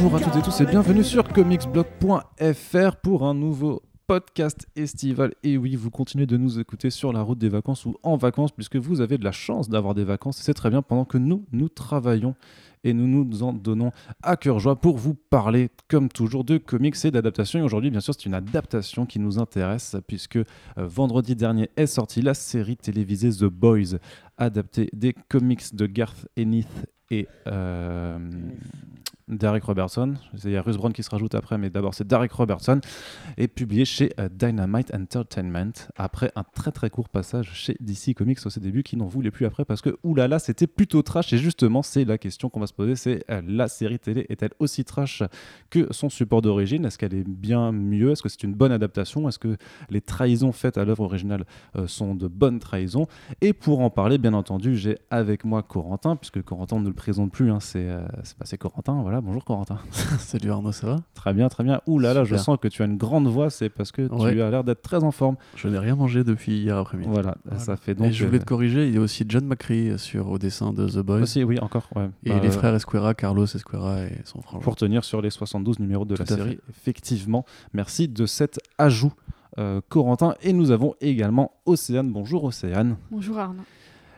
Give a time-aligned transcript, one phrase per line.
[0.00, 5.34] Bonjour à toutes et tous et bienvenue sur comicsblog.fr pour un nouveau podcast estival.
[5.42, 8.52] Et oui, vous continuez de nous écouter sur la route des vacances ou en vacances
[8.52, 10.36] puisque vous avez de la chance d'avoir des vacances.
[10.36, 12.36] C'est très bien pendant que nous, nous travaillons
[12.84, 13.90] et nous nous en donnons
[14.22, 17.58] à cœur joie pour vous parler, comme toujours, de comics et d'adaptation.
[17.58, 20.44] Et aujourd'hui, bien sûr, c'est une adaptation qui nous intéresse, puisque euh,
[20.76, 23.98] vendredi dernier est sortie la série télévisée The Boys,
[24.36, 26.68] adaptée des comics de Garth Ennis
[27.10, 28.18] et euh,
[29.28, 30.14] Derek Robertson.
[30.44, 32.80] Il y a Russ Brown qui se rajoute après, mais d'abord c'est Derek Robertson,
[33.36, 38.38] et publié chez euh, Dynamite Entertainment après un très très court passage chez DC Comics
[38.44, 41.32] au ses débuts, qui n'en voulait plus après parce que oulala, c'était plutôt trash.
[41.32, 44.52] Et justement, c'est la question qu'on va se poser c'est euh, la série télé est-elle
[44.58, 45.22] aussi trash
[45.70, 46.84] que son support d'origine?
[46.84, 48.12] Est-ce qu'elle est bien mieux?
[48.12, 49.28] Est-ce que c'est une bonne adaptation?
[49.28, 49.56] Est-ce que
[49.90, 51.44] les trahisons faites à l'œuvre originale
[51.76, 53.06] euh, sont de bonnes trahisons?
[53.40, 57.32] Et pour en parler, bien entendu, j'ai avec moi Corentin, puisque Corentin ne le présente
[57.32, 59.78] plus, hein, c'est bah, c'est Corentin, voilà bonjour Corentin.
[60.18, 60.96] Salut Arnaud, ça va?
[61.14, 61.80] Très bien, très bien.
[61.86, 64.40] Ouh là là, je sens que tu as une grande voix, c'est parce que tu
[64.42, 65.36] as l'air d'être très en forme.
[65.56, 67.08] Je n'ai rien mangé depuis hier après-midi.
[67.12, 68.06] Voilà, ça fait donc.
[68.08, 70.86] Et je voulais te corriger, il y a aussi John McCree sur au dessin de
[70.88, 71.22] The Boys.
[71.22, 71.88] Aussi, oui, encore.
[71.96, 72.08] Ouais.
[72.24, 74.60] Et Bah, les frères Esquera, Carlos Esquera et son frère.
[74.60, 76.60] Pour tenir sur les 72 numéros de Tout la série, fait.
[76.70, 77.44] effectivement.
[77.72, 79.12] Merci de cet ajout.
[79.58, 82.12] euh, Corentin et nous avons également Océane.
[82.12, 82.96] Bonjour Océane.
[83.10, 83.62] Bonjour Arnaud.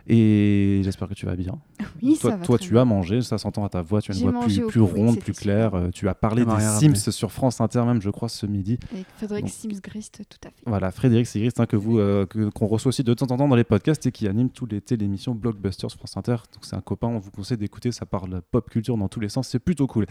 [0.06, 1.58] Et j'espère que tu vas bien.
[2.02, 2.82] Oui, toi, ça va toi très tu bien.
[2.82, 5.74] as mangé, ça s'entend à ta voix, tu as une voix plus, ronde, plus claire.
[5.74, 7.12] Euh, tu as parlé des rien Sims rappelé.
[7.12, 8.78] sur France Inter même, je crois, ce midi.
[8.92, 10.62] Avec Frédéric Donc- Sims-Grist, tout à fait.
[10.66, 13.48] Voilà, Frédéric Sigrist, hein, que vous euh, que- qu'on reçoit aussi de temps en temps
[13.48, 16.36] dans les podcasts et qui anime tout l'été l'émission Blockbusters France Inter.
[16.52, 19.28] Donc c'est un copain, on vous conseille d'écouter, ça parle pop culture dans tous les
[19.28, 20.06] sens, c'est plutôt cool.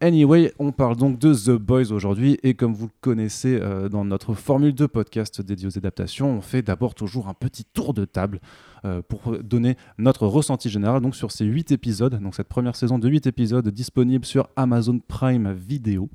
[0.00, 4.04] Anyway, on parle donc de The Boys aujourd'hui et comme vous le connaissez euh, dans
[4.04, 8.04] notre formule de podcast dédiée aux adaptations, on fait d'abord toujours un petit tour de
[8.04, 8.40] table
[8.84, 12.98] euh, pour donner notre ressenti général donc sur ces 8 épisodes, donc cette première saison
[12.98, 16.08] de 8 épisodes disponible sur Amazon Prime Video.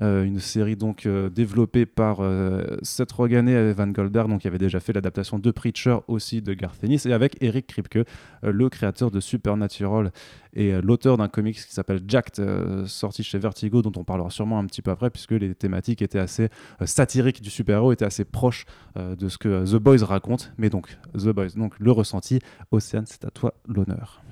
[0.00, 4.46] Euh, une série donc euh, développée par euh, Seth Rogen et Evan Goldberg, donc qui
[4.46, 8.06] avait déjà fait l'adaptation de Preacher aussi de Garth Ennis, et avec Eric Kripke,
[8.42, 10.12] le créateur de Supernatural
[10.54, 12.42] et l'auteur d'un comics qui s'appelle Jacked,
[12.86, 16.18] sorti chez Vertigo, dont on parlera sûrement un petit peu après, puisque les thématiques étaient
[16.18, 16.48] assez
[16.84, 18.64] satiriques du super-héros, étaient assez proches
[18.96, 20.52] de ce que The Boys raconte.
[20.58, 22.40] Mais donc, The Boys, donc le ressenti.
[22.70, 24.22] Océane, c'est à toi l'honneur.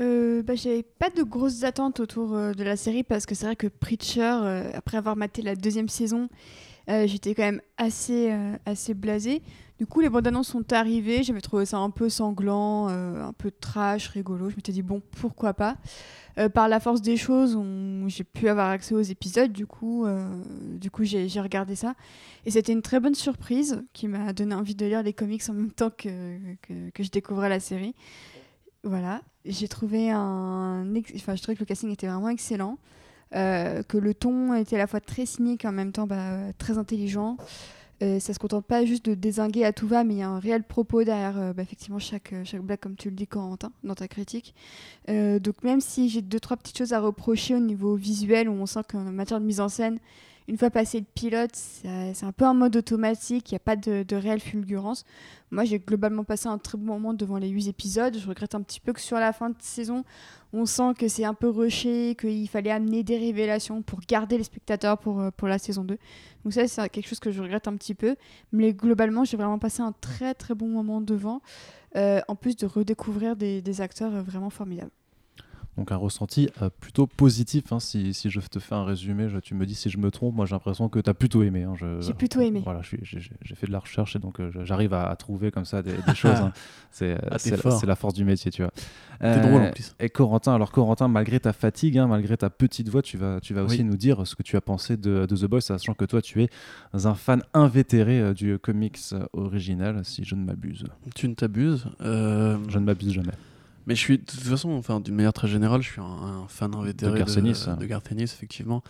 [0.00, 3.46] Euh, bah, J'avais pas de grosses attentes autour euh, de la série parce que c'est
[3.46, 6.28] vrai que Preacher, euh, après avoir maté la deuxième saison,
[6.88, 8.36] j'étais quand même assez,
[8.66, 9.40] assez blasée.
[9.78, 11.22] Du coup, les bandes annonces sont arrivées.
[11.22, 14.50] J'avais trouvé ça un peu sanglant, un peu trash, rigolo.
[14.50, 15.76] Je m'étais dit, bon, pourquoi pas?
[16.54, 17.56] Par la force des choses,
[18.08, 19.52] j'ai pu avoir accès aux épisodes.
[19.52, 20.04] Du coup,
[20.72, 21.94] du coup j'ai regardé ça.
[22.46, 25.54] Et c'était une très bonne surprise qui m'a donné envie de lire les comics en
[25.54, 26.36] même temps que,
[26.90, 27.94] que je découvrais la série.
[28.82, 30.86] Voilà, j'ai trouvé un,
[31.16, 32.78] enfin, je trouvais que le casting était vraiment excellent,
[33.34, 36.52] euh, que le ton était à la fois très cynique et en même temps bah,
[36.58, 37.36] très intelligent.
[38.02, 40.28] Euh, ça se contente pas juste de désinguer à tout va, mais il y a
[40.28, 43.28] un réel propos derrière euh, bah, effectivement chaque, euh, chaque blague, comme tu le dis,
[43.28, 44.54] Corentin, dans ta critique.
[45.08, 48.66] Donc même si j'ai deux trois petites choses à reprocher au niveau visuel, où on
[48.66, 49.98] sent qu'en matière de mise en scène,
[50.48, 53.76] une fois passé le pilote, c'est un peu un mode automatique, il n'y a pas
[53.76, 55.04] de, réelle fulgurance.
[55.50, 58.16] Moi, j'ai globalement passé un très bon moment devant les huit épisodes.
[58.16, 60.04] Je regrette un petit peu que sur la fin de saison,
[60.52, 64.44] on sent que c'est un peu rushé, qu'il fallait amener des révélations pour garder les
[64.44, 65.98] spectateurs pour, euh, pour la saison 2.
[66.44, 68.16] Donc ça, c'est quelque chose que je regrette un petit peu.
[68.50, 71.42] Mais globalement, j'ai vraiment passé un très très bon moment devant,
[71.96, 74.90] euh, en plus de redécouvrir des, acteurs vraiment formidables.
[75.78, 77.72] Donc un ressenti euh, plutôt positif.
[77.72, 80.10] hein, si, si je te fais un résumé, je- tu me dis si je me
[80.10, 80.34] trompe.
[80.34, 81.62] Moi, j'ai l'impression que tu as plutôt aimé.
[81.62, 82.60] hein, J'ai plutôt aimé.
[82.62, 85.80] Voilà, j'ai fait de la recherche et donc euh, j'arrive à, à trouver comme ça
[85.82, 86.40] des, des choses.
[86.42, 86.52] hein.
[86.90, 88.70] C'est euh, Ah, c'est la, force du métier, tu vois.
[89.18, 89.94] T'es Euh, drôle en plus.
[89.98, 93.54] Et Corentin, alors Corentin, malgré ta fatigue, hein, malgré ta petite voix, tu vas, tu
[93.54, 93.84] vas aussi Oui.
[93.84, 96.42] nous dire ce que tu as pensé de, de The Boys, sachant que toi, tu
[96.42, 96.50] es
[96.92, 98.98] un fan invétéré euh, du comics
[99.32, 100.84] original, si je ne m'abuse.
[101.14, 101.86] Tu ne t'abuses.
[102.02, 103.32] euh, Je ne m'abuse jamais.
[103.86, 106.48] Mais je suis, de toute façon, enfin, d'une manière très générale, je suis un, un
[106.48, 107.66] fan invétéré De Garth Ennis.
[107.78, 108.82] de Ennis, effectivement,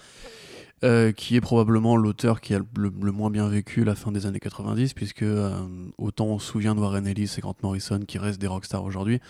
[0.85, 4.27] euh, qui est probablement l'auteur qui a le, le moins bien vécu la fin des
[4.27, 5.57] années 90, puisque euh,
[5.97, 9.21] autant on se souvient de Warren Ellis et Grant Morrison qui restent des rockstars aujourd'hui,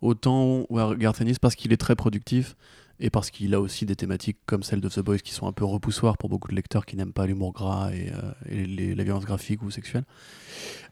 [0.00, 0.66] autant
[0.98, 2.56] Garth Ennis, parce qu'il est très productif,
[3.00, 5.52] et parce qu'il a aussi des thématiques comme celle de The Boys qui sont un
[5.52, 9.04] peu repoussoires pour beaucoup de lecteurs qui n'aiment pas l'humour gras et, euh, les- la
[9.04, 10.04] violence graphique ou sexuelle.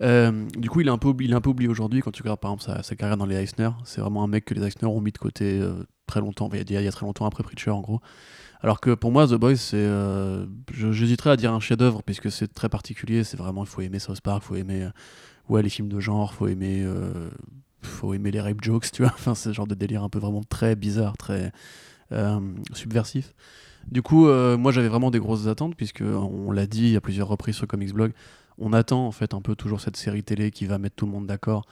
[0.03, 2.83] Euh, du coup, il est un peu, il oublié aujourd'hui quand tu regardes par exemple
[2.83, 3.71] sa, carrière dans les Eisner.
[3.85, 6.71] C'est vraiment un mec que les Eisner ont mis de côté euh, très longtemps, il
[6.71, 8.01] y, a, il très longtemps après Preacher en gros.
[8.61, 9.89] Alors que pour moi, The Boys, c'est,
[10.73, 13.25] j'hésiterais à dire un chef-d'œuvre puisque c'est très particulier.
[13.25, 14.89] C'est vraiment, il faut aimer South Park, il faut aimer,
[15.49, 16.87] ouais, les films de genre, faut aimer,
[17.81, 19.13] faut aimer les rape jokes, tu vois.
[19.17, 21.53] Enfin, c'est ce genre de délire un peu vraiment très bizarre, très
[22.73, 23.35] subversif.
[23.91, 27.29] Du coup, euh, moi j'avais vraiment des grosses attentes, puisque on l'a dit à plusieurs
[27.29, 28.13] reprises sur Comics Blog,
[28.59, 31.13] on attend en fait un peu toujours cette série télé qui va mettre tout le
[31.13, 31.67] monde d'accord.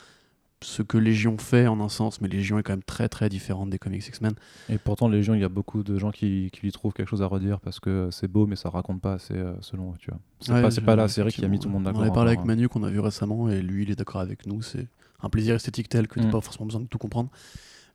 [0.62, 3.70] Ce que Légion fait en un sens, mais Légion est quand même très très différente
[3.70, 4.32] des comics X-Men.
[4.68, 7.22] Et pourtant, Légion, il y a beaucoup de gens qui, qui lui trouvent quelque chose
[7.22, 10.10] à redire parce que c'est beau, mais ça raconte pas assez euh, selon eux, tu
[10.10, 10.20] vois.
[10.40, 12.02] C'est Ouais, pas, la série qui a mis tout le monde On d'accord.
[12.02, 14.46] avait parlé avec encore, Manu qu'on a vu récemment et lui il est d'accord avec
[14.46, 14.60] nous.
[14.60, 14.86] C'est
[15.22, 16.30] un plaisir esthétique tel que t'as Mm.
[16.30, 17.30] pas forcément besoin de tout comprendre.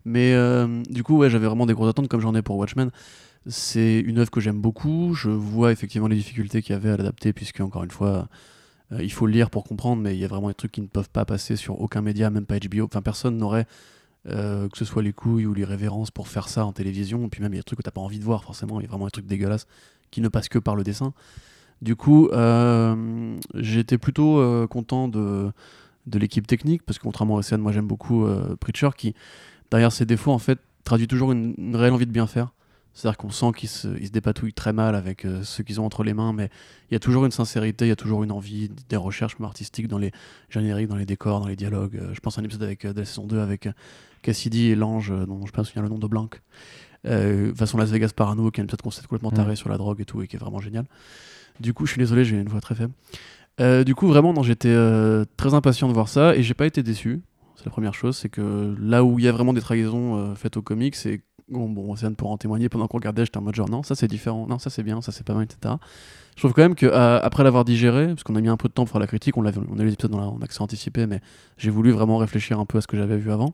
[0.05, 2.91] Mais euh, du coup, ouais, j'avais vraiment des grosses attentes comme j'en ai pour Watchmen.
[3.47, 5.13] C'est une œuvre que j'aime beaucoup.
[5.15, 8.27] Je vois effectivement les difficultés qu'il y avait à l'adapter, puisque encore une fois,
[8.91, 10.81] euh, il faut le lire pour comprendre, mais il y a vraiment des trucs qui
[10.81, 12.85] ne peuvent pas passer sur aucun média, même pas HBO.
[12.85, 13.65] Enfin, personne n'aurait,
[14.27, 17.25] euh, que ce soit les couilles ou les révérences, pour faire ça en télévision.
[17.25, 18.79] Et puis même, il y a des trucs que t'as pas envie de voir, forcément.
[18.79, 19.65] Il y a vraiment des trucs dégueulasses
[20.11, 21.13] qui ne passent que par le dessin.
[21.81, 22.29] Du coup,
[23.55, 25.51] j'étais plutôt content de,
[26.07, 28.25] de l'équipe technique, parce que contrairement à Océane, moi j'aime beaucoup
[28.61, 29.13] Preacher, qui,
[29.71, 32.51] derrière ses défauts, en fait, traduit toujours une, une réelle envie de bien faire.
[32.93, 36.05] C'est-à-dire qu'on sent qu'ils se, se dépatouillent très mal avec euh, ce qu'ils ont entre
[36.05, 36.49] les mains, mais
[36.89, 39.89] il y a toujours une sincérité, il y a toujours une envie, des recherches artistiques
[39.89, 40.11] dans les
[40.49, 41.97] génériques, dans les décors, dans les dialogues.
[42.01, 43.67] Euh, je pense à un épisode avec, euh, de la saison 2 avec
[44.21, 46.29] Cassidy et l'ange, dont je ne sais pas souvenir le nom de Blanc.
[47.55, 49.35] Façon Las Vegas Parano, qui est un épisode concept complètement Mm.
[49.35, 50.85] taré sur la drogue et tout, et qui est vraiment génial.
[51.59, 52.93] Du coup, je suis désolé, j'ai une voix très faible.
[53.85, 54.75] Du coup, vraiment, j'étais
[55.37, 57.21] très impatient de voir ça, et j'ai pas été déçu.
[57.55, 60.35] C'est la première chose, c'est que là où il y a vraiment des trahisons euh,
[60.35, 63.41] faites aux comics, c'est bon, bon, Océane pour en témoigner, pendant qu'on regardait, j'étais en
[63.41, 65.75] mode genre non, ça c'est différent, non, ça c'est bien, ça c'est pas mal, etc.
[66.35, 68.67] Je trouve quand même que euh, après l'avoir digéré, parce qu'on a mis un peu
[68.67, 70.27] de temps pour faire la critique, on, l'avait- on a eu les épisodes dans la-
[70.27, 71.21] en accès anticipé, mais
[71.57, 73.53] j'ai voulu vraiment réfléchir un peu à ce que j'avais vu avant.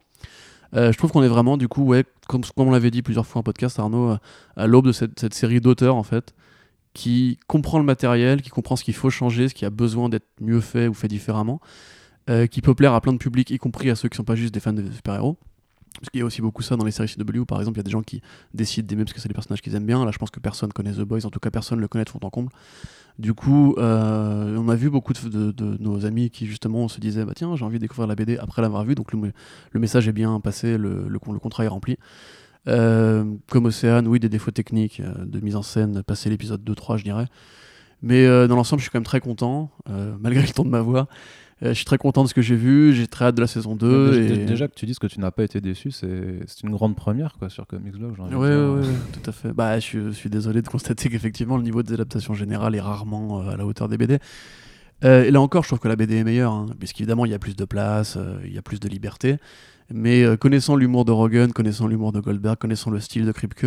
[0.73, 3.27] Euh, je trouve qu'on est vraiment, du coup, ouais, comme, comme on l'avait dit plusieurs
[3.27, 4.17] fois en podcast, Arnaud, euh,
[4.55, 6.33] à l'aube de cette, cette série d'auteurs, en fait,
[6.93, 10.27] qui comprend le matériel, qui comprend ce qu'il faut changer, ce qui a besoin d'être
[10.39, 11.59] mieux fait ou fait différemment,
[12.29, 14.35] euh, qui peut plaire à plein de publics, y compris à ceux qui sont pas
[14.35, 15.37] juste des fans de super-héros.
[15.99, 17.81] Parce qu'il y a aussi beaucoup ça dans les séries CW, par exemple, il y
[17.81, 18.21] a des gens qui
[18.53, 20.05] décident d'aimer parce que c'est des personnages qu'ils aiment bien.
[20.05, 22.09] Là, je pense que personne connaît The Boys, en tout cas personne le connaît de
[22.09, 22.49] fond en comble.
[23.19, 27.33] Du coup, euh, on a vu beaucoup de, nos amis qui justement se disaient bah
[27.35, 30.39] tiens j'ai envie de découvrir la BD après l'avoir vue, donc le, message est bien
[30.39, 31.97] passé, le, contrat est rempli.
[32.67, 37.03] Euh, comme Océane, oui, des défauts techniques, de mise en scène, passer l'épisode 2-3, je
[37.03, 37.27] dirais.
[38.01, 39.69] Mais dans l'ensemble, je suis quand même très content,
[40.19, 41.07] malgré le ton de ma voix.
[41.63, 43.47] Euh, je suis très content de ce que j'ai vu, j'ai très hâte de la
[43.47, 44.11] saison 2.
[44.11, 44.45] Déjà, et...
[44.45, 46.07] déjà que tu dises que tu n'as pas été déçu, c'est
[46.63, 48.19] une grande première quoi, sur Comics Blog.
[48.19, 48.81] envie Ouais,
[49.13, 49.53] tout à fait.
[49.53, 52.81] Bah, je, suis- je suis désolé de constater qu'effectivement, le niveau des adaptations générales est
[52.81, 54.17] rarement euh, à la hauteur des BD.
[55.03, 57.35] Euh, et là encore, je trouve que la BD est meilleure, hein, puisqu'évidemment, il y
[57.35, 59.37] a plus de place, euh, il y a plus de liberté.
[59.93, 63.65] Mais euh, connaissant l'humour de Rogan, connaissant l'humour de Goldberg, connaissant le style de Kripke,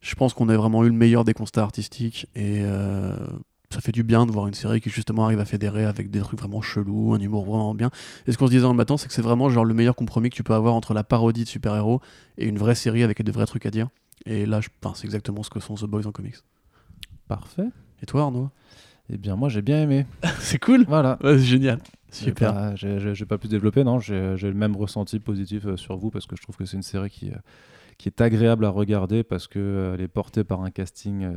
[0.00, 2.26] je pense qu'on a vraiment eu le meilleur des constats artistiques.
[2.36, 2.62] Et
[3.70, 6.20] ça fait du bien de voir une série qui justement arrive à fédérer avec des
[6.20, 7.90] trucs vraiment chelous, un humour vraiment bien.
[8.26, 9.94] Et ce qu'on se disait dans le matin, c'est que c'est vraiment genre le meilleur
[9.94, 12.00] compromis que tu peux avoir entre la parodie de super-héros
[12.38, 13.88] et une vraie série avec de vrais trucs à dire.
[14.24, 16.36] Et là, je pense c'est exactement ce que sont The Boys en comics.
[17.28, 17.68] Parfait.
[18.02, 18.48] Et toi, Arnaud?
[19.10, 20.06] Eh bien, moi, j'ai bien aimé.
[20.40, 21.18] C'est cool Voilà.
[21.22, 21.78] C'est génial.
[22.12, 22.54] J'ai Super.
[22.54, 24.00] pas- J'ai pas plus développé, non?
[24.00, 26.76] J'ai j'ai le même ressenti positif euh, sur vous parce que je trouve que c'est
[26.76, 27.34] une série qui, euh,
[27.98, 31.28] qui est agréable à regarder parce qu'elle est portée par un casting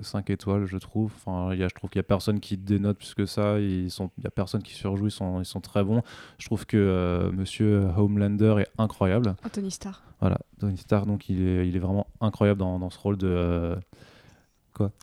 [0.00, 1.12] 5 étoiles, je trouve.
[1.16, 3.58] Enfin, il y a, je trouve qu'il y a personne qui dénote plus que ça.
[3.58, 5.06] Ils sont, il y a personne qui surjoue.
[5.08, 6.02] Ils sont, ils sont très bons.
[6.38, 9.34] Je trouve que euh, Monsieur Homelander est incroyable.
[9.44, 10.02] Anthony Starr.
[10.20, 13.28] Voilà, Tony Stark, donc il est, il est vraiment incroyable dans, dans ce rôle de.
[13.28, 13.76] euh,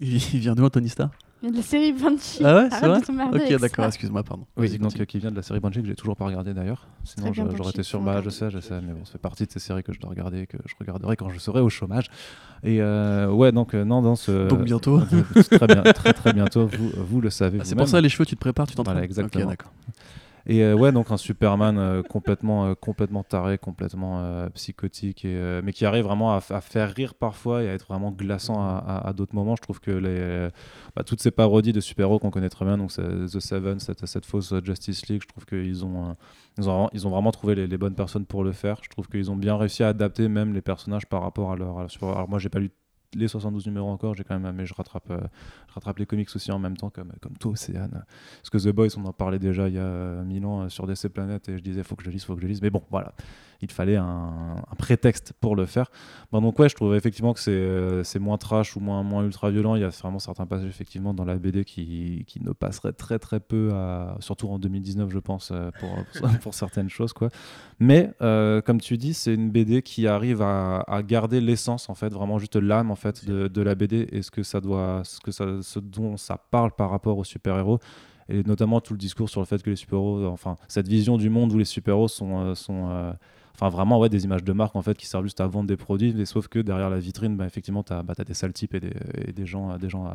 [0.01, 1.09] Il il vient d'où, Anthony Starr?
[1.45, 2.43] Il y a de la série Banshee.
[2.43, 2.99] Ah ouais, c'est vrai
[3.31, 4.45] Ok, d'accord, excuse-moi, pardon.
[4.57, 6.87] Oui, donc euh, qui vient de la série Banshee que j'ai toujours pas regardé d'ailleurs.
[7.03, 8.01] Sinon j'aurais été sur.
[8.01, 9.99] Bah, je sais, je sais, mais bon, ça fait partie de ces séries que je
[9.99, 12.09] dois regarder, que je regarderai quand je serai au chômage.
[12.63, 14.47] Et euh, ouais, donc euh, non, dans ce.
[14.47, 14.99] Donc bientôt.
[14.99, 16.65] Euh, très bien, très très bientôt.
[16.65, 17.59] Vous, vous le savez.
[17.61, 19.43] Ah, c'est pour ça, les cheveux, tu te prépares, tu t'entraînes Voilà, exactement.
[19.43, 19.71] Ok, d'accord.
[20.47, 25.73] Et euh, ouais, donc un Superman euh, complètement, euh, complètement taré, complètement psychotique, et, mais
[25.73, 29.55] qui arrive vraiment à, faire rire parfois et à être vraiment glaçant à, d'autres moments.
[29.55, 30.49] Je trouve que les,
[30.95, 34.25] bah, toutes ces parodies de super-héros qu'on connaît très bien, donc The Seven, cette, cette
[34.25, 36.15] fausse Justice League, je trouve qu'ils ont,
[36.57, 38.79] ils ont, ils ont vraiment trouvé les, bonnes personnes pour le faire.
[38.83, 41.87] Je trouve qu'ils ont bien réussi à adapter même les personnages par rapport à leur.
[42.01, 42.71] Alors moi, j'ai pas lu
[43.15, 45.19] les 72 numéros encore, j'ai quand même, mais je rattrape, euh,
[45.69, 48.03] je rattrape les comics aussi en même temps, comme, comme toi, Océane.
[48.41, 50.87] Parce que The Boys, on en parlait déjà il y a mille ans euh, sur
[50.87, 52.61] DC Planet, et je disais, faut que je lise, faut que je lise.
[52.61, 53.13] Mais bon, voilà,
[53.61, 55.89] il fallait un, un prétexte pour le faire.
[56.31, 59.49] Bon, donc ouais, je trouve effectivement que c'est euh, moins trash ou moins, moins ultra
[59.49, 59.75] violent.
[59.75, 63.19] Il y a vraiment certains passages effectivement dans la BD qui, qui ne passeraient très
[63.19, 67.13] très peu, à, surtout en 2019, je pense, euh, pour, pour, pour certaines choses.
[67.13, 67.29] quoi.
[67.79, 71.95] Mais euh, comme tu dis, c'est une BD qui arrive à, à garder l'essence, en
[71.95, 75.01] fait, vraiment juste l'âme en fait de, de la BD et ce que ça doit,
[75.03, 77.79] ce que ça, ce dont ça parle par rapport aux super héros
[78.29, 81.29] et notamment tout le discours sur le fait que les super-héros, enfin cette vision du
[81.29, 83.13] monde où les super-héros sont, euh, sont euh,
[83.55, 85.77] Enfin, vraiment, ouais, des images de marque en fait qui servent juste à vendre des
[85.77, 88.75] produits, mais sauf que derrière la vitrine, bah, effectivement, tu as, bah, des sales types
[88.75, 88.81] et
[89.31, 90.11] des, gens, des gens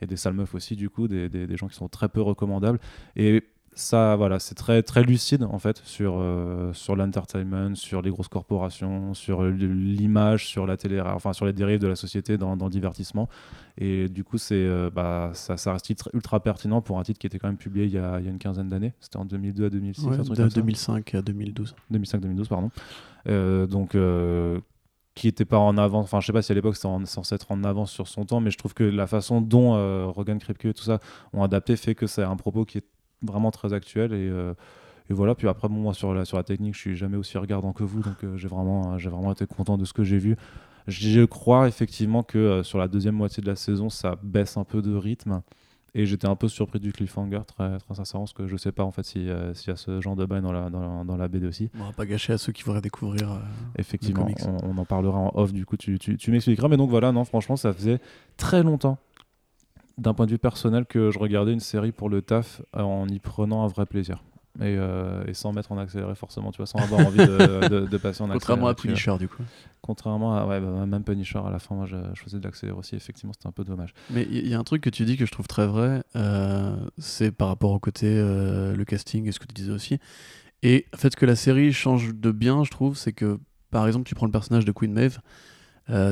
[0.00, 2.22] et des sales meufs aussi, du coup, des, des- des gens qui sont très peu
[2.22, 2.80] recommandables.
[3.16, 3.44] Et
[3.74, 8.28] ça, voilà, c'est très, très lucide en fait sur, euh, sur l'entertainment, sur les grosses
[8.28, 12.66] corporations, sur l'image, sur la télé, enfin sur les dérives de la société dans, dans
[12.66, 13.28] le divertissement.
[13.78, 17.18] Et du coup, c'est, euh, bah, ça, ça reste titre ultra pertinent pour un titre
[17.18, 18.92] qui était quand même publié il y a, il y a une quinzaine d'années.
[19.00, 20.60] C'était en 2002 à 2006, Ouais, un truc de comme ça.
[20.60, 21.74] 2005 à 2012.
[21.92, 22.70] 2005-2012, pardon.
[23.28, 24.60] Euh, donc, euh,
[25.16, 26.04] qui était pas en avance.
[26.04, 28.24] Enfin, je sais pas si à l'époque c'était en- censé être en avance sur son
[28.24, 30.98] temps, mais je trouve que la façon dont euh, Rogan Kripke et tout ça
[31.32, 32.84] ont adapté fait que c'est un propos qui est
[33.24, 34.12] vraiment très actuel.
[34.12, 34.54] Et, euh,
[35.10, 35.34] et voilà.
[35.34, 37.82] Puis après, bon, moi, sur la, sur la technique, je suis jamais aussi regardant que
[37.84, 40.36] vous, donc euh, j'ai vraiment, j'ai vraiment été content de ce que j'ai vu.
[40.86, 44.64] Je crois effectivement que euh, sur la deuxième moitié de la saison, ça baisse un
[44.64, 45.40] peu de rythme.
[45.96, 48.82] Et j'étais un peu surpris du cliffhanger, très, très sincèrement, parce que je sais pas
[48.82, 51.04] en fait si, euh, s'il y a ce genre de bail dans la, dans la,
[51.04, 51.70] dans la BD aussi.
[51.78, 53.30] On va pas gâcher à ceux qui voudraient découvrir.
[53.30, 53.36] euh,
[53.78, 56.66] Effectivement, on, on en parlera en off, du coup tu, tu, tu m'expliqueras.
[56.66, 58.00] Mais donc voilà, non, franchement, ça faisait
[58.36, 58.98] très longtemps,
[59.98, 63.18] d'un point de vue personnel, que je regardais une série pour le taf en y
[63.18, 64.22] prenant un vrai plaisir.
[64.60, 67.86] Et, euh, et sans mettre en accéléré forcément, tu vois, sans avoir envie de, de-
[67.86, 68.32] de passer en accéléré.
[68.34, 68.80] Contrairement à vois.
[68.82, 69.42] Punisher, du coup.
[69.80, 72.78] Contrairement à ouais, bah, même Punisher, à la fin, moi je, je faisais de l'accéléré
[72.78, 73.92] aussi, effectivement, c'était un peu dommage.
[74.10, 76.04] Mais il y, y a un truc que tu dis que je trouve très vrai,
[76.14, 79.98] euh, c'est par rapport au côté euh, le casting et ce que tu disais aussi.
[80.62, 83.40] Et en fait, que la série change de bien, je trouve, c'est que
[83.72, 85.18] par exemple, tu prends le personnage de Queen Maeve,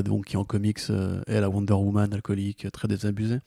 [0.05, 0.81] donc qui en comics
[1.27, 3.39] est la Wonder Woman alcoolique, très désabusée.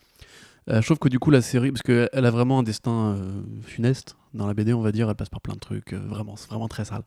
[0.70, 3.42] Euh, je trouve que du coup, la série, parce qu'elle a vraiment un destin euh,
[3.62, 6.36] funeste dans la BD, on va dire, elle passe par plein de trucs, euh, vraiment,
[6.36, 7.04] c'est vraiment très sale.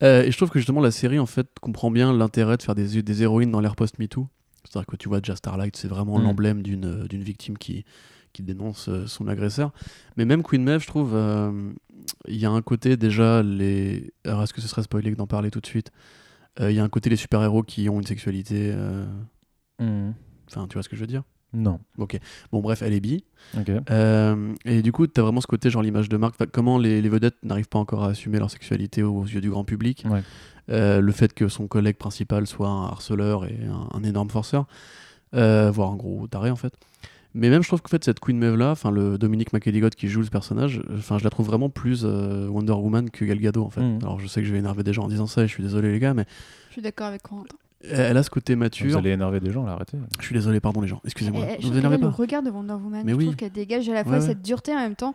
[0.00, 3.02] Et je trouve que justement, la série, en fait, comprend bien l'intérêt de faire des,
[3.02, 4.28] des héroïnes dans l'ère post-MeToo.
[4.64, 6.22] C'est-à-dire que tu vois, déjà Starlight, c'est vraiment Mm.
[6.24, 7.84] l'emblème d'une d'une victime qui,
[8.32, 9.72] qui dénonce son agresseur.
[10.16, 11.70] Mais même Queen Maeve, je trouve, euh,
[12.28, 14.12] il y a un côté déjà, les...
[14.24, 15.90] alors est-ce que ce serait spoilé que d'en parler tout de suite?
[16.60, 18.72] Euh, Il y a un côté les super-héros qui ont une sexualité.
[18.74, 19.06] euh,
[20.50, 21.22] Enfin, tu vois ce que je veux dire?
[21.54, 21.78] Non.
[22.52, 23.24] Bon, bref, elle est bi.
[23.56, 23.70] Ok.
[23.90, 26.34] Euh, et du coup, tu as vraiment ce côté, genre l'image de marque.
[26.38, 29.50] Enfin, comment les, les vedettes n'arrivent pas encore à assumer leur sexualité aux yeux du
[29.50, 30.04] grand public?
[30.08, 30.22] Ouais.
[30.70, 34.66] Euh, le fait que son collègue principal soit un harceleur et un, un énorme forceur,
[35.34, 36.74] euh, voire un gros taré en fait.
[37.36, 40.06] Mais même, je trouve qu'en fait, cette Queen Maeve là, enfin, le Dominique McElligott qui
[40.06, 43.64] joue ce personnage, enfin, je la trouve vraiment plus euh, Wonder Woman que Gal Gadot
[43.64, 43.80] en fait.
[43.80, 43.98] Mhm.
[44.02, 45.62] Alors, je sais que je vais énerver des gens en disant ça et je suis
[45.64, 46.26] désolé, les gars, mais
[46.68, 47.56] Je suis d'accord avec Corentin.
[47.90, 48.96] Elle a ce côté Vous mature.
[48.98, 49.98] allez énerver des gens, là, arrêtez.
[50.20, 51.44] Je suis désolé, pardon, les gens, excusez-moi.
[51.60, 52.10] Je Ne vous a énervez le pas.
[52.10, 53.02] regard de Wonder Woman.
[53.04, 53.24] Mais je oui.
[53.24, 55.14] trouve qu'elle dégage à la fois Ouais, cette dureté en même temps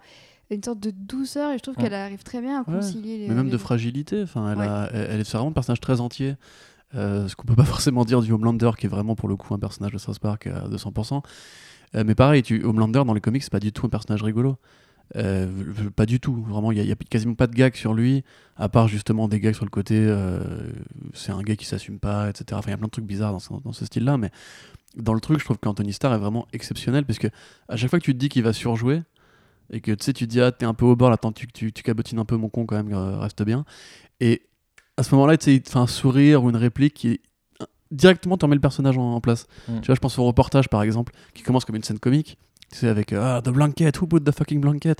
[0.52, 1.84] une sorte de douceur et je trouve Ouais.
[1.84, 2.78] qu'elle arrive très bien à Ouais.
[2.78, 3.28] concilier les.
[3.28, 4.24] mais même les de fragilité.
[4.24, 4.66] Enfin, elle, Ouais.
[4.68, 6.36] a- elle, est vraiment un personnage très entier.
[6.96, 9.54] Euh, ce qu'on peut pas forcément dire du Homelander, qui est vraiment pour le coup
[9.54, 11.22] un personnage de South Park à 200%.
[11.96, 14.58] Euh, mais pareil, tu, Homelander dans les comics, c'est pas du tout un personnage rigolo.
[15.16, 15.48] Euh,
[15.96, 16.36] pas du tout.
[16.44, 18.24] Vraiment, il y, a- quasiment pas de gags sur lui,
[18.58, 19.96] à part justement des gags sur le côté.
[19.98, 20.39] euh,
[21.13, 22.46] c'est un gars qui s'assume pas, etc.
[22.54, 24.30] Enfin, il y a plein de trucs bizarres dans ce, dans ce style-là, mais
[24.96, 27.28] dans le truc, je trouve qu'Anthony Starr est vraiment exceptionnel, parce que
[27.68, 29.01] à chaque fois que tu te dis qu'il va surjouer,
[29.72, 31.32] et que tu sais, tu te dis, ah, t'es un peu au bord, là, attends,
[31.32, 33.66] tu, tu, tu cabotines un peu mon con quand même, euh, reste bien.
[34.20, 34.42] Et
[34.98, 37.22] à ce moment-là, tu sais, il te fait un sourire ou une réplique qui
[37.92, 39.48] directement te remet le personnage en, en place.
[39.68, 39.80] Mm.
[39.82, 42.38] Tu vois, je pense au reportage par exemple, qui commence comme une scène comique,
[42.72, 45.00] tu sais, avec euh, ah, The Blanket, who put the fucking blanket?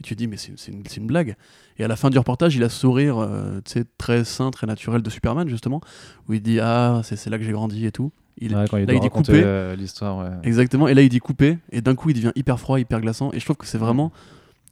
[0.00, 1.36] Et tu te dis, mais c'est c'est une, une blague.
[1.78, 3.60] Et à la fin du reportage, il a ce sourire, euh,
[3.98, 5.80] très sain, très naturel de Superman, justement,
[6.28, 8.10] où il dit, ah, c'est c'est là que j'ai grandi et tout.
[8.42, 9.42] Il, Ouais, quand il là, doit il dit coupé.
[9.44, 10.30] euh, l'histoire, ouais.
[10.44, 13.30] Exactement, et là il dit coupé, et d'un coup il devient hyper froid, hyper glaçant,
[13.32, 14.12] et je trouve que c'est vraiment.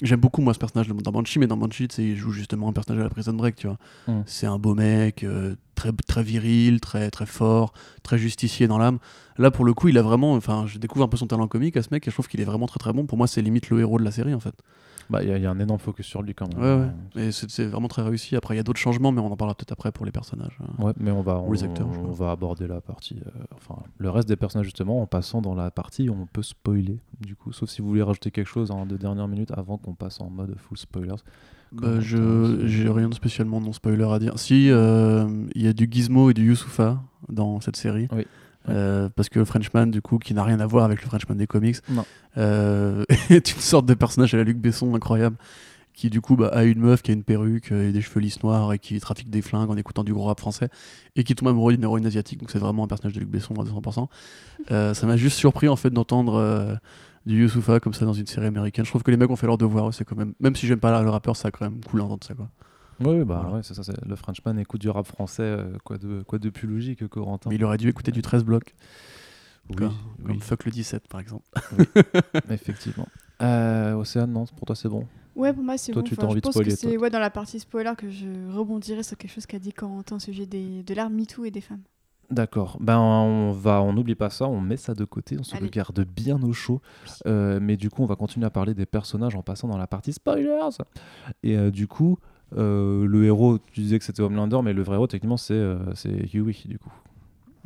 [0.01, 3.01] J'aime beaucoup moi ce personnage dans Banshee, mais dans Banshee, il joue justement un personnage
[3.01, 3.79] à la Prison Break, tu vois.
[4.07, 4.23] Mm.
[4.27, 7.73] C'est un beau mec, euh, très, très viril, très, très fort,
[8.05, 8.99] très justicier dans l'âme.
[9.39, 10.35] Là pour le coup, il a vraiment.
[10.35, 12.41] Enfin, je découvre un peu son talent comique à ce mec, et je trouve qu'il
[12.41, 13.07] est vraiment très très bon.
[13.07, 14.55] Pour moi, c'est limite le héros de la série en fait.
[15.11, 16.63] Bah, il y, a- il y a un énorme focus sur lui quand même.
[16.63, 17.29] Ouais, ouais.
[17.29, 18.37] Et c'est vraiment très réussi.
[18.37, 20.59] Après, il y a d'autres changements, mais on en parlera peut-être après pour les personnages.
[20.79, 22.27] Ouais, mais on va, on, les acteurs, on crois.
[22.27, 25.71] va aborder la partie, euh, enfin, le reste des personnages justement en passant dans la
[25.71, 28.85] partie où on peut spoiler, du coup, sauf si vous voulez rajouter quelque chose en
[28.87, 31.23] deux dernières minutes avant qu'on passe en mode full spoilers.
[31.73, 34.39] Bah, je j'ai rien de spécialement non spoiler à dire.
[34.39, 38.09] Si euh, il y a du Gizmo et du Youssoufa dans cette série.
[38.13, 38.27] Oui.
[38.69, 41.37] Euh, parce que le Frenchman, du coup, qui n'a rien à voir avec le Frenchman
[41.37, 41.77] des comics,
[42.37, 45.37] euh, est une sorte de personnage à la Luc Besson incroyable,
[45.95, 48.21] qui du coup bah, a une meuf qui a une perruque euh, et des cheveux
[48.21, 50.69] lisses noirs et qui trafique des flingues en écoutant du gros rap français
[51.17, 52.41] et qui tombe amoureux d'une héroïne asiatique.
[52.41, 54.07] Donc c'est vraiment un personnage de Luc Besson à 200%.
[54.71, 56.79] Euh, ça m'a juste surpris en fait d'entendre
[57.27, 58.85] du Youssoufa comme ça dans une série américaine.
[58.85, 59.93] Je trouve que les mecs ont fait leur devoir.
[59.93, 62.35] C'est quand même, même si j'aime pas le rappeur, ça quand même cool d'entendre ça
[62.35, 62.49] quoi.
[63.01, 63.57] Oui, bah Voilà.
[63.57, 63.83] ouais, c'est ça.
[63.83, 67.05] c'est- Le Frenchman écoute du rap français, euh, quoi, de, quoi de plus logique que
[67.05, 68.75] Corentin Mais il aurait dû écouter du 13 blocs.
[69.71, 69.89] Oui, Comme,
[70.25, 71.45] comme oui, Fuck le 17 par exemple.
[72.51, 73.07] effectivement.
[73.43, 75.07] Euh, Océane, non, pour toi c'est bon?
[75.37, 76.09] Ouais, pour moi, c'est Toi, bon.
[76.09, 77.03] tu Enfin, t'as je envie de pense spoiler, que c'est toi.
[77.03, 80.19] ouais, dans la partie spoiler que je rebondirai sur quelque chose qu'a dit Corentin au
[80.19, 81.83] sujet des, de l'art MeToo et des femmes.
[82.31, 82.77] D'accord.
[82.81, 85.67] Ben on va, on n'oublie pas ça, on met ça de côté, on se Allez.
[85.67, 86.83] regarde bien au chaud.
[87.27, 89.87] Euh, mais du coup, on va continuer à parler des personnages en passant dans la
[89.87, 90.69] partie spoilers.
[91.45, 92.19] Et euh, du coup,
[92.57, 95.79] euh, le héros, tu disais que c'était Homelander, mais le vrai héros, techniquement, c'est euh,
[95.95, 96.93] c'est Huey, du coup.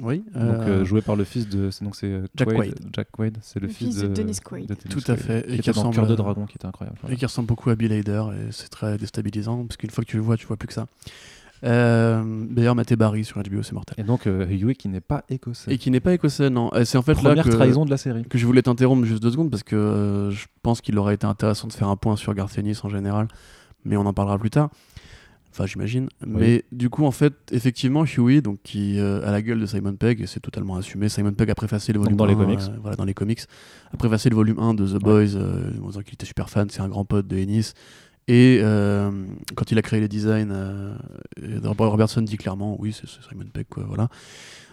[0.02, 0.24] Oui.
[0.34, 2.74] Donc euh, euh, joué par le fils de, c'est donc c'est Jack Quaid.
[2.74, 2.88] Quaid.
[2.92, 4.66] Jack Quaid, c'est le, Le fils de Dennis Quaid.
[4.66, 6.98] Dennis Tout à Quaid, fait, et Qui ressemble Cœur de Dragon, qui était incroyable.
[7.08, 10.10] Et qui ressemble beaucoup à Bill Hader, et c'est très déstabilisant, parce qu'une fois que
[10.10, 10.86] tu le vois, tu vois plus que ça.
[11.64, 13.94] Euh, D'ailleurs, Maté Barry sur HBO, c'est mortel.
[13.98, 15.72] Et donc euh, Huey qui n'est pas écossais.
[15.72, 16.70] Et qui n'est pas écossais, non.
[16.84, 18.24] C'est en fait Première là que, trahison de la série.
[18.24, 21.26] que je voulais t'interrompre juste deux secondes, parce que euh, je pense qu'il aurait été
[21.26, 23.28] intéressant de faire un point sur Garth Ennis en général,
[23.84, 24.70] mais on en parlera plus tard.
[25.54, 26.08] Enfin, j'imagine.
[26.26, 29.94] Mais du coup, en fait, effectivement, Huey, donc, qui euh, a la gueule de Simon
[29.94, 31.10] Pegg, et c'est totalement assumé.
[31.10, 32.60] Simon Pegg a préfacé le volume dans les 1, comics.
[32.60, 33.40] euh, voilà, dans les comics.
[33.92, 36.70] A préfacé le volume 1 de The Boys, euh, en disant qu'il était super fan,
[36.70, 37.74] c'est un grand pote de Ennis.
[38.28, 39.10] Et euh,
[39.54, 40.48] quand il a créé les designs,
[41.78, 44.08] Robertson dit clairement, oui, c'est Simon Pegg, quoi, voilà.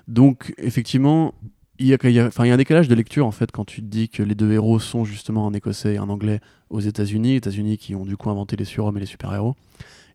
[0.07, 1.33] Donc, effectivement,
[1.77, 3.31] il y, a, il y a- enfin, il y a un décalage de lecture, en
[3.31, 6.09] fait, quand tu te dis que les deux héros sont justement un Écossais et un
[6.09, 6.39] Anglais
[6.69, 9.55] aux États-Unis, États-Unis qui ont du coup inventé les surhommes et les super-héros,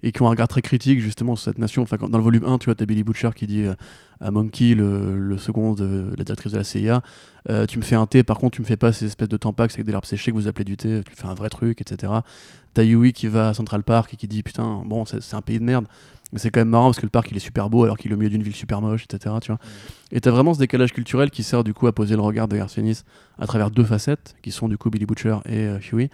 [0.05, 1.87] et qui ont un regard très critique justement sur cette nation.
[1.99, 3.75] Dans le volume 1, tu vois, t'as Billy Butcher qui dit euh,
[4.21, 7.03] à Monkey, le, second de la directrice de la CIA,
[7.49, 9.39] euh, tu me fais un thé, par contre, tu me fais pas ces espèces de
[9.39, 11.81] tampax avec des larmes séchées que vous appelez du thé, tu fais un vrai truc,
[11.81, 12.13] etc.
[12.75, 15.59] T'as Yui qui va à Central Park et qui dit putain, bon, c'est un pays
[15.59, 15.87] de merde.
[16.33, 18.11] Mais c'est quand même marrant parce que le parc il est super beau alors qu'il
[18.11, 19.37] est au milieu d'une ville super moche, etc.
[19.41, 19.61] Tu vois.
[20.11, 22.57] Et t'as vraiment ce décalage culturel qui sert du coup à poser le regard de
[22.57, 23.05] Garth Ennis
[23.39, 26.11] à travers deux facettes, qui sont du coup Billy Butcher et euh, Huey,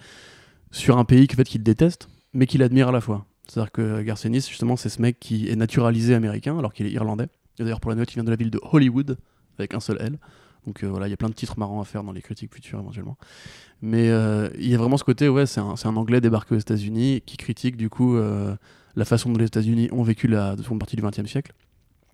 [0.69, 3.25] sur un pays fait, qu'il déteste, mais qu'il admire à la fois.
[3.51, 6.91] C'est-à-dire que Garth Ennis, justement, c'est ce mec qui est naturalisé américain alors qu'il est
[6.91, 7.27] irlandais.
[7.59, 9.17] Et d'ailleurs, pour la note, il vient de la ville de Hollywood,
[9.59, 10.19] avec un seul L.
[10.65, 12.53] Donc euh, voilà, il y a plein de titres marrants à faire dans les critiques
[12.53, 13.17] futures éventuellement.
[13.81, 17.23] Mais euh, il y a vraiment ce côté, ouais, c'est un, Anglais débarqué aux États-Unis
[17.25, 18.55] qui critique du coup euh,
[18.95, 21.51] la façon dont les États-Unis ont vécu la seconde partie du XXe siècle,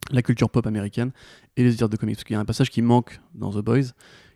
[0.09, 1.11] la culture pop américaine
[1.55, 2.15] et les éditeurs de comics.
[2.15, 3.91] Parce qu'il y a un passage qui manque dans The Boys,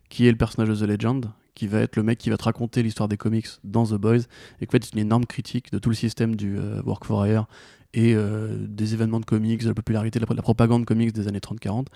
[0.08, 2.44] qui est le personnage de The Legend, qui va être le mec qui va te
[2.44, 4.22] raconter l'histoire des comics dans The Boys,
[4.60, 7.26] et qu'en fait c'est une énorme critique de tout le système du euh, Work for
[7.26, 7.46] Hire
[7.94, 11.28] et euh, des événements de comics, de la popularité, de la, de propagande comics des
[11.28, 11.86] années 30-40.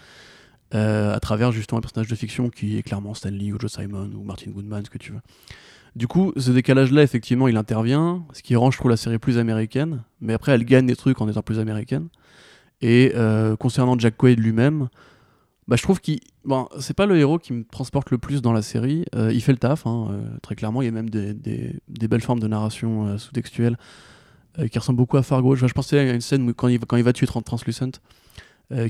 [0.75, 3.71] euh, à travers justement un personnage de fiction qui est clairement Stan Lee ou Joe
[3.71, 5.21] Simon ou Martin Goodman, ce que tu veux.
[5.95, 9.39] Du coup, ce décalage-là, effectivement, il intervient, ce qui rend, je trouve, la série plus
[9.39, 12.09] américaine, mais après, elle gagne des trucs en étant plus américaine.
[12.83, 14.89] Et euh, concernant Jack Quaid lui-même,
[15.69, 16.21] bah, je trouve qu'il.
[16.45, 19.05] Bon, c'est pas le héros qui me transporte le plus dans la série.
[19.17, 20.81] Euh, il fait le taf, hein, euh, très clairement.
[20.81, 23.77] Il y a même des, des- belles formes de narration euh, sous-textuelle
[24.71, 25.55] qui ressemblent beaucoup à Fargo.
[25.55, 28.01] Je, pensais à une scène où, quand il, quand il va tuer Tran- Translucent,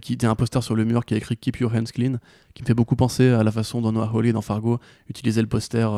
[0.00, 2.18] qui était un poster sur le mur qui a écrit Keep Your Hands Clean,
[2.54, 5.48] qui me fait beaucoup penser à la façon dont Noah Hawley dans Fargo utilisait le
[5.48, 5.88] poster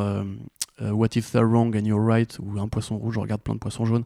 [0.80, 3.84] What if they're wrong and you're right, ou un poisson rouge regarde plein de poissons
[3.84, 4.04] jaunes.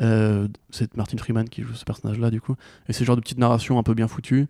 [0.00, 2.56] C'est Martin Freeman qui joue ce personnage-là, du coup.
[2.88, 4.48] Et c'est genre de petite narration un peu bien foutue.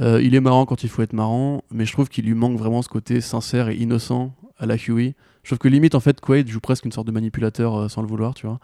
[0.00, 2.58] Euh, il est marrant quand il faut être marrant, mais je trouve qu'il lui manque
[2.58, 5.14] vraiment ce côté sincère et innocent à la Huey.
[5.42, 8.02] Je trouve que limite, en fait, Quaid joue presque une sorte de manipulateur euh, sans
[8.02, 8.58] le vouloir, tu vois.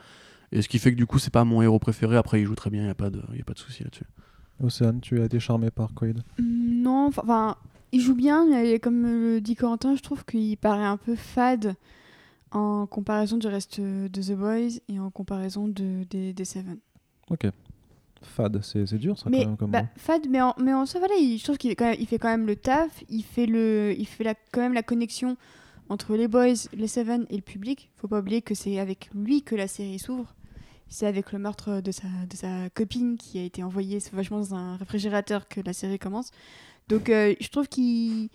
[0.50, 2.16] Et ce qui fait que du coup, c'est pas mon héros préféré.
[2.16, 3.82] Après, il joue très bien, il n'y a pas de, y a pas de souci
[3.82, 4.04] là-dessus.
[4.62, 7.56] Océane, tu as été charmé par Quaid Mm, Non, enfin- enfin,
[7.92, 11.74] il joue bien, mais comme le dit Corentin, je trouve qu'il paraît un peu fade
[12.50, 16.76] en comparaison du reste de The Boys et en comparaison de, des, des Seven.
[17.30, 17.46] Ok.
[18.24, 21.00] Fade, c'est dur ça mais quand même comme bah, fade, mais en, mais en soi,
[21.00, 24.06] voilà, il- je trouve qu'il il fait quand même le taf, il fait, le, il
[24.06, 25.36] fait la, quand même la connexion
[25.88, 27.90] entre les Boys, les Seven et le public.
[27.96, 30.34] Faut pas oublier que c'est avec lui que la série s'ouvre.
[30.88, 34.54] C'est avec le meurtre de sa, de sa copine qui a été envoyée sauvagement dans
[34.54, 36.30] un réfrigérateur que la série commence.
[36.88, 38.28] Donc euh, je trouve qu'il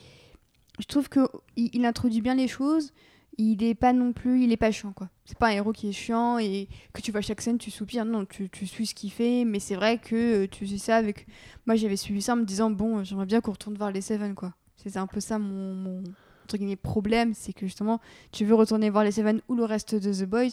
[0.80, 1.20] je trouve que
[1.56, 2.94] il, il introduit bien les choses.
[3.40, 5.10] Il est pas non plus, il est pas chiant quoi.
[5.26, 8.04] C'est pas un héros qui est chiant et que tu vois chaque scène tu soupires.
[8.06, 10.96] Non, tu, tu suis ce qu'il fait, mais c'est vrai que euh, tu suis ça
[10.96, 11.28] avec.
[11.68, 14.34] Moi j'avais suivi ça en me disant bon, j'aimerais bien qu'on retourne voir les Seven
[14.34, 14.54] quoi.
[14.76, 16.04] C'est un peu ça mon, mon
[16.46, 18.00] entre guillemets, problème, c'est que justement
[18.32, 20.52] tu veux retourner voir les Seven ou le reste de The Boys,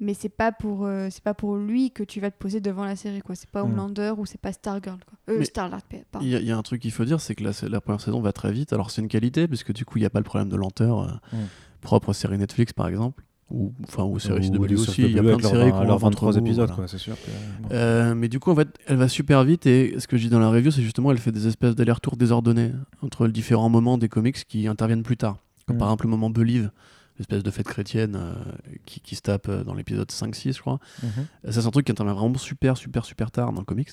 [0.00, 2.84] mais c'est pas pour euh, c'est pas pour lui que tu vas te poser devant
[2.84, 3.34] la série quoi.
[3.34, 3.72] C'est pas Mm.
[3.72, 5.18] Homelander ou c'est pas Stargirl quoi.
[5.34, 5.84] Euh, Starlight.
[6.22, 8.20] Il y, a- y un truc qu'il faut dire, c'est que la, la première saison
[8.22, 8.72] va très vite.
[8.72, 11.00] Alors c'est une qualité, puisque du coup, il n'y a pas le problème de lenteur
[11.00, 11.36] euh, Mm.
[11.82, 13.22] Propre aux séries Netflix, par exemple.
[13.50, 14.92] Ou, enfin, aux séries Ou CW aussi.
[14.92, 16.70] sur Il y a plein de séries qui ont leurs un ventre 23 mou, épisodes
[16.70, 16.88] voilà.
[16.88, 17.14] c'est sûr.
[17.16, 17.68] que- bon.
[17.72, 20.30] Euh, mais du coup, en fait, elle va super vite et ce que je dis
[20.30, 23.98] dans la review, c'est justement elle fait des espèces d'allers-retours désordonnés entre les différents moments
[23.98, 25.36] des comics qui interviennent plus tard.
[25.66, 25.78] Comme Mm.
[25.80, 26.70] par exemple le moment Believe,
[27.18, 28.34] l'espèce de fête chrétienne euh,
[28.86, 30.80] qui, qui se tape euh, dans l'épisode 5-6, je crois.
[31.02, 31.52] Mhm.
[31.52, 33.90] Ça, c'est un truc qui intervient vraiment super, super, super tard dans le comics.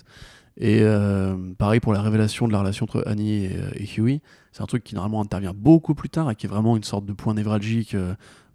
[0.57, 4.21] Et euh, pareil pour la révélation de la relation entre Annie et, et Huey.
[4.51, 7.05] C'est un truc qui normalement intervient beaucoup plus tard et qui est vraiment une sorte
[7.05, 7.95] de point névralgique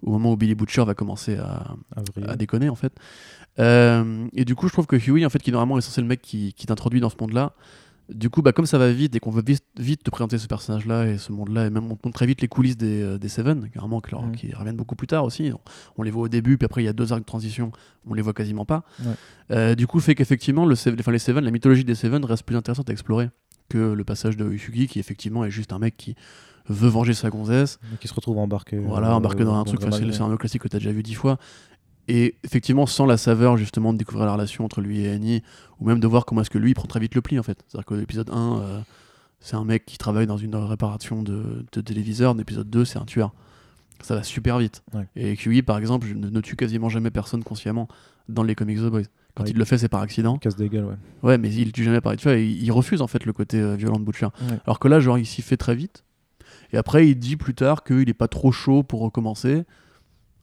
[0.02, 1.76] au moment où Billy Butcher va commencer à,
[2.26, 2.92] à déconner en fait.
[3.58, 6.06] Euh, et du coup, je trouve que Huey, en fait, qui normalement est censé le
[6.06, 7.52] mec qui, qui t'introduit dans ce monde-là,
[8.12, 10.46] du coup, bah, comme ça va vite et qu'on veut vite, vite te présenter ce
[10.46, 13.28] personnage-là et ce monde-là, et même on montre très vite les coulisses des, euh, des
[13.28, 15.50] Seven, carrément, qui, leur- qui reviennent beaucoup plus tard aussi.
[15.54, 15.60] On,
[15.98, 17.72] on les voit au début, puis après il y a deux arcs de transition,
[18.06, 18.84] on les voit quasiment pas.
[19.04, 19.12] Ouais.
[19.52, 22.42] Euh, du coup, fait qu'effectivement, le, Seven- enfin, les Seven, la mythologie des Seven reste
[22.44, 23.30] plus intéressante à explorer
[23.70, 26.14] que le passage de Usugi, qui effectivement est juste un mec qui
[26.68, 27.78] veut venger sa gonzesse.
[28.00, 28.78] Qui se retrouve embarqué.
[28.78, 31.14] Voilà, euh, embarqué dans un truc, c'est scénario classique que tu as déjà vu dix
[31.14, 31.38] fois.
[32.08, 35.42] Et effectivement, sans la saveur justement de découvrir la relation entre lui et Annie,
[35.80, 37.42] ou même de voir comment est-ce que lui il prend très vite le pli en
[37.42, 37.58] fait.
[37.66, 38.80] C'est-à-dire que l'épisode 1, euh,
[39.40, 43.04] c'est un mec qui travaille dans une réparation de, de téléviseur, l'épisode 2, c'est un
[43.04, 43.32] tueur.
[44.02, 44.82] Ça va super vite.
[44.92, 45.06] Ouais.
[45.16, 47.88] Et QI, par exemple, ne, ne tue quasiment jamais personne consciemment
[48.28, 49.02] dans les comics The Boys.
[49.34, 49.50] Quand Ouais.
[49.50, 50.36] il le fait, c'est par accident.
[50.38, 50.94] Casse des gueules, ouais.
[51.22, 53.58] Ouais, mais il tue jamais par tu vois, il, il refuse en fait le côté
[53.60, 54.26] euh, violent de Butcher.
[54.42, 54.58] Ouais.
[54.66, 56.04] Alors que là, genre, il s'y fait très vite.
[56.72, 59.64] Et après, il dit plus tard qu'il est pas trop chaud pour recommencer.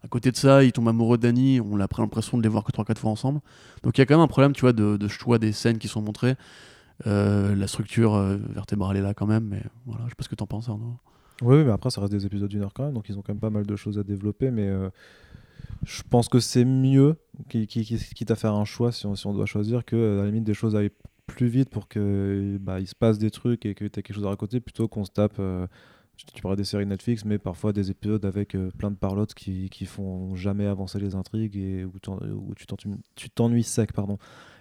[0.03, 1.61] À côté de ça, il tombe amoureux d'Annie.
[1.61, 3.39] On a l'impression de les voir que 3-4 fois ensemble.
[3.83, 5.87] Donc il y a quand même un problème, tu vois, de, choix des scènes qui
[5.87, 6.35] sont montrées.
[7.07, 10.29] Euh, la structure euh, vertébrale est là quand même, mais voilà, je sais pas ce
[10.29, 10.97] que t'en penses, Arnaud.
[11.41, 13.33] Oui, mais après, ça reste des épisodes d'une heure quand même, donc ils ont quand
[13.33, 14.89] même pas mal de choses à développer, mais euh,
[15.83, 17.15] je pense que c'est mieux,
[17.49, 20.25] qui- qui- qui- quitte à faire un choix, si on, doit choisir, que à la
[20.27, 20.91] limite des choses aillent
[21.25, 24.25] plus vite pour que bah, se passe des trucs et que tu aies quelque chose
[24.25, 25.39] à raconter, plutôt qu'on se tape.
[26.34, 29.69] Tu- parlais des séries Netflix, mais parfois des épisodes avec euh, plein de parlottes qui,
[29.69, 31.93] qui font jamais avancer les intrigues et où,
[32.55, 34.17] tu t'ennuies- sec, pardon.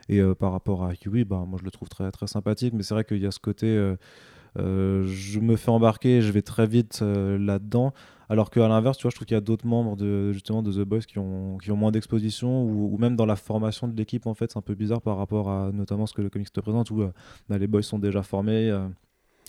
[0.08, 2.82] Et euh, par rapport à Kiwi, bah, moi je le trouve très, très sympathique, mais
[2.82, 3.66] c'est vrai qu'il y a ce côté.
[3.66, 7.92] euh, je me fais embarquer, je vais très vite là-dedans.
[8.28, 10.72] Alors qu'à l'inverse, tu vois, je trouve qu'il y a d'autres membres de, justement de
[10.72, 13.96] The Boys qui ont, qui ont moins d'exposition ou, ou même dans la formation de
[13.96, 16.52] l'équipe, en fait, c'est un peu bizarre par rapport à notamment ce que le comics
[16.52, 17.04] te présente où
[17.48, 18.70] bah, les boys sont déjà formés.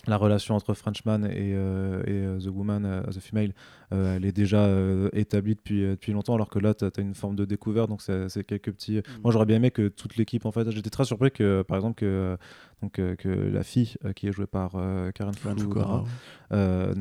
[0.08, 3.54] La relation entre Frenchman et, euh, et euh, The Woman, euh, The Female,
[3.94, 7.14] euh, elle est déjà euh, établie depuis, depuis longtemps, alors que là, tu as, une
[7.14, 9.02] forme de découverte, donc c'est quelques petits...
[9.24, 11.96] Moi, j'aurais bien aimé que toute l'équipe, en fait, j'étais très surpris que, par exemple,
[11.96, 12.38] que,
[12.82, 16.04] donc, euh, que la fille euh, qui est jouée par euh, Karen Fukuhara,
[16.52, 16.94] euh,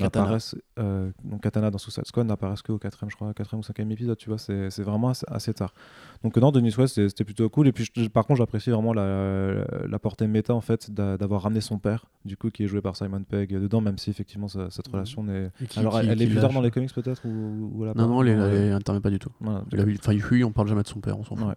[1.25, 4.29] donc Katana dans Suicide Squad n'apparaissent qu'au quatrième je crois quatrième ou cinquième épisode tu
[4.29, 5.75] vois c'est c'est vraiment assez, assez tard
[6.23, 9.64] donc non Denis West c'était plutôt cool et puis je- par contre j'apprécie vraiment la,
[9.88, 12.81] la portée méta en fait d'a- d'avoir ramené son père du coup qui est joué
[12.81, 14.95] par Simon Pegg dedans même si effectivement ça- cette Mhm.
[14.95, 18.23] relation n'est alors qui- elle, est plus tard dans les comics peut-être ou, Non, non,
[18.23, 19.31] il elle intervient pas du tout.
[19.40, 21.47] voilà, Il Enfin, Hui, on parle jamais de son père, on s'en fout.
[21.47, 21.55] Ouais.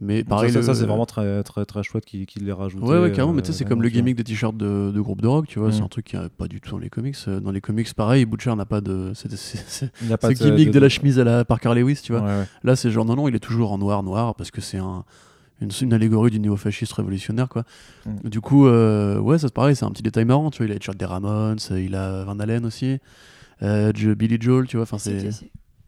[0.00, 2.52] Mais Donc pareil, ça, ça, le- c'est vraiment très très très chouette qu'il qu'il l'ait
[2.52, 4.90] rajouté Ouais, ouais, carrément, mais tu sais, euh, c'est comme le gimmick des t-shirts de,
[4.92, 5.72] de groupe de rock, tu vois, Mm.
[5.72, 7.16] c'est un truc qui a pas du tout dans les comics.
[7.28, 9.12] Euh, Dans les comics, pareil, Butcher n'a pas de.
[9.14, 9.30] C'est
[10.02, 12.22] n'y ce gimmick de la chemise à la Parker Lewis, tu vois.
[12.22, 12.44] Ouais, ouais.
[12.64, 15.04] Là, c'est genre, non, non, il est toujours en noir, noir, parce que c'est un,
[15.60, 17.62] une, une allégorie du néo-fascisme révolutionnaire, quoi.
[18.04, 18.28] Mm.
[18.28, 20.66] Du coup, euh, ouais, ça c'est pareil, c'est un petit détail marrant, tu vois.
[20.66, 22.98] Il a les t-shirts des Ramones, euh, il a Van Halen aussi,
[23.62, 25.28] euh, Billy Joel, tu vois, enfin, C'est.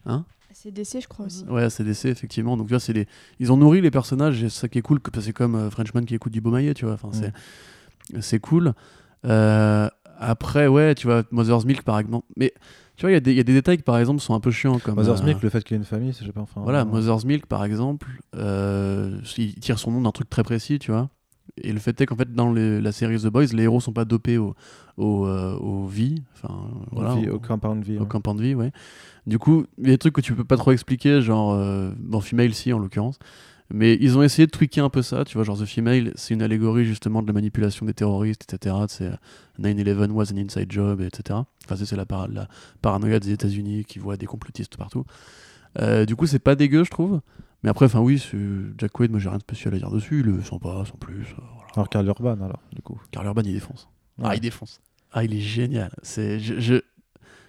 [0.05, 0.23] Hein?
[0.67, 1.45] C'est DC, je crois aussi.
[1.45, 2.57] Ouais, CDC, effectivement.
[2.57, 3.07] Donc, tu vois, les...
[3.39, 5.69] ils ont nourri les personnages, et c'est ça qui est cool, que- c'est comme euh,
[5.69, 6.95] Frenchman qui écoute du Beaumaillet, tu vois.
[6.95, 7.31] Enfin, c'est,
[8.21, 8.73] c'est cool.
[9.25, 9.87] Euh,
[10.19, 12.25] après, ouais, tu vois, Mother's Milk, par exemple.
[12.35, 12.53] Mais,
[12.97, 14.33] tu vois, il y, a des- il y a des détails qui, par exemple, sont
[14.33, 14.79] un peu chiants.
[14.79, 16.81] Comme, Mother's euh, Milk le fait qu'il ait une famille je sais pas enfin Voilà,
[16.81, 20.91] euh, Mother's Milk, par exemple, euh, il tire son nom d'un truc très précis, tu
[20.91, 21.09] vois.
[21.61, 23.93] Et le fait est qu'en fait, dans les- la série The Boys, les héros sont
[23.93, 24.55] pas dopés au,
[24.97, 26.53] au, euh, au vie, enfin,
[26.91, 28.33] voilà, vie, au- au compound vie au ouais.
[28.35, 28.71] de vie, ouais.
[29.25, 31.91] Du coup, il y a des trucs que tu peux pas trop expliquer, genre euh,
[31.99, 33.17] dans Female, si en l'occurrence.
[33.69, 35.43] Mais ils ont essayé de tweaker un peu ça, tu vois.
[35.43, 38.75] Genre The Female, c'est une allégorie justement de la manipulation des terroristes, etc.
[38.87, 39.15] C'est euh,
[39.59, 41.39] 9-11 was an inside job, etc.
[41.65, 42.47] Enfin, c'est la, para- la
[42.81, 45.03] paranoïa des États-Unis qui voient des complotistes partout.
[45.79, 47.19] Euh, du coup, c'est pas dégueu, je trouve.
[47.63, 48.23] Mais après, enfin, oui,
[48.77, 50.23] Jack Quaid, moi j'ai rien de spécial à dire dessus.
[50.25, 51.21] Il est sympa, sans plus.
[51.21, 51.67] euh, voilà.
[51.75, 53.89] alors Carl Urban alors du coup Karl Urban, il défonce.
[54.21, 54.37] Ah, Ouais.
[54.37, 54.81] il défonce.
[55.11, 55.91] Ah, il est génial.
[56.03, 56.75] C'est, je, je,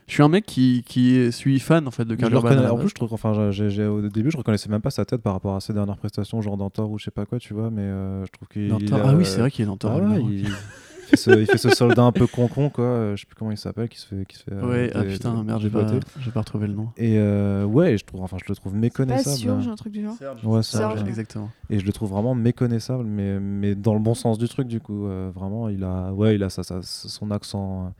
[0.07, 2.57] je suis un mec qui, qui suis fan en fait de le Urban.
[2.71, 5.55] en plus, je trouve, enfin, au début, je reconnaissais même pas sa tête par rapport
[5.57, 7.83] à ses dernières prestations, genre dans Thor ou je sais pas quoi, tu vois, mais
[7.83, 8.73] euh, je trouve qu'il.
[8.73, 9.93] A- Ah oui, c'est vrai qu'il est dans Thor.
[9.93, 10.31] Ah ouais, Ragnarok.
[10.31, 10.47] il,
[11.09, 13.51] fait ce, il fait ce soldat un peu con-con, quoi, euh, je sais plus comment
[13.51, 14.25] il s'appelle, qui se fait.
[14.27, 15.87] Qui se fait euh, Ouais, ah putain, merde, j'ai pas,
[16.21, 16.89] j'ai pas retrouvé le nom.
[16.97, 19.37] Et euh, ouais, je trouve, enfin, je le trouve Pas méconnaissable.
[19.37, 19.61] sûr, hein.
[19.61, 20.17] j'ai un truc du genre.
[20.45, 21.51] Ouais, Serge, exactement.
[21.71, 24.81] Et je le trouve vraiment méconnaissable, mais, mais dans le bon sens du truc, du
[24.81, 25.07] coup.
[25.07, 27.93] euh, vraiment, il a, ouais, il a sa, sa- son accent,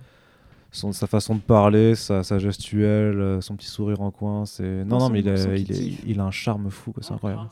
[0.71, 4.45] son, sa façon de parler, sa, sa gestuelle, son petit sourire en coin.
[4.47, 4.85] C'est...
[4.85, 7.43] Non, non, mais il, a- il, est- il a un charme fou, quoi, c'est incroyable.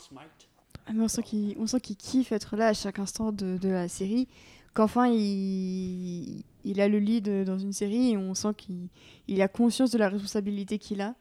[0.88, 3.57] Ah, mais on sent qu'il on sent qu'il kiffe être là à chaque instant de,
[3.59, 4.29] de la série.
[4.76, 6.44] Qu'enfin, il,
[6.78, 8.88] a le lead dans une série et on sent qu'il
[9.26, 11.14] il a conscience de la responsabilité qu'il a.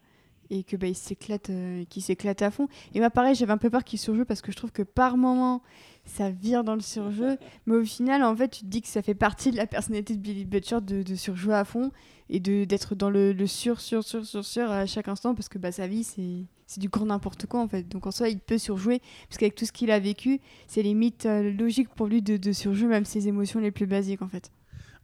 [0.49, 3.57] et que bah, il s'éclate euh, qu'il s'éclate à fond et moi pareil j'avais un
[3.57, 5.63] peu peur qu'il surjoue parce que je trouve que par moment
[6.03, 9.01] ça vire dans le surjeu mais au final en fait tu te dis que ça
[9.01, 11.91] fait partie de la personnalité de Billy Butcher de, de surjouer à fond
[12.29, 15.47] et de d'être dans le, le sur sur sur sur sur à chaque instant parce
[15.47, 17.87] que bah sa vie c'est c'est du grand n'importe quoi en fait.
[17.87, 21.25] Donc en soi il peut surjouer parce qu'avec tout ce qu'il a vécu c'est limite
[21.25, 24.51] euh, logique pour lui de, de surjouer même ses émotions les plus basiques en fait.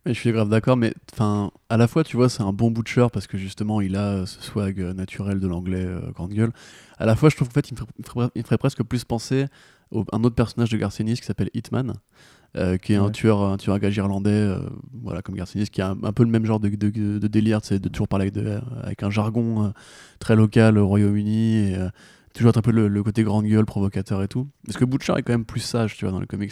[0.06, 2.72] Mais je suis grave d'accord, mais enfin, à la fois, tu vois, c'est un bon
[2.72, 6.52] butcher parce que justement, il a euh, ce swag euh, naturel de l'anglais grande gueule.
[6.98, 7.78] À la fois, je trouve qu'en fait, il
[8.36, 9.46] me ferait presque plus penser
[9.94, 11.94] à un autre personnage de Garcinis qui s'appelle Hitman,
[12.58, 14.60] euh, qui est un tueur, un tueur à gages irlandais, euh,
[15.02, 17.60] voilà, comme Garcinis, qui a un, un peu le même genre de, de- de délire,
[17.64, 19.70] c'est de toujours parler avec, de- avec un jargon euh,
[20.20, 21.78] très local au Royaume-Uni et
[22.34, 24.48] toujours être un peu le, le côté grande gueule, provocateur et tout.
[24.66, 26.52] Parce que Butcher est quand même plus sage, tu vois, dans le comics.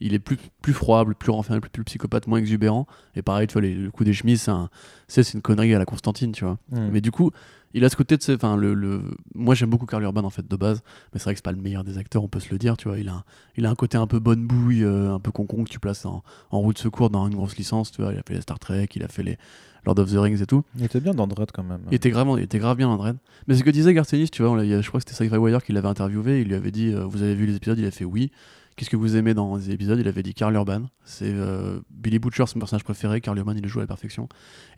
[0.00, 2.86] Il est plus, plus froid, plus renfermé, plus, plus psychopathe, moins exubérant.
[3.14, 4.68] Et pareil, tu vois, les- le coup des chemises, c'est, un-
[5.08, 6.58] c'est, c'est une connerie à la Constantine, tu vois.
[6.70, 6.88] Mm.
[6.92, 7.30] Mais du coup,
[7.74, 9.02] il a ce côté de enfin le, le
[9.34, 10.82] moi j'aime beaucoup Carl Urban en fait de base,
[11.12, 12.76] mais c'est vrai que c'est pas le meilleur des acteurs, on peut se le dire,
[12.78, 13.24] tu vois, il a un,
[13.56, 16.06] il a un côté un peu bonne bouille, euh, un peu concon que tu places
[16.06, 18.40] en, en roue de secours dans une grosse licence, tu vois, il a fait les
[18.40, 19.36] Star Trek, il a fait les
[19.84, 20.62] Lord of the Rings et tout.
[20.76, 21.80] Il était bien dans Dread quand même.
[21.90, 23.16] Il était grave, il était grave bien Andred.
[23.46, 25.36] Mais c'est ce que disait Garcenis, tu vois, on a- je crois que c'était Sci-Fi
[25.36, 27.84] Wire qui l'avait interviewé, il lui avait dit euh, vous avez vu les épisodes, il
[27.86, 28.30] a fait oui.
[28.76, 29.98] Qu'est-ce que vous aimez dans les épisodes?
[29.98, 30.82] Il avait dit Carl Urban.
[31.04, 33.20] C'est euh, Billy Butcher, c'est mon personnage préféré.
[33.22, 34.28] Carl Urban, il le joue à la perfection.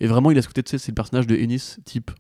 [0.00, 2.11] Et vraiment, il a ce côté, tu sais, c'est le personnage de Ennis type.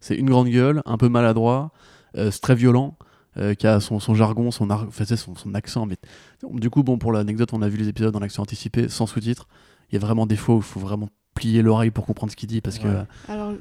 [0.00, 1.72] C'est une grande gueule, un peu maladroit,
[2.16, 2.96] euh, c'est très violent,
[3.36, 5.84] euh, qui a son, son jargon, son, ar- enfin, tu sais, son, son accent.
[5.84, 5.96] Mais
[6.54, 9.46] du coup, bon, pour l'anecdote, on a vu les épisodes en accent anticipé, sans sous-titres.
[9.90, 12.36] Il y a vraiment des fois où il faut vraiment plier l'oreille pour comprendre ce
[12.36, 12.88] qu'il dit parce que
[13.28, 13.52] alors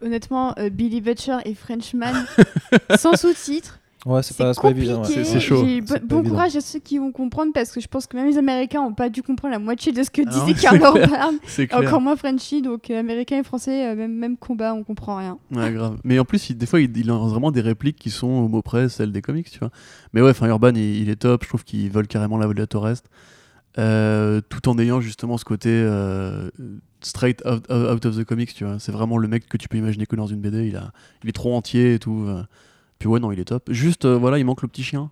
[0.00, 2.14] honnêtement euh, Billy Butcher et Frenchman
[2.98, 5.02] sans sous-titres Ouais, c'est pas, pas évident.
[5.02, 5.24] ouais.
[5.24, 5.64] C'est- chaud.
[6.04, 8.80] Bon courage à ceux qui vont comprendre parce que je pense que même les Américains
[8.82, 11.30] n'ont pas dû comprendre la moitié de ce que Ah disait Karl clair.
[11.72, 15.36] encore moins Frenchy donc euh, Américains et Français euh, même, même combat on comprend rien
[15.50, 15.98] Ouais, grave.
[16.04, 18.46] Mais en plus, il- des fois, il, il lance vraiment des répliques qui sont au
[18.48, 19.70] mot près celles des comics, tu vois.
[20.12, 21.42] Mais ouais, enfin, Urban, il, il est top.
[21.42, 23.06] Je trouve qu'il vole carrément la au reste.
[23.78, 26.50] Euh, tout en ayant justement ce côté euh,
[27.00, 28.78] straight out, out of the comics, tu vois.
[28.78, 30.68] C'est vraiment le mec que tu peux imaginer que dans une BD.
[30.68, 32.24] Il, a, il est trop entier et tout.
[32.28, 32.42] euh.
[32.98, 33.70] Puis ouais, non, il est top.
[33.70, 35.10] Juste, euh, voilà, il manque le petit chien.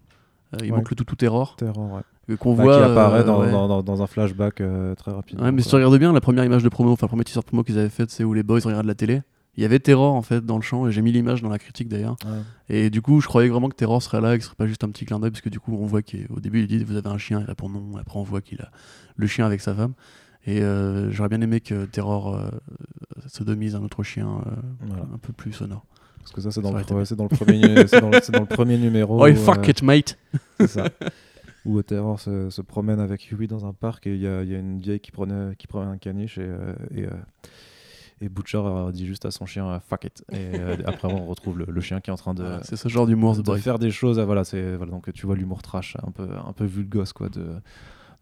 [0.55, 0.79] Euh, il Ouais.
[0.79, 2.01] manque le toutou terror Terror, ouais.
[2.31, 2.77] euh, qu'on Bah, voit.
[2.79, 3.51] qui apparaît dans, ouais.
[3.51, 4.63] dans, dans- dans un flashback
[4.97, 5.41] très rapide.
[5.41, 7.43] Ouais, mais si tu regardes bien, la première image de promo, enfin, le premier teaser
[7.43, 9.23] promo qu'ils avaient fait, c'est où les boys regardent la télé.
[9.59, 11.59] Il y avait Terror en fait dans le champ et j'ai mis l'image dans la
[11.59, 12.17] critique d'ailleurs.
[12.69, 14.67] Et du coup, je croyais vraiment que Terror serait là et que ce serait pas
[14.67, 16.85] juste un petit clin d'œil parce que du coup, on voit qu'au début, il dit
[16.85, 17.97] Vous avez un chien Il répond non.
[17.99, 18.71] Après, on voit qu'il a
[19.17, 19.95] le chien avec sa femme.
[20.47, 22.51] Et euh, j'aurais bien aimé que Terror euh,
[23.29, 24.51] sodomise un autre chien euh,
[24.87, 25.03] Voilà.
[25.15, 25.85] un peu plus sonore.
[26.27, 26.83] Parce que ça, c'est dans, le
[27.15, 29.25] dans, premier numéro.
[29.25, 30.19] Oh, où, fuck euh, it, mate
[30.59, 30.89] C'est ça.
[31.65, 34.51] Où Terror se, se promène avec Huey dans un parc et il y a, il
[34.51, 37.11] y a une vieille qui prenait, qui prenait un caniche et, euh, et, euh,
[38.21, 38.61] et Butcher
[38.93, 40.25] dit juste à son chien fuck it.
[40.33, 42.77] Et euh, après, on retrouve le, le chien qui est en train de, Voilà, C'est
[42.77, 44.19] ce genre d'humour, de faire des choses.
[44.19, 47.29] euh, Voilà, c'est, voilà, donc tu vois l'humour trash un peu, un peu vulgose quoi,
[47.29, 47.47] de,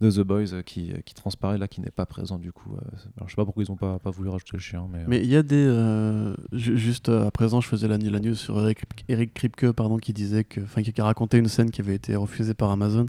[0.01, 2.75] de The Boys euh, qui, qui transparaît là, qui n'est pas présent du coup.
[2.75, 2.81] euh,
[3.17, 4.87] alors, je sais pas pourquoi ils ont pas, pas voulu rajouter le chien.
[4.93, 5.57] Mais, euh, il y a des.
[5.67, 9.99] euh, ju- juste euh, à présent, je faisais la, news sur Eric, Eric Kripke, pardon,
[9.99, 10.61] qui disait que.
[10.61, 13.07] Enfin, qui, a raconté une scène qui avait été refusée par Amazon,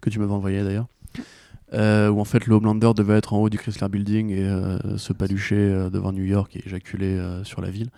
[0.00, 0.86] que tu m'avais envoyé d'ailleurs.
[1.72, 4.96] euh, où en fait le Homelander devait être en haut du Chrysler Building et euh,
[4.98, 7.88] se palucher euh, devant New York et éjaculer euh, sur la ville.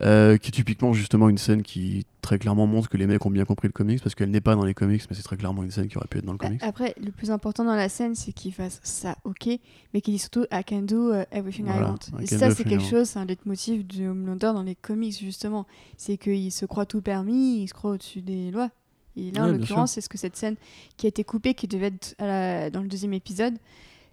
[0.00, 3.30] Euh, qui est typiquement justement une scène qui très clairement montre que les mecs ont
[3.30, 5.62] bien compris le comics parce qu'elle n'est pas dans les comics mais c'est très clairement
[5.62, 6.62] une scène qui aurait pu être dans le Bah, comics.
[6.64, 9.48] après le plus important dans la scène c'est qu'il fasse ça ok
[9.92, 11.98] mais qu'il dit surtout I can do uh, everything I want.
[12.18, 12.88] I et ça c'est quelque want.
[12.90, 15.64] chose c'est un leitmotiv de Homelander dans les comics justement.
[15.96, 18.70] C'est qu'il se croit tout permis il se croit au-dessus des lois.
[19.16, 20.56] Et là en Ouais, l'occurrence c'est ce que cette scène
[20.96, 23.54] qui a été coupée qui devait être à la- dans le deuxième épisode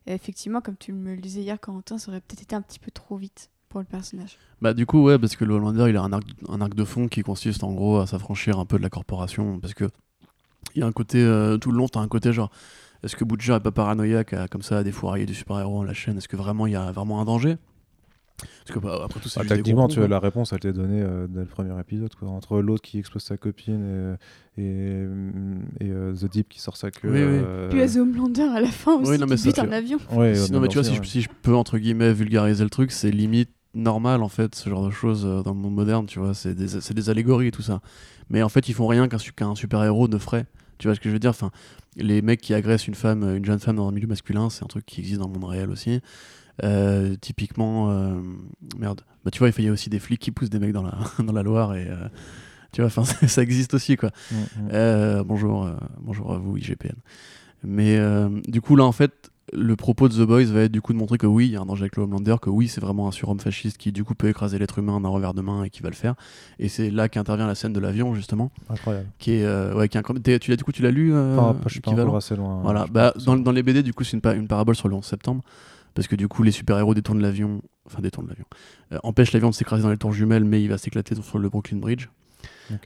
[0.06, 2.92] effectivement comme tu me le disais hier Corentin ça aurait peut-être été un petit peu
[2.92, 6.02] trop vite pour le personnage Bah du coup ouais parce que le Homelander il a
[6.04, 8.84] un arc, un arc de fond qui consiste en gros à s'affranchir un peu de
[8.84, 9.86] la corporation parce que
[10.76, 12.52] il y a un côté euh, tout le long t'as un côté genre
[13.04, 15.94] est-ce que Butcher est pas paranoïaque à, comme ça à défourailler des super-héros en la
[15.94, 16.18] chaîne?
[16.20, 17.58] Est-ce que vraiment il y a vraiment un danger?
[18.64, 21.02] Parce que bah, après tout c'est Ah, des tu vois, la réponse a été donnée
[21.02, 22.14] euh, dès le premier épisode.
[22.16, 22.30] Quoi.
[22.30, 24.18] Entre l'autre qui expose sa copine
[24.58, 25.06] et, et,
[25.80, 27.10] et, euh, The Deep qui sort sa queue.
[27.10, 27.42] Oui, oui.
[27.44, 29.60] euh, puis à The Homelander à la fin aussi Oui, non, mais qui ça, bute
[29.60, 32.14] un avion ouais, Si- ouais, non mais tu vois je, si je peux entre guillemets
[32.14, 35.60] vulgariser le truc c'est limite normal en fait ce genre de choses euh, dans le
[35.60, 36.34] monde moderne tu vois.
[36.34, 37.82] C'est des, c'est des allégories et tout ça.
[38.30, 40.46] Mais en fait ils font rien qu'un su- qu'un super héros ne ferait
[40.78, 41.30] tu vois ce que je veux dire?
[41.32, 41.52] Enfin
[41.98, 44.68] les mecs qui agressent une femme une jeune femme dans un milieu masculin c'est un
[44.68, 46.02] truc qui existe dans le monde réel aussi.
[46.64, 48.20] Euh, typiquement euh,
[48.78, 49.02] merde.
[49.24, 50.98] Bah tu vois il y a aussi des flics qui poussent des mecs dans la
[51.24, 52.08] dans la Loire et euh,
[52.72, 54.12] tu vois enfin ça existe aussi quoi.
[54.32, 54.36] Mm,
[54.68, 55.24] mm.
[55.24, 56.96] bonjour, bonjour à vous IGPN.
[57.64, 58.00] Mais
[58.48, 60.98] du coup là en fait, le propos de The Boys va être du coup de
[60.98, 63.08] montrer que oui, il y a un danger avec le Homelander, que oui, c'est vraiment
[63.08, 65.70] un surhomme fasciste qui du coup peut écraser l'être humain d'un revers de main et
[65.70, 66.16] qui va le faire.
[66.60, 69.08] Et c'est là qu'intervient la scène de l'avion justement, Incroyable.
[69.20, 70.40] qui est euh, ouais, qui est incroyable.
[70.40, 72.62] Tu l'as du coup, tu l'as lu euh, Enfin, je suis pas encore assez loin.
[72.64, 74.76] Voilà, Je suis bah, pas dans, les BD, du coup, c'est une, pa- une parabole
[74.76, 75.44] sur le 11 septembre.
[75.94, 78.46] Parce que du coup, les super-héros détournent l'avion, enfin détournent l'avion,
[78.94, 81.50] euh, empêchent l'avion de s'écraser dans les tours jumelles, mais il va s'éclater sur le
[81.50, 82.08] Brooklyn Bridge.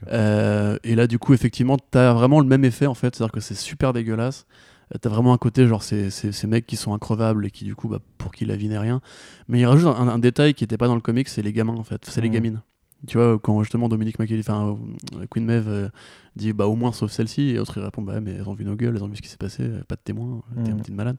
[0.08, 3.40] Euh, et là, du coup, effectivement, t'as vraiment le même effet en fait, c'est-à-dire que
[3.40, 4.46] c'est super dégueulasse.
[4.94, 7.64] Euh, T'as vraiment un côté, genre, ces, ces, ces mecs qui sont increvables et qui,
[7.64, 9.00] du coup, bah, pour qui la vie n'est rien.
[9.48, 11.74] Mais il rajoute un, un détail qui était pas dans le comic, c'est les gamins
[11.76, 12.34] en fait, c'est les Mhm.
[12.34, 12.62] gamines.
[13.06, 14.74] Tu vois, quand justement Dominique McKelly, enfin,
[15.16, 15.88] euh, Queen Maeve euh,
[16.34, 18.64] dit, bah, au moins sauf celle-ci, et l'autre il répond, bah, mais elles ont vu
[18.64, 20.78] nos gueules, elles ont vu ce qui s'est passé, pas de témoins, t'es Mhm.
[20.80, 21.16] petite malade.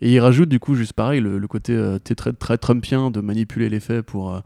[0.00, 3.10] Et il rajoute, du coup, juste pareil, le, le côté euh, t'es très, très Trumpien
[3.10, 4.40] de manipuler les faits pour euh,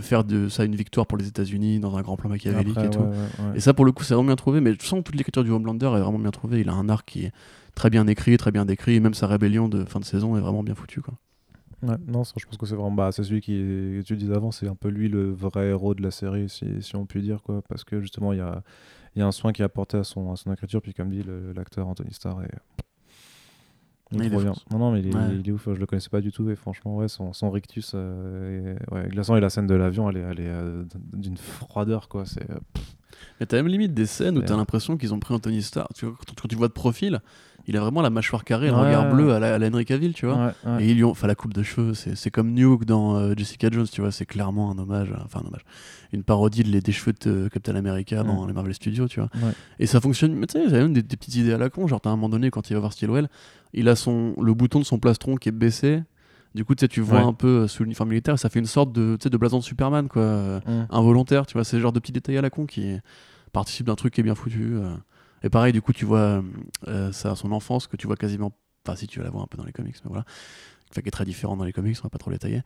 [0.00, 2.90] faire de ça une victoire pour les États-Unis dans un grand plan machiavélique Après, et
[2.90, 2.98] tout.
[3.00, 3.56] ouais, ouais, ouais.
[3.56, 4.60] Et ça, pour le coup, c'est vraiment bien trouvé.
[4.60, 6.60] Mais je sens que toute l'écriture du Homelander est vraiment bien trouvée.
[6.60, 7.32] Il a un arc qui est
[7.74, 8.94] très bien écrit, très bien décrit.
[8.94, 11.00] Et même sa rébellion de fin de saison est vraiment bien foutue.
[11.00, 11.14] Quoi.
[11.82, 12.90] Ouais, non, ça, je pense que c'est vraiment.
[12.90, 15.94] Bah, c'est celui qui, que tu disais avant, c'est un peu lui le vrai héros
[15.94, 17.62] de la série, si, si on peut dire, quoi.
[17.68, 18.62] Parce que justement, il y a,
[19.14, 21.22] y a un soin qui est apporté à son, à son écriture, puis comme dit
[21.54, 22.50] l'acteur Anthony Starr, est,
[24.12, 24.52] il, Il est bien.
[24.70, 25.36] Non, non, mais il est, Ouais.
[25.40, 27.92] il est ouf, je le connaissais pas du tout, et franchement, ouais, son, son rictus
[27.94, 31.36] euh, est ouais, glaçant, et la scène de l'avion, elle est, elle est euh, d'une
[31.36, 32.24] froideur, quoi.
[32.24, 32.48] C'est.
[32.50, 32.54] euh,
[33.40, 35.88] Mais t'as même limite des scènes où t'as l'impression qu'ils ont pris Anthony Starr.
[35.94, 37.20] Tu vois, quand, quand tu vois de profil,
[37.66, 38.86] il a vraiment la mâchoire carrée, le Ouais.
[38.86, 40.36] regard bleu à la, à la Henry Cavill, tu vois.
[40.36, 40.84] ouais, ouais.
[40.84, 43.34] Et ils lui ont, enfin la coupe de cheveux, c'est c'est comme Nuke dans euh,
[43.36, 45.64] Jessica Jones, tu vois, c'est clairement un hommage, enfin un hommage,
[46.12, 49.30] une parodie de les, des cheveux de Captain America dans les Marvel Studios, tu vois.
[49.42, 49.52] Ouais.
[49.80, 51.88] Et ça fonctionne, mais tu sais, a même des, des petites idées à la con,
[51.88, 53.28] genre t'as un moment donné quand il va voir Stillwell,
[53.76, 56.02] il a son, le bouton de son plastron qui est baissé,
[56.54, 57.24] du coup tu vois Ouais.
[57.26, 60.08] un peu euh, sous l'uniforme militaire, ça fait une sorte de, de blason de Superman,
[60.08, 60.86] quoi, Mm.
[60.90, 62.96] involontaire, tu vois, c'est le genre de petits détails à la con qui
[63.52, 64.74] participent d'un truc qui est bien foutu.
[64.74, 64.94] euh.
[65.42, 66.42] Et pareil, du coup, tu vois euh,
[66.88, 68.52] euh, ça, son enfance, que tu vois quasiment,
[68.86, 70.24] enfin si tu vas la voir un peu dans les comics, mais voilà,
[70.90, 72.62] enfin, qui est très différent dans les comics, on va pas trop le détailler.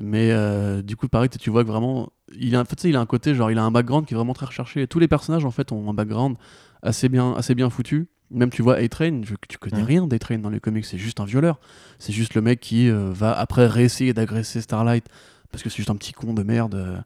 [0.00, 2.82] Mais euh, du coup, pareil, tu tu vois que vraiment, il a, en fait, tu
[2.82, 4.82] sais, il a un côté, genre, il a un background qui est vraiment très recherché.
[4.82, 6.36] Et tous les personnages, en fait, ont un background
[6.82, 8.08] assez bien, assez bien foutu.
[8.32, 11.60] Même tu vois A-Train, tu connais rien d'A-Train dans les comics, c'est juste un violeur.
[11.98, 15.04] C'est juste le mec qui euh, va après réessayer d'agresser Starlight
[15.50, 16.96] parce que c'est juste un petit con de merde euh,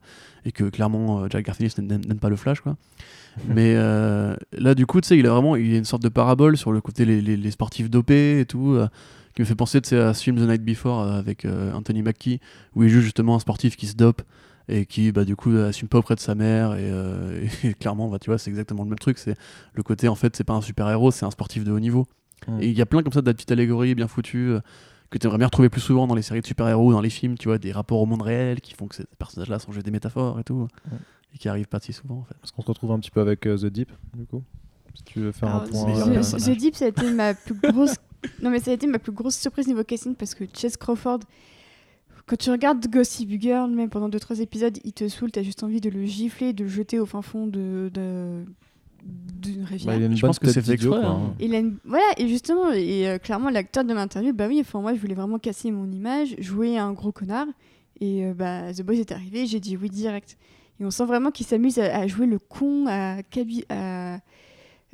[0.45, 2.77] et que clairement euh, Jack Garfield n'aime pas le Flash quoi.
[3.53, 6.09] Mais là du coup tu sais il a vraiment il y a une sorte de
[6.09, 8.79] parabole sur le côté les, les- les sportifs dopés et tout
[9.35, 12.39] qui me fait penser à ce film The Night Before avec Anthony Mackie
[12.75, 14.23] où il joue justement un sportif qui se dope
[14.69, 18.09] et qui bah du coup assume pas auprès de sa mère et, euh, et clairement
[18.09, 19.35] bah tu vois c'est exactement le même truc c'est
[19.73, 22.05] le côté en fait c'est pas un super héros c'est un sportif de haut niveau
[22.47, 22.61] Mm.
[22.61, 24.59] et il y a plein comme ça de petites allégories bien foutues euh,
[25.09, 27.35] que tu aimerais bien retrouver plus souvent dans les séries de super-héros, dans les films,
[27.35, 29.91] tu vois, des rapports au monde réel qui font que ces personnages-là sont juste des
[29.91, 30.97] métaphores et tout, Ouais.
[31.33, 32.35] et qui arrivent pas si souvent en fait.
[32.43, 34.43] Est-ce qu'on se retrouve un petit peu avec euh, The Deep, du coup
[34.93, 36.21] Si tu veux faire Alors, un The- point.
[36.21, 36.53] The- euh.
[36.53, 37.95] The Deep, ça a été ma plus grosse.
[38.43, 41.21] non, mais ça a été ma plus grosse surprise niveau casting parce que Chase Crawford,
[42.27, 45.81] quand tu regardes Gossip Girl, même pendant 2-3 épisodes, il te saoule, t'as juste envie
[45.81, 47.89] de le gifler, de le jeter au fin fond de.
[47.93, 48.43] de
[49.03, 49.93] d'une rivière.
[49.93, 51.33] bah, il a une Je bonne pense que c'est fait hein.
[51.39, 54.81] Il a une- Voilà, et justement, et euh, clairement, l'acteur de l'interview, bah oui, enfin,
[54.81, 57.47] moi, je voulais vraiment casser mon image, jouer un gros connard.
[58.01, 60.37] Et euh, bah, The Boys est arrivé, j'ai dit oui direct.
[60.81, 64.19] Et on sent vraiment qu'il s'amuse à, à jouer le con, à, cabi- à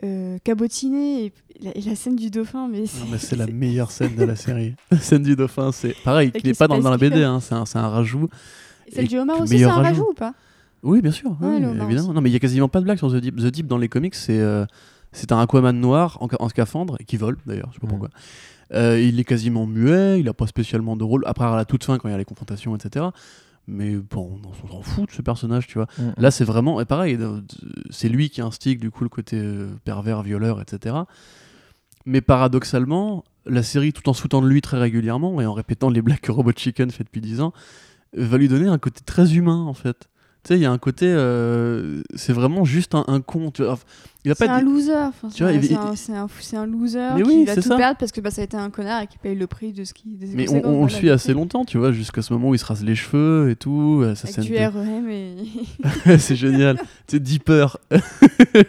[0.03, 1.25] euh, cabotiner.
[1.25, 4.23] Et la, et la scène du dauphin, mais Non, mais c'est la meilleure scène de
[4.23, 4.75] la série.
[4.91, 7.39] La scène du dauphin, c'est pareil, Avec qui n'est pas dans, dans la BD, hein,
[7.39, 8.29] c'est un, c'est un rajout.
[8.91, 9.83] Celle et du homard aussi, c'est un rajout.
[9.83, 10.33] rajout ou pas?
[10.81, 12.07] Oui, bien sûr, Ouais, oui, le homard évidemment.
[12.09, 12.15] aussi.
[12.15, 13.37] Non, mais il y a quasiment pas de blague sur The Deep.
[13.37, 14.65] The Deep dans les comics, c'est euh,
[15.13, 17.85] c'est un Aquaman noir en, ca- en scaphandre et qui vole d'ailleurs, je sais pas
[17.87, 17.91] Mhm.
[17.91, 18.09] pourquoi.
[18.73, 21.65] Euh, il est quasiment muet, il a pas spécialement de rôle, à part à la
[21.65, 23.05] toute fin quand il y a les confrontations, etc.
[23.67, 25.87] Mais bon, on s'en fout de ce personnage, tu vois.
[25.97, 26.13] Mm, mm.
[26.17, 27.17] Là, c'est vraiment, et pareil,
[27.89, 30.95] c'est lui qui instigue du coup le côté euh, pervers, violeur, etc.
[32.05, 36.01] Mais paradoxalement, la série, tout en sautant de lui très régulièrement et en répétant les
[36.01, 37.53] blagues que Robot Chicken fait depuis 10 ans,
[38.15, 40.09] va lui donner un côté très humain en fait.
[40.43, 43.49] Tu sais, il y a un côté, euh, c'est vraiment juste un, un con.
[43.51, 43.73] Tu vois.
[43.73, 43.83] Enfin,
[44.25, 44.93] il va pas C'est un être- loser.
[44.93, 47.45] enfin, Tu vois, c'est il- c'est un, c'est un, c'est un loser Mais qui oui,
[47.45, 47.77] va c'est tout ça.
[47.77, 49.85] perdre parce que bah, ça a été un connard et qui paye le prix de
[49.85, 50.17] ce qui.
[50.17, 52.33] de ses Mais on, conséquences, on le voilà, suit assez longtemps, tu vois, jusqu'à ce
[52.33, 54.01] moment où il se rase les cheveux et tout.
[54.03, 55.37] euh, Ça Avec scène du de- REM et.
[56.19, 56.77] c'est génial.
[57.07, 57.77] C'est Deeper,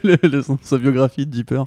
[0.04, 1.66] le, le- son- sa biographie de Deeper.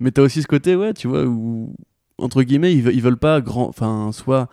[0.00, 1.74] Mais t'as aussi ce côté, ouais, tu vois, où,
[2.16, 4.48] entre guillemets, ils, ve- ils veulent pas grand, enfin, soit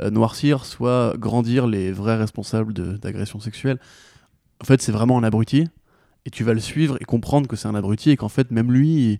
[0.00, 3.78] euh, noircir, soit grandir les vrais responsables de- d'agressions sexuelles.
[4.62, 5.66] En fait, c'est vraiment un abruti.
[6.24, 8.70] Et tu vas le suivre et comprendre que c'est un abruti et qu'en fait, même
[8.70, 9.18] lui,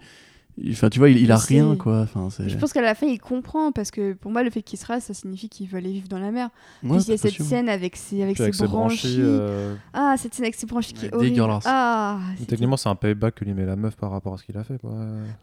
[0.70, 2.00] Enfin, tu vois, il, il a rien, quoi.
[2.00, 2.48] Enfin, c'est.
[2.48, 4.84] Je pense qu'à la fin, il comprend parce que pour moi, le fait qu'il se
[4.86, 6.50] rase, ça signifie qu'il veut aller vivre dans la mer.
[6.82, 9.16] Ouais, Puis il y a cette scène avec ses, avec ses branchies.
[9.20, 11.64] euh, Ah, cette scène avec ses branchies qui est dégueulasse.
[11.66, 14.56] Ah, Techniquement, c'est un payback que lui met la meuf par rapport à ce qu'il
[14.58, 14.78] a fait.
[14.78, 14.90] Quoi.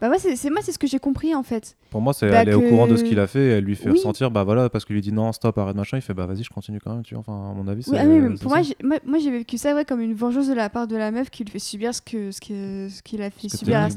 [0.00, 1.76] Bah moi, c'est c'est- moi, c'est ce que j'ai compris en fait.
[1.90, 3.64] Pour moi, c'est Bah elle est au courant de ce qu'il a fait et elle
[3.64, 3.96] lui fait Oui.
[3.98, 5.96] ressentir, bah voilà, parce qu'il lui dit non, stop, arrête machin.
[5.98, 7.02] Il fait bah vas-y, je continue quand même.
[7.02, 7.90] Tu vois, enfin, à mon avis, c'est.
[7.90, 8.58] Oui, ah oui, mais c'est pour ça.
[8.58, 10.96] moi, j'ai- moi, moi, j'ai vécu ça ouais, comme une vengeance de la part de
[10.96, 13.78] la meuf qui lui fait subir ce que ce que ce qu'il a fait subir
[13.78, 13.88] à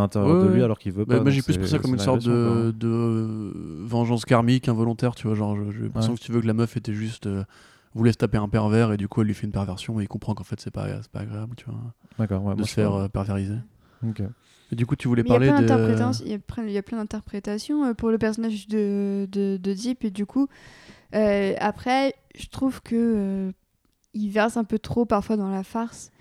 [0.00, 1.30] l'intérieur Ouais, de lui alors qu'il veut Bah, pas.
[1.30, 3.52] j'ai plus pris ça comme une sorte de, de
[3.84, 5.36] vengeance karmique involontaire, tu vois.
[5.36, 6.18] Genre, je- j'ai l'impression Ouais.
[6.18, 7.26] que tu veux que la meuf était juste.
[7.26, 7.44] euh,
[7.92, 10.06] voulait se taper un pervers et du coup, elle lui fait une perversion et il
[10.08, 11.74] comprend qu'en fait, c'est pas, c'est pas agréable, tu vois.
[12.20, 12.54] D'accord, ouais.
[12.54, 13.56] de se faire euh, pervériser.
[14.06, 14.22] Ok.
[14.70, 15.52] Et du coup, tu voulais Mais parler de.
[16.24, 20.24] il y a plein- d'interprétations euh, pour le personnage de, de, de Deep et du
[20.24, 20.46] coup,
[21.16, 23.52] euh, après, je trouve que euh,
[24.14, 26.12] il verse un peu trop parfois dans la farce.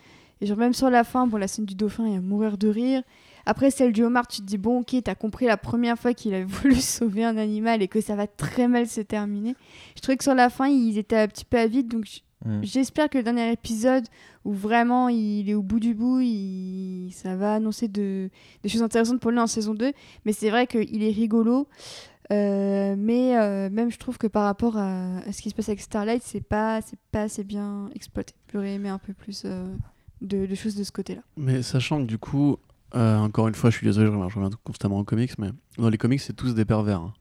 [0.41, 2.57] Et genre même sur la fin, bon, la scène du dauphin, il y a mourir
[2.57, 3.03] de rire.
[3.49, 6.33] Après, celle du homard, tu te dis, bon, ok, t'as compris la première fois qu'il
[6.35, 9.55] a voulu sauver un animal et que ça va très mal se terminer.
[9.95, 12.61] Je trouvais que sur la fin, ils étaient un petit peu avides, donc j- Mm.
[12.63, 14.05] j'espère que le dernier épisode,
[14.45, 17.11] où vraiment il est au bout du bout, il...
[17.11, 18.29] ça va annoncer de...
[18.63, 19.91] des choses intéressantes pour lui en saison 2.
[20.23, 21.67] Mais c'est vrai qu'il est rigolo.
[22.31, 25.67] Euh, mais euh, même je trouve que par rapport à, à ce qui se passe
[25.67, 28.33] avec Starlight, c'est pas, c'est pas assez bien exploité.
[28.53, 29.65] J'aurais aimé un peu plus euh,
[30.21, 31.21] de, de choses de ce côté-là.
[31.35, 32.55] Mais sachant que du coup,
[32.95, 35.49] euh, encore une fois, je suis désolé, je reviens, je reviens constamment aux comics, mais
[35.77, 36.99] dans les comics, c'est tous des pervers.
[36.99, 37.13] hein.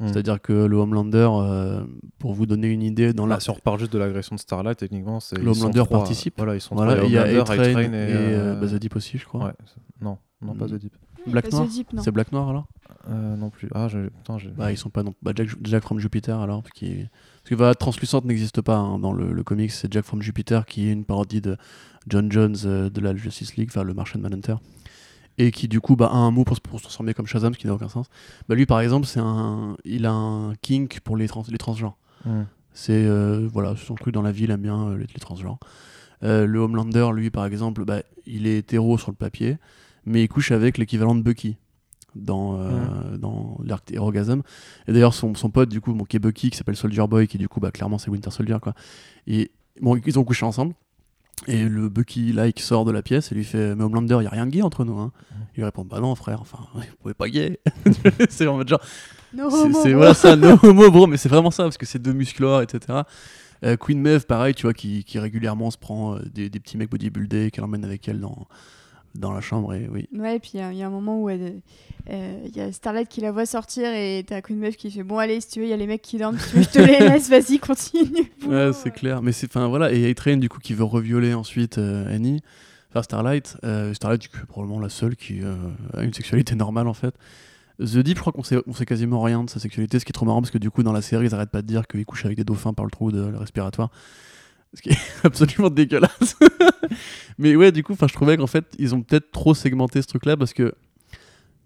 [0.00, 0.08] Mm.
[0.08, 1.84] C'est-à-dire que le Homelander, euh,
[2.18, 3.40] pour vous donner une idée, dans Là, la.
[3.40, 5.38] si on repart juste de l'agression de Starlight, techniquement, c'est.
[5.38, 6.34] Le Homelander participe.
[6.36, 7.06] Voilà, ils sont Voilà, trois.
[7.06, 9.44] il y a A-Train et, A-Train euh, The Deep aussi, je crois.
[9.46, 9.52] Ouais,
[10.00, 10.70] non, non, pas Mm.
[10.70, 10.92] The Deep.
[11.26, 11.66] Black Noir.
[12.02, 12.66] C'est Black Noir alors?
[13.08, 13.68] Euh, non plus.
[13.74, 14.08] Ah, je...
[14.08, 14.50] putain, j'ai.
[14.50, 15.14] Bah, ils sont pas non.
[15.22, 16.62] Bah, Jack, Jack from Jupiter alors.
[16.62, 17.08] Parce, qu'il-
[17.42, 20.66] parce que bah, Translucente n'existe pas hein, dans le, le comics, c'est Jack from Jupiter
[20.66, 21.56] qui est une parodie de
[22.08, 24.56] John Jones euh, de la Justice League, enfin le Martian Manhunter.
[25.36, 27.52] Et qui du coup bah, a un mot pour, se- pour se transformer comme Shazam,
[27.54, 28.06] ce qui n'a aucun sens.
[28.48, 31.96] Bah, lui par exemple, c'est un, il a un kink pour les, trans, les transgenres.
[32.24, 32.42] Mm.
[32.72, 35.58] C'est euh, voilà, son truc dans la vie, il aime bien euh, les, les transgenres.
[36.22, 39.58] Euh, le Homelander, lui, par exemple, bah, il est hétéro sur le papier,
[40.06, 41.56] mais il couche avec l'équivalent de Bucky
[42.14, 44.42] dans, euh, dans l'arc Herogasm.
[44.86, 47.26] Et d'ailleurs, son, son pote, du coup, bon, qui est Bucky, qui s'appelle Soldier Boy,
[47.26, 48.74] qui du coup, bah, clairement, c'est Winter Soldier, quoi.
[49.26, 50.74] Et bon, ils ont couché ensemble.
[51.46, 54.30] Et le Bucky like sort de la pièce et lui fait Mais Homelander, il a
[54.30, 54.98] rien de gay entre nous.
[54.98, 55.12] Hein.
[55.54, 57.58] Il lui répond Bah non, frère, enfin, vous pouvez pas gay.
[58.28, 58.80] c'est en mode genre,
[59.34, 59.98] No c'est- homo, c'est bro.
[59.98, 63.00] voilà ça, no homo, bro, mais c'est vraiment ça, parce que c'est deux musclores, etc.
[63.64, 66.76] Euh, Queen Maeve, pareil, tu vois, qui, qui régulièrement se prend euh, des, des petits
[66.76, 68.46] mecs bodybuildés, qu'elle emmène avec elle dans,
[69.14, 70.08] dans la chambre, et oui.
[70.16, 71.50] Ouais, et puis il y, a- il y a un moment où euh,
[72.08, 75.18] il y a Starlight qui la voit sortir et t'as Queen Meuf qui fait Bon,
[75.18, 76.68] allez, si tu veux, il y a les mecs qui dorment, si tu veux, je
[76.70, 78.30] te les laisse, vas-y, continue.
[78.46, 79.22] Ouais, c'est clair.
[79.22, 82.40] Mais c'est, enfin voilà, et A-Train, du coup, qui veut revioler ensuite euh, Annie,
[82.90, 83.56] enfin Starlight.
[83.64, 85.40] Euh, Starlight, qui est probablement la seule qui
[85.96, 87.14] a une sexualité normale, en fait.
[87.80, 90.10] The Deep, je crois qu'on sait, on sait quasiment rien de sa sexualité, ce qui
[90.10, 91.86] est trop marrant, parce que du coup, dans la série, ils arrêtent pas de dire
[91.88, 93.90] qu'il couche avec des dauphins par le trou de le respiratoire.
[94.74, 96.36] Ce qui est absolument dégueulasse.
[97.38, 100.36] Mais ouais, du coup, je trouvais qu'en fait, ils ont peut-être trop segmenté ce truc-là,
[100.36, 100.74] parce que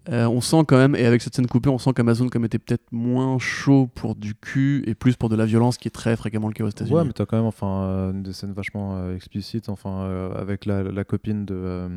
[0.09, 2.85] euh, on sent quand même, et avec cette scène coupée, on sent qu'Amazon était peut-être
[2.91, 6.47] moins chaud pour du cul et plus pour de la violence qui est très fréquemment
[6.47, 6.95] le cas aux États-Unis.
[6.95, 10.65] Ouais, mais t'as quand même enfin, euh, des scènes vachement euh, explicites, enfin, euh, avec
[10.65, 11.87] la, la copine de,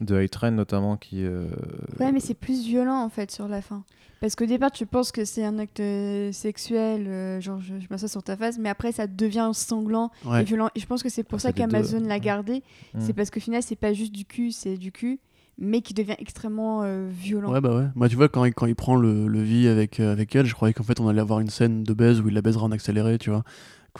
[0.00, 1.24] de A-Train notamment qui.
[1.24, 1.46] euh,
[1.98, 3.84] Ouais, mais c'est plus violent en fait sur la fin.
[4.20, 7.86] Parce qu'au départ, tu penses que c'est un acte euh, sexuel, euh, genre je, je
[7.88, 10.42] m'assois sur ta face, mais après ça devient sanglant Ouais.
[10.42, 10.68] et violent.
[10.74, 12.62] Et je pense que c'est pour Ah, ça deux, qu'Amazon l'a gardé.
[12.94, 12.98] Mm.
[13.00, 15.20] C'est parce qu'au final, c'est pas juste du cul, c'est du cul,
[15.56, 17.50] mais qui devient extrêmement euh, violent.
[17.50, 17.86] Ouais, bah ouais.
[17.94, 20.44] Moi, tu vois, quand il, quand il prend le, le vie avec, euh, avec elle,
[20.44, 22.66] je croyais qu'en fait, on allait avoir une scène de baise où il la baisera
[22.66, 23.42] en accéléré, tu vois.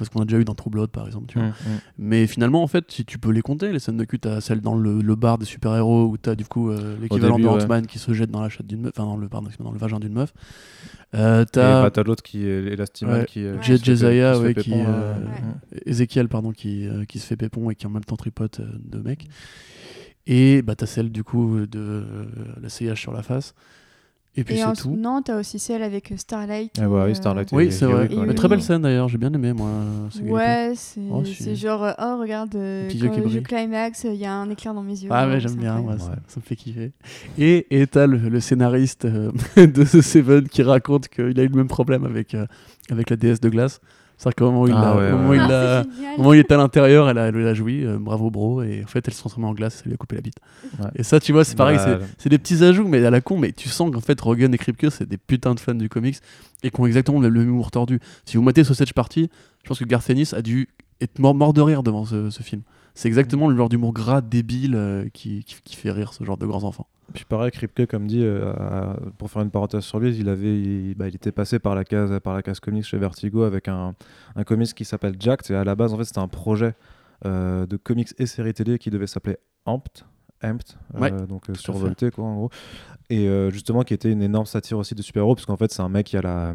[0.03, 1.49] Ce qu'on a déjà eu dans True Blood, par exemple, tu vois.
[1.49, 1.78] Mm, mm.
[1.99, 4.61] Mais finalement, en fait, si tu peux les compter, les scènes de cul, t'as celle
[4.61, 7.64] dans le, le bar des super-héros où t'as du coup euh, l'équivalent de ouais.
[7.64, 9.78] Ant-Man qui se jette dans la chatte d'une meuf, enfin dans le, pardon, dans le
[9.78, 10.32] vagin d'une meuf.
[11.14, 13.26] Euh, t'as bah, t'as l'autre qui est Elastimal Ouais.
[13.26, 13.41] qui.
[13.45, 14.55] euh, Ouais.
[14.55, 14.88] qui pépon, là.
[14.91, 15.14] euh,
[15.72, 15.80] Ouais.
[15.86, 18.66] Ezekiel, pardon, qui, euh, qui se fait pépon et qui en même temps tripote euh,
[18.84, 19.28] deux mecs.
[20.26, 22.24] Et bah, t'as celle du coup de euh,
[22.62, 23.55] la CH sur la face.
[24.41, 24.97] Et puis c'est tout.
[24.97, 26.72] non, t'as aussi celle avec euh, Starlight.
[26.80, 27.49] Ah ouais, euh, oui, Starlight.
[27.53, 28.09] Oui, c'est vrai.
[28.26, 29.68] Mais très belle scène d'ailleurs, j'ai bien aimé moi.
[29.68, 30.30] euh.
[30.30, 34.82] Ouais, c'est Oh, c'est genre, oh regarde, je climax, il y a un éclair dans
[34.82, 35.09] mes yeux.
[35.12, 36.16] Ah ouais, j'aime bien, ça, Ouais.
[36.26, 36.93] ça me fait kiffer.
[37.38, 41.49] Et et t'as le, le scénariste euh, de The Seven qui raconte qu'il a eu
[41.49, 42.47] le même problème avec, euh,
[42.91, 43.80] avec la déesse de glace.
[44.22, 45.36] C'est-à-dire qu'au moment où il Ah l'a- ouais, au moment où ouais.
[45.38, 45.82] il Ah,
[46.14, 48.60] au moment où il était à l'intérieur, elle a, elle a joui, euh, bravo bro,
[48.62, 50.34] et en fait elle se transformait en glace, ça lui a coupé la bite.
[50.78, 50.90] Ouais.
[50.96, 53.22] Et ça, tu vois, c'est pareil, Bah, c'est- c'est des petits ajouts, mais à la
[53.22, 55.88] con, mais tu sens qu'en fait Rogan et Kripke, c'est des putains de fans du
[55.88, 56.18] comics
[56.62, 57.98] et qui ont exactement le même humour tordu.
[58.26, 59.30] Si vous mettez Sausage Party,
[59.64, 60.68] je pense que Garth Ennis a dû
[61.00, 62.60] être mort, mort de rire devant ce, ce film.
[62.94, 66.36] C'est exactement le genre d'humour gras, débile, euh, qui, qui, qui fait rire ce genre
[66.36, 66.86] de grands enfants.
[67.14, 70.61] Puis pareil, Kripke, comme dit, euh, a- pour faire une parenthèse sur lui, il avait,
[70.61, 73.68] il, bah, il était passé par la case, par la case comics chez Vertigo avec
[73.68, 73.94] un,
[74.36, 75.50] un comics qui s'appelle Jacked.
[75.50, 76.74] Et à la base, en fait, c'était un projet
[77.26, 79.36] euh, de comics et série télé qui devait s'appeler
[79.66, 80.04] Amped.
[80.42, 82.50] Amped, euh, Ouais, donc euh, survolté quoi en gros
[83.11, 85.82] et euh, justement qui était une énorme satire aussi de super-héros parce qu'en fait c'est
[85.82, 86.54] un mec qui a la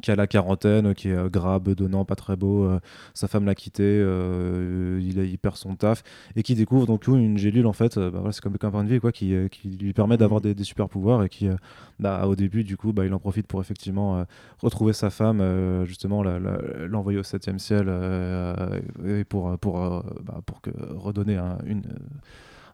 [0.00, 2.80] qui a la quarantaine, qui est euh, gras, bedonnant, pas très beau, euh,
[3.14, 6.02] sa femme l'a quitté, euh, il, perd son taf,
[6.36, 8.88] et qui découvre donc une gélule en fait, euh, bah, c'est comme un point de
[8.88, 11.56] vie quoi, qui, euh, lui permet d'avoir des, super pouvoirs et qui, euh,
[11.98, 14.24] bah, au début du coup, bah, il en profite pour effectivement euh,
[14.60, 20.00] retrouver sa femme, euh, justement l'envoyer au septième ciel euh, et pour pour euh,
[20.46, 20.60] pour
[20.90, 21.98] redonner un, une euh,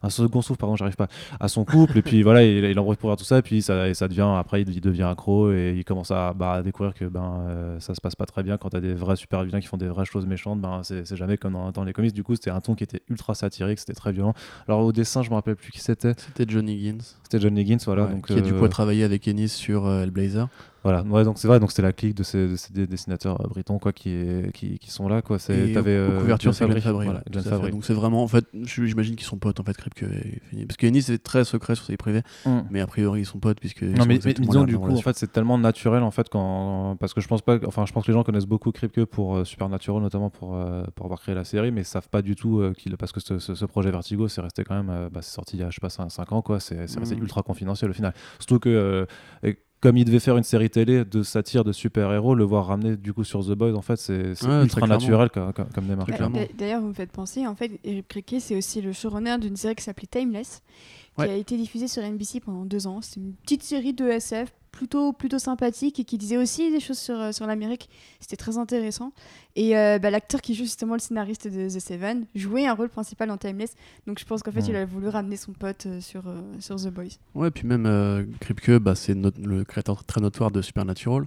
[0.03, 1.07] un second souffle, pardon, j'arrive pas,
[1.39, 3.87] à son couple, et puis voilà, il, il pour faire tout ça, et puis ça,
[3.87, 6.93] et ça devient, après, il, il devient accro, et il commence à, bah, à découvrir
[6.93, 9.59] que ben, euh, ça se passe pas très bien quand t'as des vrais super vilains
[9.59, 12.23] qui font des vraies choses méchantes, ben, c'est jamais comme dans, dans les comics, du
[12.23, 14.33] coup, c'était un ton qui était ultra satirique, c'était très violent.
[14.67, 17.77] Alors, au dessin, je me rappelle plus qui c'était, C'était Johnny Higgins, c'était John Higgins,
[17.85, 20.47] voilà, ouais, donc, qui a du euh, coup travaillé avec Ennis sur euh, Hellblazer.
[20.83, 23.41] Voilà, ouais, donc c'est vrai, donc c'était la clique de ces, de ces dé- dessinateurs
[23.41, 26.57] euh, britons, quoi, qui, est- qui, qui sont là, quoi, c'est, t'avais, euh, couvertures, Glenn
[26.57, 27.05] c'est Glenn Fabry.
[27.05, 27.43] voilà, Glenn.
[27.43, 27.71] Fabry.
[27.71, 30.65] Donc c'est vraiment, en fait, j'imagine qu'ils sont potes en fait, Kripke et Fini.
[30.65, 32.59] Parce que Ennis est très secret sur ses vies privées, Mm.
[32.71, 33.81] mais a priori ils sont potes puisque.
[33.81, 36.95] ils Non mais, mais disons du coup en fait c'est tellement naturel en fait quand
[36.99, 39.35] parce que je pense pas enfin je pense que les gens connaissent beaucoup Kripke pour
[39.37, 42.63] euh, Supernatural notamment pour euh, pour avoir créé la série mais savent pas du tout
[42.77, 45.57] qu'il parce que ce, ce- ce projet Vertigo c'est resté quand même bah, c'est sorti
[45.57, 47.21] il y a je sais pas 5, ans quoi c'est resté Mhm.
[47.23, 49.05] ultra confidentiel au final surtout que
[49.81, 53.13] comme il devait faire une série télé de satire de super-héros, le voir ramener du
[53.13, 56.09] coup sur The Boys, en fait, c'est Ouais, ultra naturel comme, comme, comme démarche.
[56.57, 59.75] D'ailleurs, vous me faites penser, en fait, Eric Kripke, c'est aussi le showrunner d'une série
[59.75, 60.61] qui s'appelait Timeless,
[61.19, 61.25] Ouais.
[61.27, 63.01] qui a été diffusée sur NBC pendant deux ans.
[63.01, 66.99] C'est une petite série de SF plutôt, plutôt sympathique et qui disait aussi des choses
[66.99, 67.89] sur, euh, sur l'Amérique.
[68.19, 69.11] C'était très intéressant.
[69.55, 72.89] Et euh, bah, l'acteur qui joue justement le scénariste de The Seven jouait un rôle
[72.89, 73.73] principal dans Timeless.
[74.07, 76.75] Donc je pense qu'en fait, il a voulu ramener son pote euh, sur, euh, sur
[76.77, 77.17] The Boys.
[77.35, 81.25] Ouais, puis même euh, Kripke, bah, c'est le créateur très notoire de Supernatural,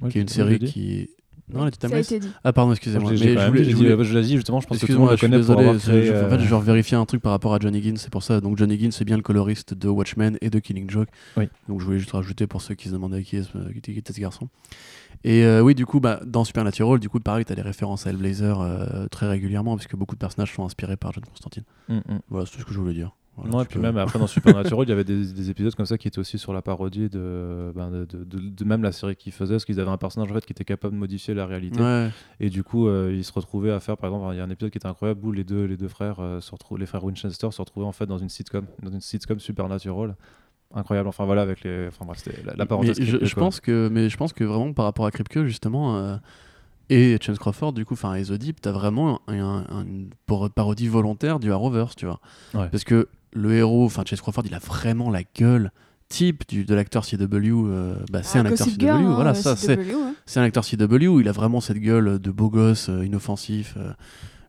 [0.00, 1.10] Ouais, qui est une série qui.
[1.52, 2.12] Non, elle était Ça a Timeless.
[2.12, 2.32] été dit.
[2.42, 3.12] Ah, pardon, excusez-moi.
[3.14, 5.38] Je voulais- je voulais- l'ai dit justement, je pense que tout le monde suis connaît
[5.42, 6.06] pour avoir créé.
[6.06, 8.22] je- En fait, euh, je revérifiais un truc par rapport à John Higgins, c'est pour
[8.22, 8.40] ça.
[8.40, 11.08] Donc, John Higgins, c'est bien le coloriste de Watchmen et de Killing Joke.
[11.36, 11.48] Oui.
[11.68, 14.12] Donc, je voulais juste rajouter pour ceux qui se demandaient qui, est ce- qui était,
[14.12, 14.48] ce garçon.
[15.22, 18.06] Et euh, oui, du coup, bah, dans Supernatural, du coup, pareil, tu as des références
[18.06, 21.64] à Hellblazer euh, très régulièrement, puisque beaucoup de personnages sont inspirés par John Constantine.
[21.88, 22.18] mm, mm.
[22.30, 23.14] Voilà, c'est tout ce que je voulais dire.
[23.36, 25.74] Voilà, Ouais, tu puis peux- même après dans Supernatural, il y avait des, des épisodes
[25.74, 28.82] comme ça qui étaient aussi sur la parodie de, ben, de, de- de- de même
[28.82, 31.00] la série qu'ils faisaient, parce qu'ils avaient un personnage en fait qui était capable de
[31.00, 31.80] modifier la réalité.
[31.80, 34.44] Ouais, Et du coup, euh, ils se retrouvaient à faire, par exemple, il y a
[34.44, 37.02] un épisode qui était incroyable où les deux, les deux frères, euh, se les frères
[37.02, 40.14] Winchester se retrouvaient en fait dans une sitcom, dans une sitcom Supernatural.
[40.76, 41.08] Incroyable.
[41.08, 43.00] Enfin voilà, avec les, enfin bref, c'était la, la mais parenthèse.
[43.00, 45.96] je, Kripke, je pense que, mais je pense que vraiment par rapport à Kripke, justement,
[45.96, 46.16] euh,
[46.90, 50.50] et Chance Crawford, du coup, enfin, et Deep, t'as vraiment un- un- un- une par-
[50.50, 52.20] parodie volontaire du Arrowverse, tu vois.
[52.54, 52.68] Ouais.
[52.70, 55.70] Parce que le héros, enfin, Chase Crawford, il a vraiment la gueule
[56.08, 57.18] type du, de l'acteur CW.
[57.66, 60.14] euh, bah, c'est Ah, un acteur CW, Girl, hein, voilà, ça, c'est hein.
[60.26, 63.92] c'est un acteur CW, il a vraiment cette gueule de beau gosse, euh, inoffensif, euh,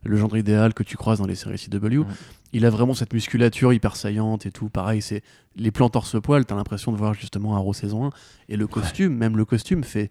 [0.04, 1.98] le genre idéal que tu croises dans les séries CW.
[1.98, 2.04] Ouais.
[2.52, 4.68] Il a vraiment cette musculature hyper saillante et tout.
[4.68, 5.22] Pareil, c'est
[5.56, 8.10] les plans torse-poil, t'as l'impression de voir justement Arrow saison 1.
[8.48, 10.10] Et le costume, même le costume, fait,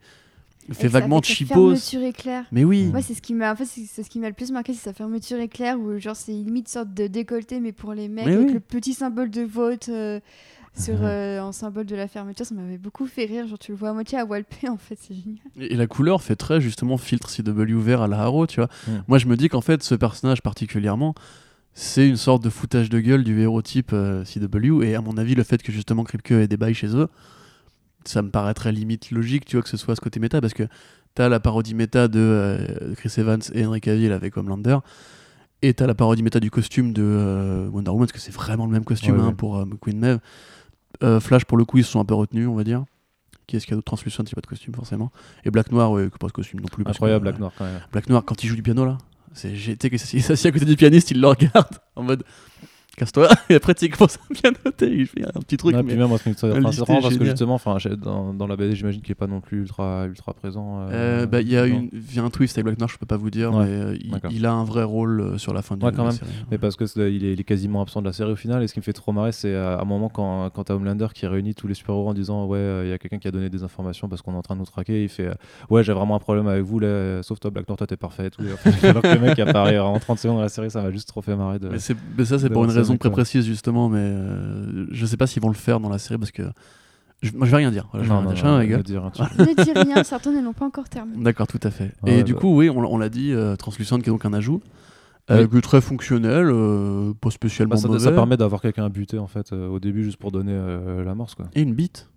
[0.74, 1.76] fait vaguement cheapos.
[1.76, 2.46] fermeture éclair.
[2.52, 4.52] Mais oui, Moi, c'est ce qui m'a, en fait, c'est ce qui m'a le plus
[4.52, 8.08] marqué, c'est sa fermeture éclair où genre c'est limite sorte de décolleté, mais pour les
[8.08, 8.54] mecs Mais avec oui.
[8.54, 10.20] le petit symbole de vote euh,
[10.78, 13.48] sur euh, en symbole de la fermeture, ça m'avait beaucoup fait rire.
[13.48, 15.38] Genre tu le vois à moitié à Walpé en fait, c'est génial.
[15.60, 18.70] Et et la couleur fait très justement filtre CW vert à la Arrow, tu vois.
[19.08, 21.16] Moi, je me dis qu'en fait, ce personnage particulièrement,
[21.74, 24.82] c'est une sorte de foutage de gueule du héros type euh, CW.
[24.84, 27.10] Et à mon avis, le fait que justement Kripke ait des bails chez eux,
[28.08, 30.68] ça me paraîtrait limite logique, tu vois, que ce soit ce côté méta, parce que
[31.14, 34.78] t'as la parodie méta de euh, Chris Evans et Henry Cavill avec Homelander.
[35.62, 38.66] Et t'as la parodie méta du costume de euh, Wonder Woman, parce que c'est vraiment
[38.66, 39.34] le même costume Ouais, hein, ouais.
[39.34, 40.20] pour euh, Queen Maeve.
[41.20, 42.86] Flash, pour le coup, ils se sont un peu retenus, on va dire.
[43.48, 45.12] Qui est-ce qu'il y a d'autre Translucent, c'est pas de costume forcément.
[45.44, 46.84] Et Black Noir, ouais, pas de costume non plus.
[46.84, 47.80] parce que, Incroyable, Black Noir quand même.
[47.92, 48.98] Black Noir, quand il joue du piano là,
[49.34, 52.24] c'est sais que s'assied à côté du pianiste, il le regarde en mode
[52.96, 55.76] casse-toi, et après tu sais, commence à pianoter, il fait un petit truc.
[55.76, 56.72] Ouais, mais- puis même, enfin, c'est vraiment
[57.02, 60.06] parce que justement, enfin, dans, dans la BD, j'imagine qu'il est pas non plus ultra,
[60.06, 60.80] ultra présent.
[60.82, 63.18] euh, Euh, bah, il y a une, un twist avec Black Noir, je peux pas
[63.18, 63.98] vous dire, Ouais, mais euh,
[64.32, 66.18] il, a un vrai rôle euh, sur la fin du Ouais, de quand la même.
[66.20, 66.32] série.
[66.52, 68.64] Mais parce que il est, il est quasiment absent de la série au final.
[68.64, 71.08] Et ce qui me fait trop marrer, c'est à un moment quand, quand t'as Homelander
[71.14, 73.32] qui réunit tous les super-héros en disant Ouais, euh, il y a quelqu'un qui a
[73.32, 75.04] donné des informations parce qu'on est en train de nous traquer.
[75.04, 75.34] Il fait euh,
[75.70, 78.30] Ouais, j'ai vraiment un problème avec vous, là, sauf toi, Black Noir, toi t'es parfait.
[78.30, 78.42] tout.
[78.84, 81.22] Alors que le mec apparaît en 30 secondes dans la série, ça m'a juste trop
[81.22, 81.60] fait marrer.
[81.60, 81.70] De...
[81.70, 83.14] Mais, c'est- mais ça, c'est pour une raison avec, très ouais.
[83.14, 86.32] précise, justement, mais euh, je sais pas s'ils vont le faire dans la série parce
[86.32, 86.44] que.
[87.22, 87.88] Je, moi, je vais rien dire.
[87.92, 89.12] Voilà, je vais non, rien non, dire.
[89.38, 91.24] Ne dis rien certains ne l'ont pas encore terminé.
[91.24, 91.94] D'accord, tout à fait.
[92.04, 92.40] Ouais, et du bah.
[92.40, 94.62] coup, oui, on, l'a- on l'a dit, euh, Translucent qui est donc un ajout.
[95.32, 95.62] Euh, Oui.
[95.62, 98.00] très fonctionnel, euh, pas spécialement Bah, ça, mauvais.
[98.00, 101.04] ça permet d'avoir quelqu'un à buter en fait euh, au début juste pour donner euh,
[101.04, 101.48] l'amorce quoi.
[101.56, 102.10] Et une bite.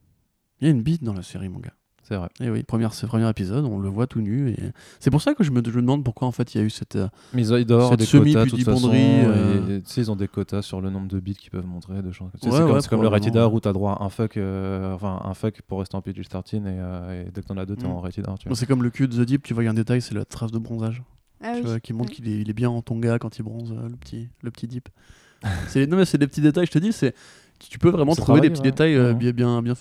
[0.60, 1.72] Il y a une bite dans la série, mon gars.
[2.09, 2.28] C'est vrai.
[2.40, 4.48] Et oui, première, ce premier épisode, on le voit tout nu.
[4.48, 4.56] Et...
[4.98, 6.64] C'est pour ça que je me, je me demande pourquoi en fait il y a
[6.64, 6.96] eu cette.
[6.96, 9.78] euh, Mais ils, doivent Cette des semi-pudibonderie, euh.
[9.78, 12.00] et- Tu sais, ils ont des quotas sur le nombre de bits qu'ils peuvent montrer.
[12.00, 12.28] De choses.
[12.32, 13.36] Ouais, c'est comme, ouais, c'est comme le rated.
[13.36, 16.56] R où t'as droit à un fuck, euh, enfin un fuck pour rester en PG-13
[16.56, 17.90] et, euh, et dès que t'en as deux, t'es Mm.
[17.90, 18.36] en rated R.
[18.54, 20.14] C'est comme le cul de The Deep, tu vois, il y a un détail, c'est
[20.14, 21.02] la trace de bronzage.
[21.42, 21.66] Ah tu oui.
[21.66, 23.96] vois, qui montre qu'il est, il est bien en tonga quand il bronze, euh, le
[23.96, 24.88] petit, le petit Deep.
[25.42, 27.14] non, mais c'est des petits détails, je te dis, c'est,
[27.59, 28.70] tu peux vraiment trouver des petits ouais.
[28.70, 29.74] détails euh, bien, bien, bien,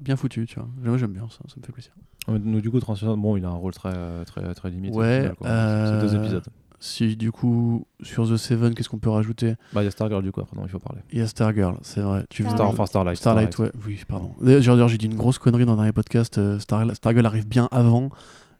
[0.00, 0.68] bien, foutus, tu vois.
[0.82, 1.92] Moi, j'aime bien ça, ça me fait plaisir.
[2.28, 4.96] Ouais, donc, du coup, Transfusion, bon, il a un rôle très, euh, très, très limité.
[4.96, 5.46] Ouais, final, quoi.
[5.48, 6.44] euh, C'est deux épisodes.
[6.80, 9.54] Si, du coup, sur The Seven, qu'est-ce qu'on peut rajouter?
[9.72, 11.00] Bah, il y a Stargirl du coup, après, dont il faut parler.
[11.12, 12.24] Il y a Stargirl, c'est vrai.
[12.28, 12.42] Tu.
[12.44, 13.16] Star, enfin, Starlight.
[13.16, 13.70] Starlight, ouais.
[13.86, 14.32] Oui, pardon.
[14.42, 16.36] D'ailleurs, j'ai dit une grosse connerie dans le dernier podcast.
[16.36, 18.10] euh, Star- Stargirl arrive bien avant,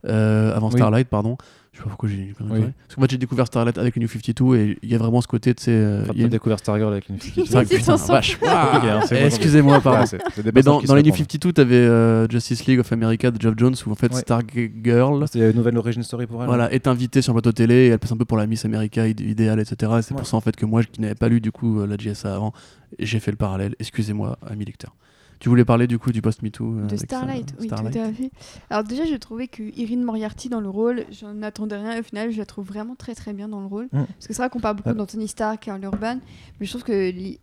[0.06, 0.76] euh, avant Oui.
[0.78, 1.36] Starlight, pardon.
[1.74, 2.60] Je sais pas pourquoi j'ai dit une connerie.
[2.60, 2.66] Oui.
[2.86, 5.26] Parce que moi, j'ai découvert Starlight avec New 52 et il y a vraiment ce
[5.26, 5.72] côté, tu sais.
[5.72, 7.44] euh, Enfin, a découvert Stargirl avec une fille.
[7.46, 8.38] C'est putain, vache.
[8.46, 10.04] hein, Eh, moi, Excusez-moi, pardon.
[10.04, 11.18] Ouais, Mais dans, dans les New répondent.
[11.32, 14.20] 52, t'avais euh, Justice League of America de Geoff Jones où en fait Ouais.
[14.20, 16.46] Stargirl a une nouvelle origin story pour elle.
[16.48, 18.64] voilà, est invitée sur le plateau télé et elle passe un peu pour la Miss
[18.64, 19.74] America id- idéale, etc.
[19.98, 20.18] Et c'est Ouais.
[20.18, 22.34] pour ça en fait que moi, qui n'avais pas lu du coup euh, la JSA
[22.36, 22.52] avant,
[23.00, 23.74] j'ai fait le parallèle.
[23.80, 24.94] Excusez-moi, ami lecteur.
[25.41, 27.95] Tu voulais parler du coup du post-MeToo euh, De Starlight, oui, Starlight.
[27.95, 28.30] tout à fait.
[28.70, 32.01] Alors déjà, j'ai trouvé que Irene Moriarty dans le rôle, j'en attendais rien.
[32.01, 33.87] Au final, je la trouve vraiment très très bien dans le rôle.
[33.93, 34.05] Mm.
[34.07, 34.95] Parce que c'est vrai qu'on parle beaucoup Ouais.
[34.95, 36.18] d'Anthony Stark, Carl Urban,
[36.61, 36.93] mais je trouve que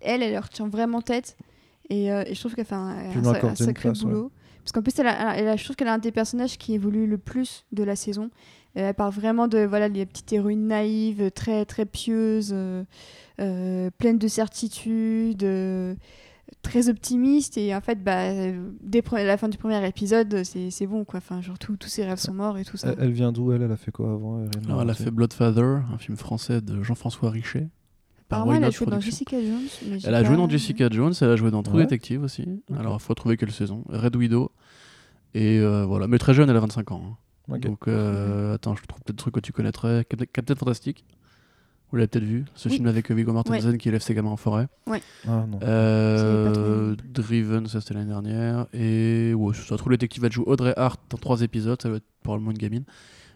[0.01, 1.37] elle, elle leur tient vraiment tête.
[1.89, 4.09] Et, euh, et je trouve qu'elle fait un, un sacré place, ouais.
[4.09, 4.31] boulot.
[4.63, 6.73] Parce qu'en plus, elle a, elle a- je trouve qu'elle a un des personnages qui
[6.73, 8.29] évolue le plus de la saison.
[8.77, 12.83] Euh, elle parle vraiment de voilà les petites héroïnes naïves, très très pieuses, euh,
[13.41, 15.95] euh, pleines de certitudes, euh,
[16.61, 17.57] très optimistes.
[17.57, 21.17] Et en fait, bah, euh, dès la fin du premier épisode, c'est c'est bon quoi.
[21.17, 22.89] Enfin, genre tout- tous ses rêves sont morts et tout ça.
[22.97, 23.61] Elle, elle vient d'où elle?
[23.61, 27.29] Elle a fait quoi avant Alors, elle a fait Bloodfather, un film français de Jean-François
[27.29, 27.67] Richet.
[28.29, 28.99] par Apparemment, elle a joué dans.
[28.99, 29.99] Jessica Jones.
[30.05, 31.83] Elle a joué dans Jessica Jones, elle a joué dans True Ouais.
[31.83, 32.45] Detective aussi.
[32.77, 33.83] Alors, il faut trouver quelle saison.
[33.89, 34.51] Red Widow.
[35.33, 37.01] Et euh, voilà, mais très jeune, elle a 25 ans.
[37.49, 37.57] hein.
[37.59, 40.05] Donc, euh, attends, je trouve peut-être des trucs que tu connaîtrais.
[40.07, 41.03] Cap- Captain Fantastic.
[41.91, 42.75] Vous l'avez peut-être vu, ce Oui.
[42.75, 44.67] film avec Viggo Mortensen qui élève ses gamins en forêt.
[44.87, 45.59] Ah non.
[45.63, 46.95] Euh.
[47.09, 48.67] Driven, ça c'était l'année dernière.
[48.73, 49.75] Et ouais, ça.
[49.77, 52.83] True Detective, elle joue Audrey Hart dans 3 épisodes, ça doit être probablement une gamine.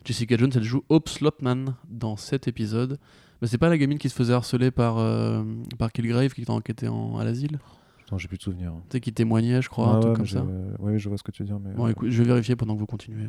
[0.06, 2.98] Jessica Jones, elle joue Hope Slotman dans 7 épisodes.
[3.42, 5.44] Mais c'est pas la gamine qui se faisait harceler par, euh,
[5.78, 7.60] par Kilgrave qui, était- qui était en, à l'asile?
[7.98, 8.72] Putain, j'ai plus de souvenirs.
[8.90, 10.46] Tu sais, qui témoignait, je crois, Ah un truc ouais, comme mais ça.
[10.80, 11.60] j'ai- Ouais, je vois ce que tu veux dire.
[11.60, 11.74] Mais...
[11.74, 13.28] Bon, écoute, je vais vérifier pendant que vous continuez.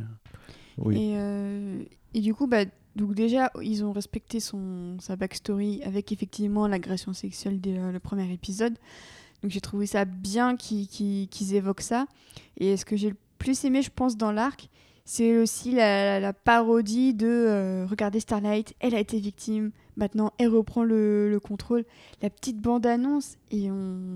[0.79, 0.97] Oui.
[0.97, 1.83] Et, euh,
[2.14, 2.64] et du coup, bah,
[2.97, 8.32] donc déjà, ils ont respecté son, sa backstory avec effectivement l'agression sexuelle dès le premier
[8.32, 8.74] épisode.
[9.42, 12.07] Donc j'ai trouvé ça bien qu'ils qu'ils évoquent ça.
[12.59, 14.68] Et ce que j'ai le plus aimé, je pense, dans l'arc,
[15.05, 20.32] c'est aussi la, la- la parodie de euh, Regardez Starlight, elle a été victime, maintenant
[20.38, 21.84] elle reprend le, le contrôle.
[22.22, 24.09] La petite bande-annonce, et on.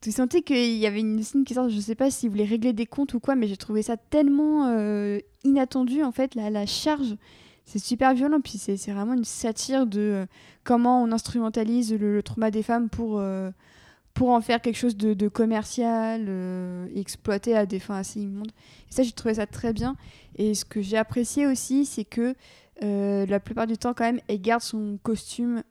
[0.00, 2.72] Tu sentais qu'il y avait une scène qui sort, je sais pas s'ils voulaient régler
[2.72, 6.66] des comptes ou quoi, mais j'ai trouvé ça tellement euh, inattendu en fait, la, la
[6.66, 7.16] charge.
[7.64, 10.26] C'est super violent, puis c'est c'est vraiment une satire de euh,
[10.64, 13.50] comment on instrumentalise le, le trauma des femmes pour, euh,
[14.14, 18.52] pour en faire quelque chose de, de commercial euh, exploité à des fins assez immondes.
[18.90, 19.96] Et ça, j'ai trouvé ça très bien.
[20.36, 22.34] Et ce que j'ai apprécié aussi, c'est que
[22.80, 25.62] la plupart du temps, quand même, elle garde son costume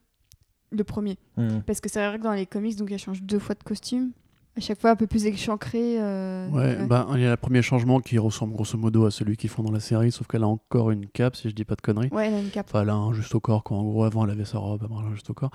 [0.72, 1.18] le premier.
[1.38, 1.62] Mhm.
[1.64, 4.12] Parce que c'est vrai que dans les comics, donc elle change deux fois de costume.
[4.58, 5.98] À chaque fois un peu plus échancré.
[6.02, 6.86] euh, Ouais, ouais.
[6.86, 9.64] bah il y a le premier changement qui ressemble grosso modo à celui qu'ils font
[9.64, 12.10] dans la série, sauf qu'elle a encore une cape, si je dis pas de conneries.
[12.12, 12.68] Ouais, elle a une cape.
[12.70, 13.78] Enfin, elle a un juste au corps, quoi.
[13.78, 15.52] En gros, avant, elle avait sa robe, elle a un juste au corps.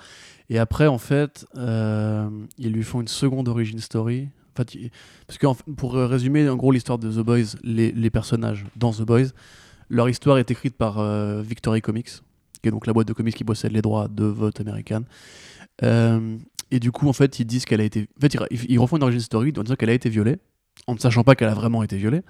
[0.49, 4.29] Et après, en fait, euh, ils lui font une seconde origin story.
[4.55, 4.91] En fait, il-
[5.27, 9.03] parce que pour résumer, en gros, l'histoire de The Boys, les, les personnages dans The
[9.03, 9.27] Boys,
[9.91, 12.09] leur histoire est écrite par euh, Victory Comics,
[12.63, 15.05] qui est donc la boîte de comics qui possède les droits de vote américaine.
[15.83, 16.39] Euh,
[16.71, 18.09] et du coup, en fait, ils disent qu'elle a été.
[18.19, 20.37] En fait, ils, ils refont une origin story en disant qu'elle a été violée,
[20.87, 22.23] en ne sachant pas qu'elle a vraiment été violée.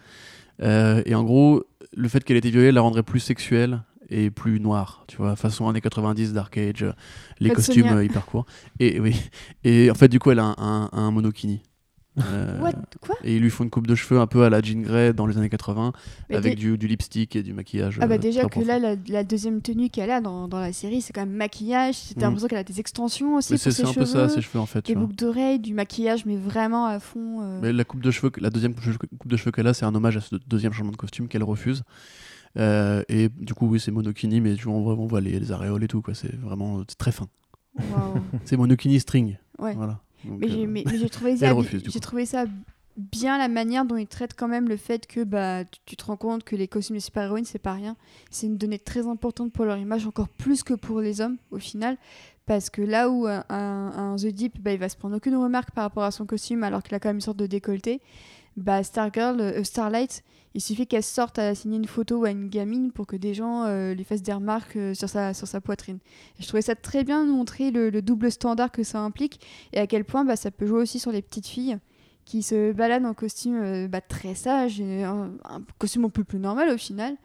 [0.63, 1.65] Euh, et en gros,
[1.95, 5.35] le fait qu'elle ait été violée la rendrait plus sexuelle et plus noire, tu vois,
[5.37, 6.93] façon années 90 Dark Age, euh,
[7.41, 8.47] les Faites costumes euh, hyper courts.
[8.79, 9.21] Et oui,
[9.65, 11.63] et en fait, du coup, elle a un, un, un monokini.
[12.19, 12.73] Euh, What
[13.07, 15.13] Quoi et ils lui font une coupe de cheveux un peu à la Jean Grey
[15.13, 15.93] dans les années 80,
[16.31, 17.99] Mais avec du, du lipstick et du maquillage.
[18.01, 18.67] Ah bah euh, déjà que profond.
[18.67, 21.97] là, la, la deuxième tenue qu'elle a dans, dans la série, c'est quand même maquillage.
[22.15, 22.23] T'as Mm.
[22.23, 23.95] l'impression qu'elle a des extensions aussi c'est un cheveux.
[24.01, 24.85] peu ça, ses cheveux en fait.
[24.87, 27.41] des boucles d'oreilles, du maquillage, mais vraiment à fond.
[27.43, 27.59] euh.
[27.63, 30.17] Mais la coupe de cheveux, la deuxième coupe de cheveux qu'elle a, c'est un hommage
[30.17, 31.83] à ce deuxième changement de costume qu'elle refuse.
[32.59, 35.85] Euh, et du coup, oui, c'est monokini, mais tu vois, on voit, les, les aréoles
[35.85, 36.15] et tout, quoi.
[36.15, 37.27] C'est vraiment c'est très fin.
[38.47, 39.37] C'est monokini string.
[39.59, 39.75] Ouais.
[39.75, 40.01] Voilà.
[40.25, 41.53] Donc, Mais euh, j'ai mais- mais j'ai trouvé ça,
[41.93, 42.45] j'ai trouvé ça
[42.97, 46.17] bien la manière dont il traite quand même le fait que bah, tu, te rends
[46.17, 47.97] compte que les costumes des super-héroïnes, c'est pas rien.
[48.31, 51.59] C'est une donnée très importante pour leur image, encore plus que pour les hommes, au
[51.59, 51.97] final.
[52.47, 55.85] Parce que là où un, The Deep, bah, il va se prendre aucune remarque par
[55.85, 58.01] rapport à son costume, alors qu'il a quand même une sorte de décolleté,
[58.57, 60.23] bah, Stargirl, euh, Starlight,
[60.55, 63.65] il suffit qu'elle sorte à signer une photo à une gamine pour que des gens
[63.65, 65.99] euh, lui fassent des remarques euh, sur, sa, sur sa poitrine.
[66.41, 69.41] Je trouvais ça très bien de montrer le, le double standard que ça implique
[69.75, 71.79] et à quel point bah, ça peut jouer aussi sur les petites filles
[72.27, 76.25] qui se baladent en costume euh, bah, très sage, et un, un costume un peu
[76.25, 77.17] plus normal au final.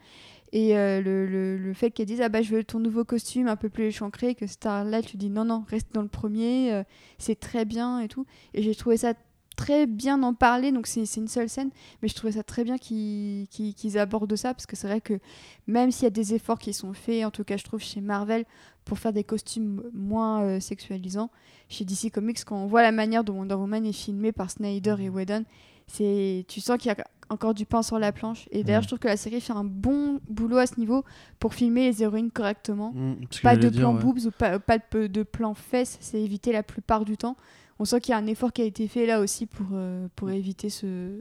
[0.52, 3.48] Et euh, le, le- le fait qu'elle dise ah bah je veux ton nouveau costume
[3.48, 6.82] un peu plus échancré que Starlight lui dit non non reste dans le premier euh,
[7.18, 9.14] c'est très bien et tout et j'ai trouvé ça
[9.56, 12.78] très bien d'en parler donc c'est une seule scène mais je trouvais ça très bien
[12.78, 15.18] qu'ils qu'ils abordent ça parce que c'est vrai que
[15.66, 18.00] même s'il y a des efforts qui sont faits en tout cas je trouve chez
[18.00, 18.44] Marvel
[18.84, 21.30] pour faire des costumes moins euh, sexualisants
[21.68, 24.96] chez DC Comics quand on voit la manière dont Wonder Woman est filmée par Snyder
[25.00, 25.44] et Whedon
[25.86, 28.88] c'est tu sens qu'il y a encore du pain sur la planche et d'ailleurs je
[28.88, 31.04] trouve que la série fait un bon boulot à ce niveau
[31.38, 32.92] pour filmer les héroïnes correctement
[33.30, 34.00] que pas de dire, plan ouais.
[34.02, 37.36] boobs ou pas, pas de, de plan fesses, c'est évité la plupart du temps.
[37.82, 40.06] On sent qu'il y a un effort qui a été fait là aussi pour, euh,
[40.14, 41.18] pour éviter ce,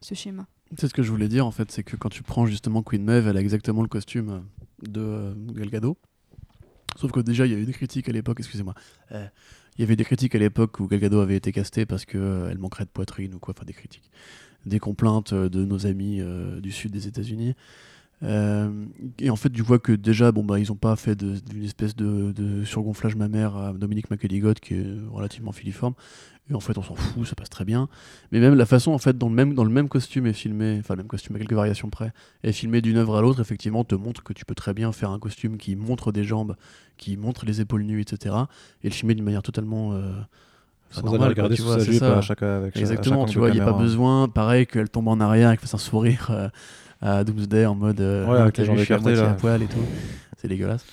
[0.00, 0.46] ce schéma.
[0.78, 3.02] C'est ce que je voulais dire en fait, c'est que quand tu prends justement Queen
[3.02, 4.38] Maeve, elle a exactement le costume euh,
[4.88, 5.96] de euh, Gal Gadot.
[6.94, 8.74] Sauf que déjà, il y a eu des critiques à l'époque, excusez-moi.
[9.10, 9.26] Euh,
[9.76, 12.58] il y avait des critiques à l'époque où Gal Gadot avait été castée parce qu'elle
[12.58, 14.08] manquerait de poitrine ou quoi, enfin des critiques.
[14.64, 16.22] Des complaintes de nos amis
[16.62, 17.54] du sud des États-Unis.
[18.22, 18.70] Euh,
[19.18, 21.94] et en fait, tu vois que déjà, bon, bah, ils n'ont pas fait d'une espèce
[21.94, 25.94] de, de surgonflage mammaire à Dominique McElligott qui est relativement filiforme.
[26.48, 27.88] Et en fait, on s'en fout, ça passe très bien.
[28.30, 30.76] Mais même la façon, en fait, dans le même, dans le même costume est filmé,
[30.78, 32.12] enfin, le même costume à quelques variations près,
[32.44, 35.10] est filmé d'une œuvre à l'autre, effectivement, te montre que tu peux très bien faire
[35.10, 36.54] un costume qui montre des jambes,
[36.98, 38.36] qui montre les épaules nues, etc.
[38.84, 39.92] Et le filmer d'une manière totalement.
[39.94, 40.12] euh,
[40.90, 42.18] Sans normale, aller regarder quoi, tu vois, ça.
[42.18, 43.82] à chaque, avec cha- à Exactement, chaque tu vois, il n'y a pas caméra.
[43.84, 46.48] besoin, pareil, qu'elle tombe en arrière et qu'elle fasse un sourire euh,
[47.00, 49.24] à Doomsday en mode euh, Ouais, Ah, avec t'as les vu, je suis à moitié
[49.38, 49.76] poil et tout.
[50.38, 50.84] C'est dégueulasse.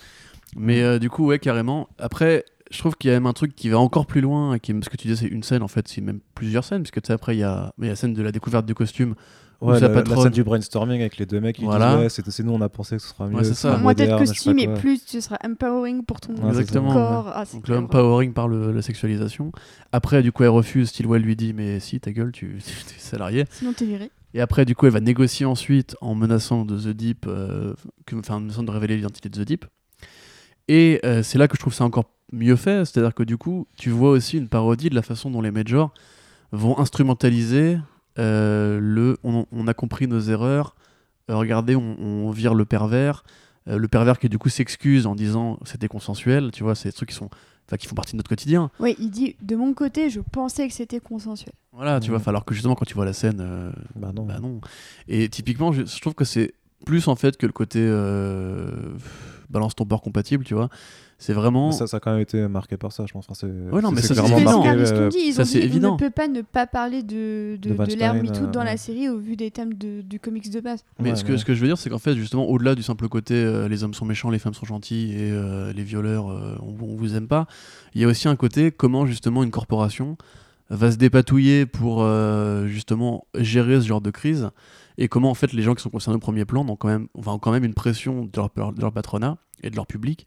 [0.56, 1.88] Mais euh, du coup, ouais, carrément.
[2.00, 4.74] Après, je trouve qu'il y a même un truc qui va encore plus loin, qui,
[4.84, 7.08] ce que tu disais, c'est une scène en fait, c'est même plusieurs scènes, puisque tu
[7.08, 9.16] sais, après, il y a, il y a la scène de la découverte du costume.
[9.62, 11.92] Ouais, la, la scène du brainstorming avec les deux mecs qui Voilà.
[11.96, 13.38] disent ouais, c'est nous on a pensé que ce sera mieux.
[13.38, 13.78] Ouais, ça.
[13.78, 16.50] Moins d'être costume et plus tu seras empowering pour ton Ouais.
[16.50, 17.32] Exactement, corps.
[17.34, 19.54] Ah, Donc le empowering par le- la sexualisation.
[19.94, 20.90] Après, du coup, elle refuse.
[20.90, 23.46] Stilwell lui dit Mais si, ta gueule, tu tu- t'es salarié.
[23.52, 24.12] Sinon t'es viré.
[24.34, 27.74] Et après, du coup, elle va négocier ensuite en menaçant de The Deep, euh,
[28.14, 29.66] enfin, en menaçant de révéler l'identité de The Deep.
[30.68, 33.68] Et euh, c'est là que je trouve ça encore mieux fait, c'est-à-dire que du coup,
[33.78, 35.94] tu vois aussi une parodie de la façon dont les majors
[36.52, 37.78] vont instrumentaliser
[38.18, 40.76] euh, le on, a compris nos erreurs,
[41.28, 43.24] regardez, on, vire le pervers,
[43.68, 47.10] le pervers qui du coup s'excuse en disant c'était consensuel, tu vois, c'est des trucs
[47.10, 47.30] qui sont
[47.68, 48.70] enfin, qui font partie de notre quotidien.
[48.80, 51.54] Oui, il dit de mon côté, je pensais que c'était consensuel.
[51.72, 52.18] Voilà, tu Ouais.
[52.18, 54.26] vois, alors que justement quand tu vois la scène, euh, Bah non.
[54.26, 54.62] Bah non.
[55.08, 56.54] Et typiquement, je, je trouve que c'est
[56.86, 58.94] plus en fait que le côté euh,
[59.50, 60.70] balance ton port compatible, tu vois.
[61.20, 61.72] C'est vraiment.
[61.72, 63.26] Ça, ça a quand même été marqué par ça, je pense.
[63.30, 64.70] Enfin, c'est Ouais, non, mais ça, clairement ce marqué.
[64.70, 65.18] euh, dit.
[65.28, 65.92] Ils ça, ont c'est dit évident.
[65.92, 68.60] on ne peut pas ne pas parler de, de, De de l'ère MeToo euh, dans
[68.60, 68.66] ouais.
[68.66, 70.84] la série au vu des thèmes de- du comics de base.
[71.00, 71.38] Mais ouais, ce, que, ouais.
[71.38, 73.84] ce que je veux dire, c'est qu'en fait, justement, au-delà du simple côté euh, les
[73.84, 77.16] hommes sont méchants, les femmes sont gentilles et euh, les violeurs, euh, on, on vous
[77.16, 77.48] aime pas,
[77.96, 80.18] il y a aussi un côté comment justement une corporation
[80.70, 84.50] va se dépatouiller pour euh, justement gérer ce genre de crise
[84.98, 87.08] et comment en fait les gens qui sont concernés au premier plan ont quand même,
[87.18, 90.26] enfin, ont quand même une pression de leur, de leur patronat et de leur public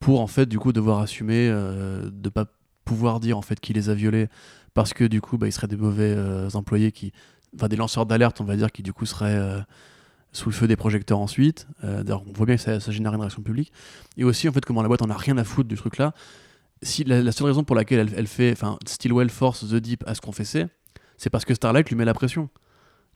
[0.00, 2.46] pour en fait du coup devoir assumer euh, de pas
[2.84, 4.28] pouvoir dire en fait qui les a violés
[4.74, 7.12] parce que du coup bah, ils seraient des mauvais euh, employés qui
[7.54, 9.60] enfin des lanceurs d'alerte on va dire qui du coup seraient euh,
[10.32, 11.66] sous le feu des projecteurs ensuite.
[11.84, 13.72] Euh, d'ailleurs on voit bien que ça, ça génère une réaction publique.
[14.16, 16.12] Et aussi en fait comment la boîte en a rien à foutre du truc là
[16.82, 20.04] si la, la seule raison pour laquelle elle, elle fait enfin Stillwell force The Deep
[20.06, 20.66] à se confesser
[21.16, 22.48] c'est parce que Starlight lui met la pression.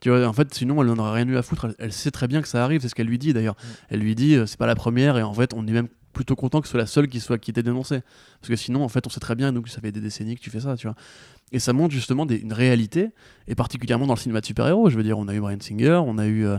[0.01, 1.66] Tu vois, en fait, sinon, elle n'en aurait rien eu à foutre.
[1.66, 3.57] Elle, elle sait très bien que ça arrive, c'est ce qu'elle lui dit d'ailleurs.
[3.91, 6.34] Elle lui dit, euh, c'est pas la première, et en fait, on est même plutôt
[6.36, 8.00] content que ce soit la seule qui soit qui ait été dénoncée.
[8.40, 10.34] Parce que sinon, en fait, on sait très bien, nous, que ça fait des décennies
[10.36, 10.96] que tu fais ça, tu vois.
[11.52, 13.11] Et ça montre justement des- une réalité,
[13.48, 14.88] et particulièrement dans le cinéma de super-héros.
[14.88, 16.58] Je veux dire, on a eu Brian Singer, on a eu euh,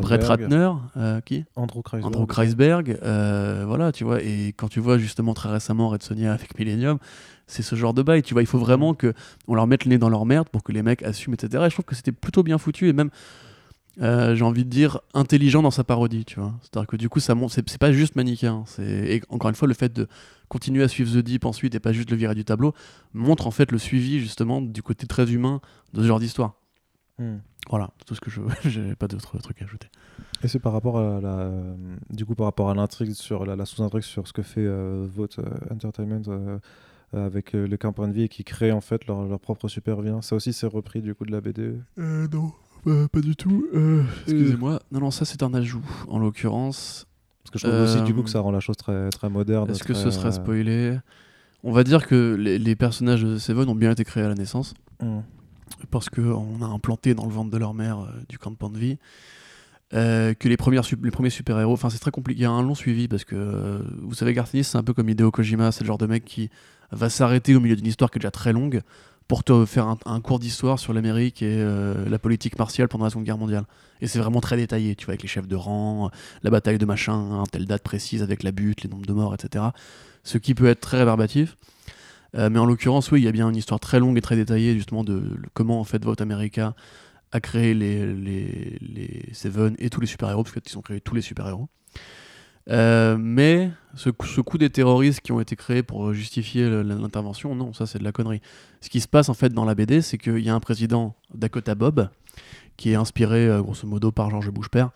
[0.00, 0.22] Brett.
[0.24, 1.44] Ratner, euh, qui?
[1.56, 2.14] Andrew Kreisberg.
[2.14, 6.32] Andrew Kreisberg, euh, voilà, tu vois, et quand tu vois justement très récemment Red Sonia
[6.32, 6.98] avec Millennium,
[7.48, 9.12] c'est ce genre de bail, tu vois, il faut vraiment que
[9.48, 11.64] on leur mette le nez dans leur merde pour que les mecs assument, etc.
[11.66, 13.10] Et je trouve que c'était plutôt bien foutu et même,
[14.00, 16.54] euh, j'ai envie de dire, intelligent dans sa parodie, tu vois.
[16.62, 19.68] C'est-à-dire que du coup, ça montre, c'est pas juste manichéen, c'est et encore une fois
[19.68, 20.06] le fait de
[20.48, 22.74] continuer à suivre The Deep ensuite et pas juste le virer du tableau
[23.14, 25.60] montre en fait le suivi justement du côté très humain
[25.92, 26.54] de ce genre d'histoire.
[27.18, 27.38] Hmm.
[27.68, 29.88] Voilà, tout ce que je, j'ai pas d'autres trucs à ajouter.
[30.42, 31.50] Et c'est par rapport à la,
[32.08, 35.06] du coup par rapport à l'intrigue sur la, la sous-intrigue sur ce que fait euh,
[35.08, 39.06] Vote euh, Entertainment euh, avec euh, les campagnes de vie et qui créent en fait
[39.06, 40.22] leur, leur propre super vilain.
[40.22, 41.74] Ça aussi, c'est repris du coup de la BD.
[41.98, 42.52] Euh, non,
[42.86, 43.66] euh, pas du tout.
[43.74, 44.80] Euh, Excusez-moi.
[44.92, 45.84] Non, non, ça c'est un ajout.
[46.08, 47.06] En l'occurrence,
[47.44, 49.28] Parce que je trouve aussi du coup Euh, que ça rend la chose très, très
[49.30, 49.70] moderne.
[49.70, 50.98] est-ce que très, ce serait euh, spoilé?
[51.62, 54.34] On va dire que les, les personnages de Seven ont bien été créés à la
[54.34, 54.74] naissance.
[55.02, 55.22] hum.
[55.90, 58.98] parce qu'on a implanté dans le ventre de leur mère euh, du campement de vie.
[59.92, 62.62] Euh, que les, premières les premiers super-héros, enfin c'est très compliqué, il y a un
[62.62, 65.72] long suivi parce que euh, vous savez, Garth Ennis, c'est un peu comme Hideo Kojima,
[65.72, 66.48] c'est le genre de mec qui
[66.92, 68.82] va s'arrêter au milieu d'une histoire qui est déjà très longue
[69.30, 73.10] pour te faire un, cours d'histoire sur l'Amérique et euh, la politique martiale pendant la
[73.10, 73.62] Seconde Guerre mondiale.
[74.00, 76.08] Et c'est vraiment très détaillé, tu vois, avec les chefs de rang, euh,
[76.42, 79.32] la bataille de machin, hein, telle date précise avec la butte, les nombres de morts,
[79.32, 79.66] etc.
[80.24, 81.56] Ce qui peut être très rébarbatif.
[82.34, 84.34] Euh, mais en l'occurrence, oui, il y a bien une histoire très longue et très
[84.34, 85.22] détaillée justement de
[85.54, 86.74] comment en fait Vote America
[87.30, 91.14] a créé les, les, les Seven et tous les super-héros, parce qu'ils ont créé tous
[91.14, 91.68] les super-héros.
[92.68, 97.54] Euh, mais ce, coup- ce coup des terroristes qui ont été créés pour justifier l'intervention,
[97.54, 98.40] non, ça c'est de la connerie.
[98.80, 101.14] Ce qui se passe en fait dans la BD, c'est qu'il y a un président
[101.34, 102.08] Dakota Bob
[102.76, 104.90] qui est inspiré euh, grosso modo par George Bush père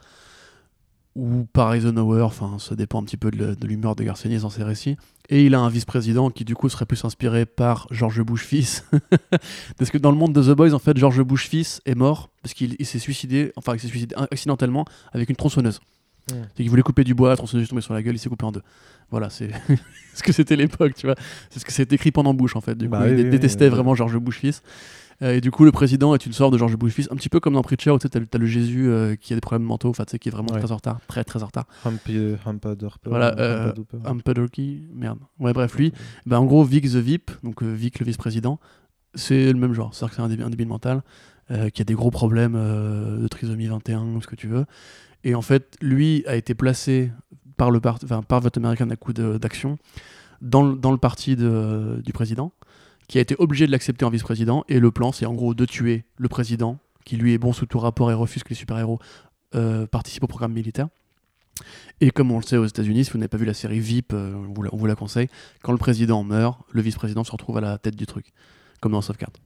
[1.16, 4.64] ou par Eisenhower, enfin ça dépend un petit peu de, l'humeur de Garcenis dans ses
[4.64, 4.96] récits.
[5.28, 8.84] Et il a un vice-président qui du coup serait plus inspiré par George Bush fils.
[9.78, 12.30] parce que dans le monde de The Boys, en fait, George Bush fils est mort
[12.42, 15.80] parce qu'il il s'est suicidé, enfin il s'est suicidé accidentellement avec une tronçonneuse.
[16.30, 16.34] Mm.
[16.48, 18.28] C'est qu'il voulait couper du bois, la tronçonneuse est tombée sur la gueule, il s'est
[18.28, 18.62] coupé en deux.
[19.10, 19.50] Voilà, c'est
[20.14, 21.16] ce que c'était l'époque, tu vois.
[21.50, 22.76] C'est ce que c'est écrit pendant Bush en fait.
[22.76, 23.70] Du Bah coup, oui, il dé- oui, détestait oui.
[23.70, 24.62] vraiment George Bush fils.
[25.22, 27.28] Euh, et du coup, le président est une sorte de George Bush fils, un petit
[27.28, 29.66] peu comme dans Preacher où tu sais, t'as, le- Jésus euh, qui a des problèmes
[29.66, 30.58] mentaux, enfin tu sais, qui est vraiment Ouais.
[30.58, 31.66] très en retard, très très en retard.
[31.84, 33.72] Humpy, Humpadurper, Voilà, euh,
[34.94, 35.18] merde.
[35.38, 35.92] Ouais, bref, lui,
[36.26, 38.58] bah, en gros, Vic the VIP, donc euh, Vic le vice-président,
[39.14, 39.94] c'est le même genre.
[39.94, 41.02] C'est-à-dire que c'est un, débile- un débile mental
[41.50, 44.64] euh, qui a des gros problèmes euh, de trisomie 21, ce que tu veux.
[45.24, 47.10] Et en fait, lui a été placé
[47.56, 49.78] par, le part- enfin, par Vote American à coup d'action
[50.40, 52.52] dans, dans le parti de- du président,
[53.08, 54.64] qui a été obligé de l'accepter en vice-président.
[54.68, 57.66] Et le plan, c'est en gros de tuer le président, qui lui est bon sous
[57.66, 58.98] tout rapport et refuse que les super-héros
[59.54, 60.88] euh, participent au programme militaire.
[62.00, 64.12] Et comme on le sait aux États-Unis, si vous n'avez pas vu la série VIP,
[64.12, 65.28] euh, on, vous la, conseille.
[65.62, 68.32] Quand le président meurt, le vice-président se retrouve à la tête du truc,
[68.80, 69.36] comme dans Sauvegarde.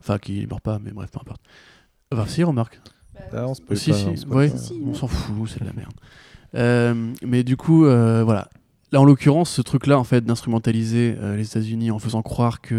[0.00, 1.42] Enfin, qui meurt pas, mais bref, peu importe.
[2.12, 2.80] Enfin, remarque.
[3.32, 4.56] Ah, on se peut si, pas, si, on se peut ouais, pas.
[4.56, 4.94] Si, on ouais.
[4.94, 5.92] s'en fout, c'est de la merde.
[6.54, 8.48] Euh, mais du coup, euh, voilà.
[8.92, 12.76] Là, en l'occurrence, ce truc-là, en fait, d'instrumentaliser euh, les États-Unis en faisant croire qu'il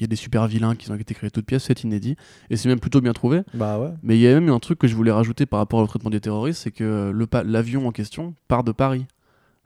[0.00, 2.16] y a des super vilains qui ont été créés de toutes pièces, c'est inédit.
[2.48, 3.42] Et c'est même plutôt bien trouvé.
[3.52, 3.90] Bah ouais.
[4.02, 6.08] Mais il y a même un truc que je voulais rajouter par rapport au traitement
[6.08, 9.04] des terroristes, c'est que le pa- l'avion en question part de Paris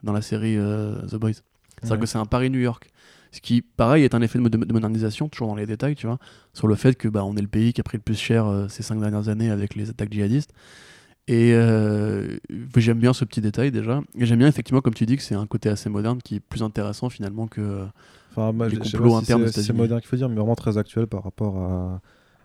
[0.02, 1.30] dans la série euh, The Boys.
[1.34, 1.98] C'est-à-dire Ouais.
[2.00, 2.90] que c'est un Paris-New-York.
[3.32, 6.06] Ce qui, pareil, est un effet de, mod- de modernisation, toujours dans les détails, tu
[6.06, 6.18] vois,
[6.52, 8.46] sur le fait que bah, on est le pays qui a pris le plus cher
[8.46, 10.52] euh, ces cinq dernières années avec les attaques djihadistes.
[11.28, 12.36] Et euh,
[12.76, 14.02] j'aime bien ce petit détail déjà.
[14.18, 16.40] Et j'aime bien effectivement, comme tu dis, que c'est un côté assez moderne qui est
[16.40, 17.86] plus intéressant finalement que.
[18.32, 21.06] Enfin, moi, les complots si internes c'est- moderne qu'il faut dire, mais vraiment très actuel
[21.06, 22.00] par rapport à.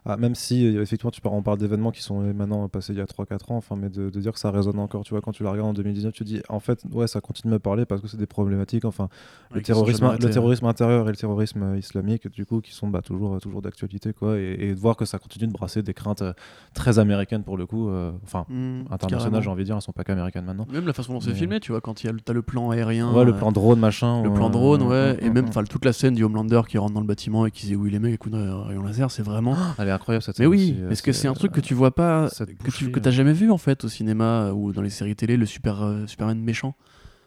[0.08, 2.94] À- même si, euh, effectivement, tu par- on parle d'événements qui sont euh, maintenant passés
[2.94, 5.12] il y a 3-4 ans, enfin, mais de, de dire que ça résonne encore, tu
[5.14, 7.52] vois, quand tu la regardes en 2019, tu te dis, en fait, ouais, ça continue
[7.52, 9.10] de me parler parce que c'est des problématiques, enfin,
[9.52, 10.34] le Ouais, terrorisme, arrêtés, le ouais.
[10.34, 13.62] terrorisme intérieur et le terrorisme euh, islamique, du coup, qui sont bah, toujours, euh, toujours
[13.62, 16.34] d'actualité, quoi, et, et de voir que ça continue de brasser des craintes euh,
[16.74, 19.92] très américaines pour le coup, euh, enfin, Hmm, internationales, j'ai envie de dire, elles sont
[19.92, 20.66] pas qu'américaines maintenant.
[20.72, 22.34] Même la façon dont c'est Mais- filmé, tu vois, quand il y a le, t'as
[22.34, 23.12] le plan aérien.
[23.14, 24.24] Ouais, le euh, plan drone, machin.
[24.24, 27.08] Le plan drone, ouais, et même toute la scène du Homelander qui rentre dans le
[27.08, 29.56] bâtiment et qui dit oui les mecs écoute euh, rayon laser, c'est vraiment.
[29.80, 31.94] Est incroyable cette Mais oui, aussi, euh, parce que c'est un truc que tu vois
[31.94, 32.30] pas,
[32.64, 35.38] que tu que t'as jamais vu en fait au cinéma ou dans les séries télé,
[35.38, 36.76] le super euh, Superman méchant.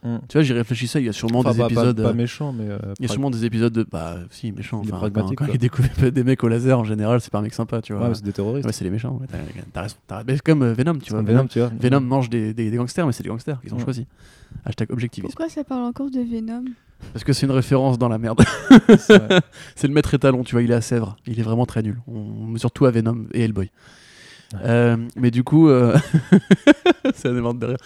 [0.02, 0.16] Mm.
[0.28, 2.02] Tu vois, j'y réfléchissais, il y a sûrement Enfin, des pas- pas- épisodes.
[2.02, 2.64] Pas, euh, méchant, mais.
[2.68, 3.86] euh, il y a sûrement des épisodes de.
[3.90, 4.78] Bah, si, méchant.
[4.80, 5.54] Enfin, pragmatique, quand, quand quoi.
[5.54, 8.08] il découvre des mecs au laser, en général, c'est pas un mec sympa, tu vois.
[8.08, 8.66] Ouais, c'est des terroristes.
[8.66, 9.18] Ouais, c'est les méchants.
[9.20, 9.26] ouais,
[9.72, 9.96] t'as, raison.
[10.28, 11.22] c'est comme euh, Venom, tu vois.
[11.22, 11.70] Venom, tu vois.
[11.78, 13.84] Venom mange des, des, des gangsters, mais c'est des gangsters qu'ils ont Ouais.
[13.84, 14.06] choisi.
[14.64, 15.32] Hashtag objectivisme.
[15.36, 16.64] Pourquoi ça parle encore de Venom?
[17.12, 18.42] Parce que c'est une référence dans la merde.
[19.74, 21.16] C'est le maître étalon, tu vois, il est à Sèvres.
[21.26, 21.98] Il est vraiment très nul.
[22.06, 23.70] On mesure tout à Venom et Hellboy.
[24.52, 24.58] Ouais.
[24.64, 25.96] Euh, mais du coup, euh,
[27.14, 27.76] c'est un événement de rire.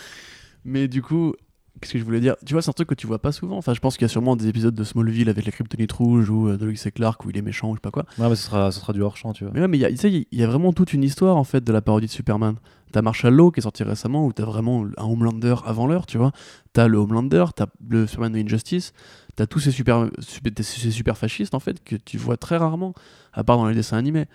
[0.65, 1.35] Mais du coup,
[1.81, 2.37] qu'est-ce que je voulais dire?
[2.47, 3.57] Tu vois, c'est un truc que tu vois pas souvent.
[3.57, 6.31] Enfin, je pense qu'il y a sûrement des épisodes de Smallville avec la kryptonite rouge
[6.31, 8.05] ou euh, de Lois et Clark où il est méchant ou je sais pas quoi.
[8.19, 9.53] Ouais, mais ce sera, ce sera du hors-champ, tu vois.
[9.55, 11.37] Mais ouais, mais il y a- tu sais, il y a vraiment toute une histoire
[11.37, 12.57] en fait de la parodie de Superman.
[12.93, 16.17] T'as Marshall Law qui est sorti récemment où t'as vraiment un Homelander avant l'heure, tu
[16.17, 16.31] vois.
[16.73, 18.93] T'as le Homelander, t'as le Superman de Injustice,
[19.35, 22.95] t'as tous ces super, super- ces super fascistes en fait que tu vois très rarement,
[23.33, 24.27] à part dans les dessins animés.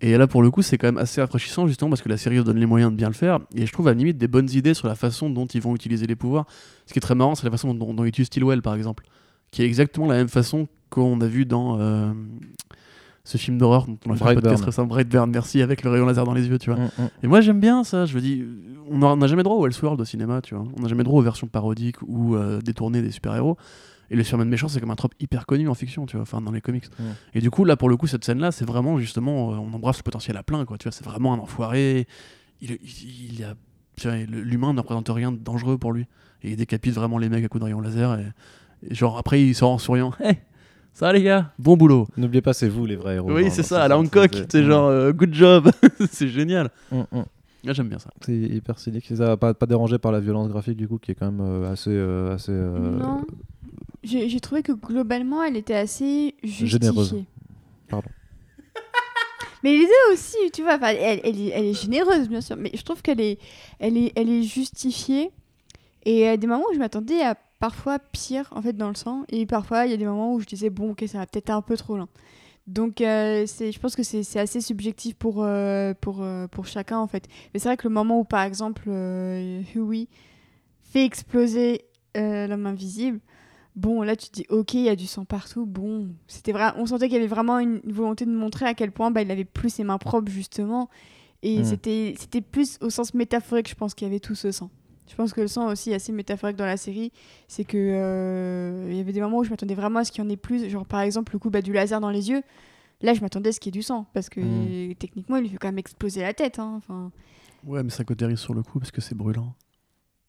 [0.00, 2.42] Et là pour le coup c'est quand même assez rafraîchissant justement parce que la série
[2.42, 4.48] donne les moyens de bien le faire et je trouve à la limite des bonnes
[4.50, 6.46] idées sur la façon dont ils vont utiliser les pouvoirs.
[6.86, 9.04] Ce qui est très marrant c'est la façon dont, dont ils utilisent Stillwell par exemple,
[9.50, 12.12] qui est exactement la même façon qu'on a vu dans euh,
[13.28, 16.06] ce film d'horreur dont on a fait un podcast récemment, Brightburn, merci, avec le rayon
[16.06, 16.78] laser dans les yeux, tu vois.
[16.78, 17.08] Mm, mm.
[17.24, 18.18] Et moi j'aime bien ça, je
[18.90, 20.64] on n'a on n'a jamais droit au Elseworld au cinéma, tu vois.
[20.78, 23.58] On n'a jamais droit aux versions parodiques ou euh, détournées des super-héros.
[24.10, 26.40] Et le Superman méchant, c'est comme un trope hyper connu en fiction, tu vois, enfin
[26.40, 26.84] dans les comics.
[26.98, 27.04] Ouais.
[27.34, 29.98] Et du coup, là, pour le coup, cette scène-là, c'est vraiment justement, euh, on embrasse
[29.98, 30.78] le potentiel à plein, quoi.
[30.78, 32.06] Tu vois, c'est vraiment un enfoiré.
[32.62, 33.54] Il, il, il a,
[33.96, 36.06] tu vois, le- l'humain ne représente rien de dangereux pour lui.
[36.42, 38.18] Et il décapite vraiment les mecs à coups de rayon laser.
[38.18, 38.26] Et,
[38.90, 40.12] et genre, après, il sort en souriant.
[40.20, 40.38] Hey,
[40.94, 42.08] ça va les gars, bon boulot.
[42.16, 43.32] N'oubliez pas, c'est vous les vrais héros.
[43.32, 45.70] oui, c'est ça, à la Hancock, c'est- genre, euh, good job.
[46.10, 46.70] c'est génial.
[46.90, 47.22] Mm, mm.
[47.72, 48.10] J'aime bien ça.
[48.22, 49.04] C'est hyper cynique.
[49.14, 51.70] Ça pas, pas dérangé par la violence graphique, du coup, qui est quand même euh,
[51.70, 51.90] assez.
[51.92, 53.20] euh, assez euh, Non.
[54.02, 56.66] J'ai trouvé que globalement, elle était assez justifiée.
[56.68, 57.24] Généreuse.
[57.88, 58.08] Pardon.
[59.64, 62.56] Mais les deux aussi, tu vois, enfin, elle, elle, est, elle est généreuse, bien sûr,
[62.56, 63.40] mais je trouve qu'elle est,
[63.80, 65.32] elle est, elle est justifiée.
[66.04, 69.24] Et à des moments où je m'attendais à parfois pire, en fait, dans le sang.
[69.28, 71.50] Et parfois, il y a des moments où je disais, bon, ok, ça va peut-être
[71.50, 72.08] un peu trop loin.
[72.66, 77.06] Donc, euh, je pense que c'est, assez subjectif pour, euh, pour, euh, pour chacun, en
[77.06, 77.26] fait.
[77.52, 80.06] Mais c'est vrai que le moment où, par exemple, euh, Huey
[80.82, 81.84] fait exploser
[82.16, 83.20] euh, l'homme invisible,
[83.78, 85.64] bon, là, tu te dis, ok, il y a du sang partout.
[85.66, 86.72] Bon, c'était vrai.
[86.76, 89.30] On sentait qu'il y avait vraiment une volonté de montrer à quel point bah, il
[89.30, 90.88] avait plus ses mains propres, justement.
[91.42, 91.64] Et Mm.
[91.64, 94.70] c'était, c'était plus au sens métaphorique, je pense, qu'il y avait tout ce sang.
[95.08, 97.12] Je pense que le sang aussi est assez métaphorique dans la série.
[97.46, 100.22] C'est que euh, il y avait des moments où je m'attendais vraiment à ce qu'il
[100.22, 100.68] y en ait plus.
[100.68, 102.42] Genre, par exemple, le coup bah, du laser dans les yeux.
[103.00, 104.06] Là, je m'attendais à ce qu'il y ait du sang.
[104.12, 104.40] Parce que
[104.90, 104.94] Mm.
[104.96, 106.58] techniquement, il lui fait quand même exploser la tête.
[106.58, 106.74] hein.
[106.76, 107.10] Enfin,
[107.64, 109.54] Ouais, mais ça cautérise sur le coup parce que c'est brûlant.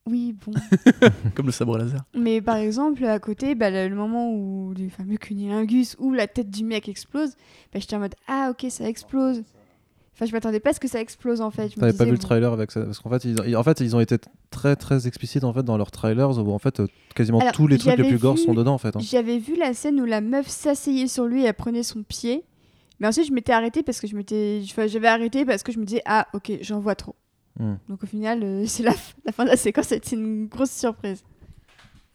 [0.09, 0.51] Oui, bon.
[1.35, 2.01] Comme le sabre laser.
[2.17, 6.27] Mais par exemple, à côté, bah, le, le moment où du fameux cunilingus où la
[6.27, 7.31] tête du mec explose,
[7.73, 9.43] bah, j'étais en mode Ah, ok, ça explose.
[10.13, 11.69] Enfin, je m'attendais pas à ce que ça explose en fait.
[11.75, 14.01] T'avais pas vu le trailer avec ça Parce qu'en fait, ils, en fait, ils ont
[14.01, 14.17] été
[14.49, 17.67] très très explicites en fait dans leurs trailers où en fait euh, quasiment Alors, tous
[17.67, 18.93] les trucs les plus gore sont dedans en fait.
[18.97, 18.99] hein.
[19.01, 22.43] J'avais vu la scène où la meuf s'asseyait sur lui et elle prenait son pied.
[22.99, 24.59] Mais ensuite, je m'étais arrêtée parce que je m'étais.
[24.65, 27.15] enfin, J'avais arrêté parce que je me disais Ah, ok, j'en vois trop.
[27.59, 27.75] Hmm.
[27.89, 30.71] Donc au final, euh, c'est la, f- la fin de la séquence, c'était une grosse
[30.71, 31.23] surprise.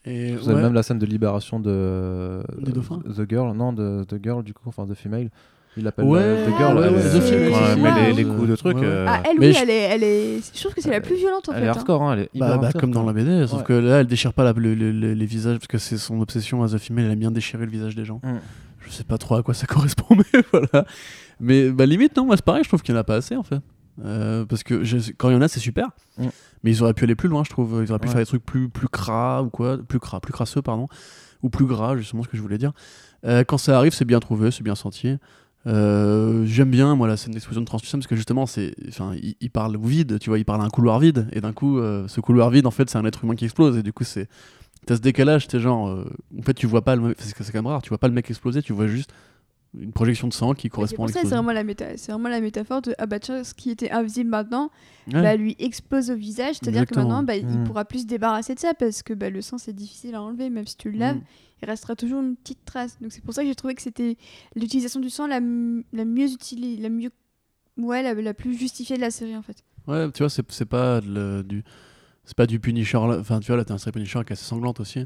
[0.07, 4.17] Et Vous avez même la scène de libération de dauphin The Girl, non, de The
[4.23, 5.31] Girl du coup, enfin The Female.
[5.77, 6.79] Il l'appelle Ouais, euh, The Girl.
[6.79, 8.77] ouais, elle The Female, quand elle met les, les coups de trucs.
[8.77, 8.87] ouais, ouais.
[8.87, 10.55] euh, ah, elle, mais oui, je- elle, est, elle est.
[10.57, 11.65] Je trouve que c'est la plus violente en elle fait.
[11.65, 11.73] est hein.
[11.73, 14.01] hardcore, hein, elle est Bah, hyper bah, hardcore, comme dans la BD, sauf que là,
[14.01, 16.69] elle déchire pas la- le- le- le- les visages parce que c'est son obsession à
[16.69, 18.21] The Female, elle aime bien déchirer le visage des gens.
[18.23, 18.35] Mm.
[18.87, 20.87] Je sais pas trop à quoi ça correspond, mais voilà.
[21.41, 23.35] Mais bah, limite, non, moi c'est pareil, je trouve qu'il y en a pas assez
[23.37, 23.59] en fait.
[24.05, 25.89] Euh, parce que je- quand il y en a, c'est super.
[26.19, 26.27] Mm.
[26.63, 27.83] Mais ils auraient pu aller plus loin, je trouve.
[27.85, 28.13] Ils auraient pu Ouais.
[28.15, 30.89] faire des trucs plus, plus gras ou quoi, plus gras, plus crasseux, pardon,
[31.43, 32.73] ou plus gras, justement, ce que je voulais dire.
[33.25, 35.17] Euh, quand ça arrive, c'est bien trouvé, c'est bien senti.
[35.67, 39.35] Euh, J'aime bien moi la scène d'explosion de translucide parce que justement c'est enfin il,
[39.41, 41.79] il parle au vide tu vois il parle à un couloir vide et d'un coup
[41.79, 44.29] ce couloir vide en fait c'est un être humain qui explose et du coup c'est
[44.85, 46.05] t'as ce décalage t'es genre
[46.39, 47.97] en fait tu vois pas le mec- parce que c'est quand même rare tu vois
[47.97, 49.11] pas le mec exploser tu vois juste
[49.79, 51.63] une projection de sang qui correspond à ça, c'est vraiment, la
[51.97, 54.71] c'est vraiment la métaphore de Ah bah tiens, ce qui était invisible maintenant,
[55.09, 55.21] Ouais.
[55.23, 56.57] bah, lui explose au visage.
[56.61, 57.65] C'est-à-dire que maintenant, bah, il Mm.
[57.65, 60.49] pourra plus se débarrasser de ça parce que bah, le sang c'est difficile à enlever,
[60.51, 61.23] même si tu le laves, Mm.
[61.63, 62.99] il restera toujours une petite trace.
[63.01, 64.17] Donc c'est pour ça que j'ai trouvé que c'était
[64.55, 67.11] l'utilisation du sang la, la mieux utilisée, la mieux,
[67.79, 69.57] ouais, la, la plus justifiée de la série en fait.
[69.87, 71.63] Ouais, tu vois, c'est pas le- du
[72.27, 72.97] c'est pas du Punisher.
[72.97, 75.05] Enfin, tu vois, là, t'as un série Punisher qui est assez sanglante aussi.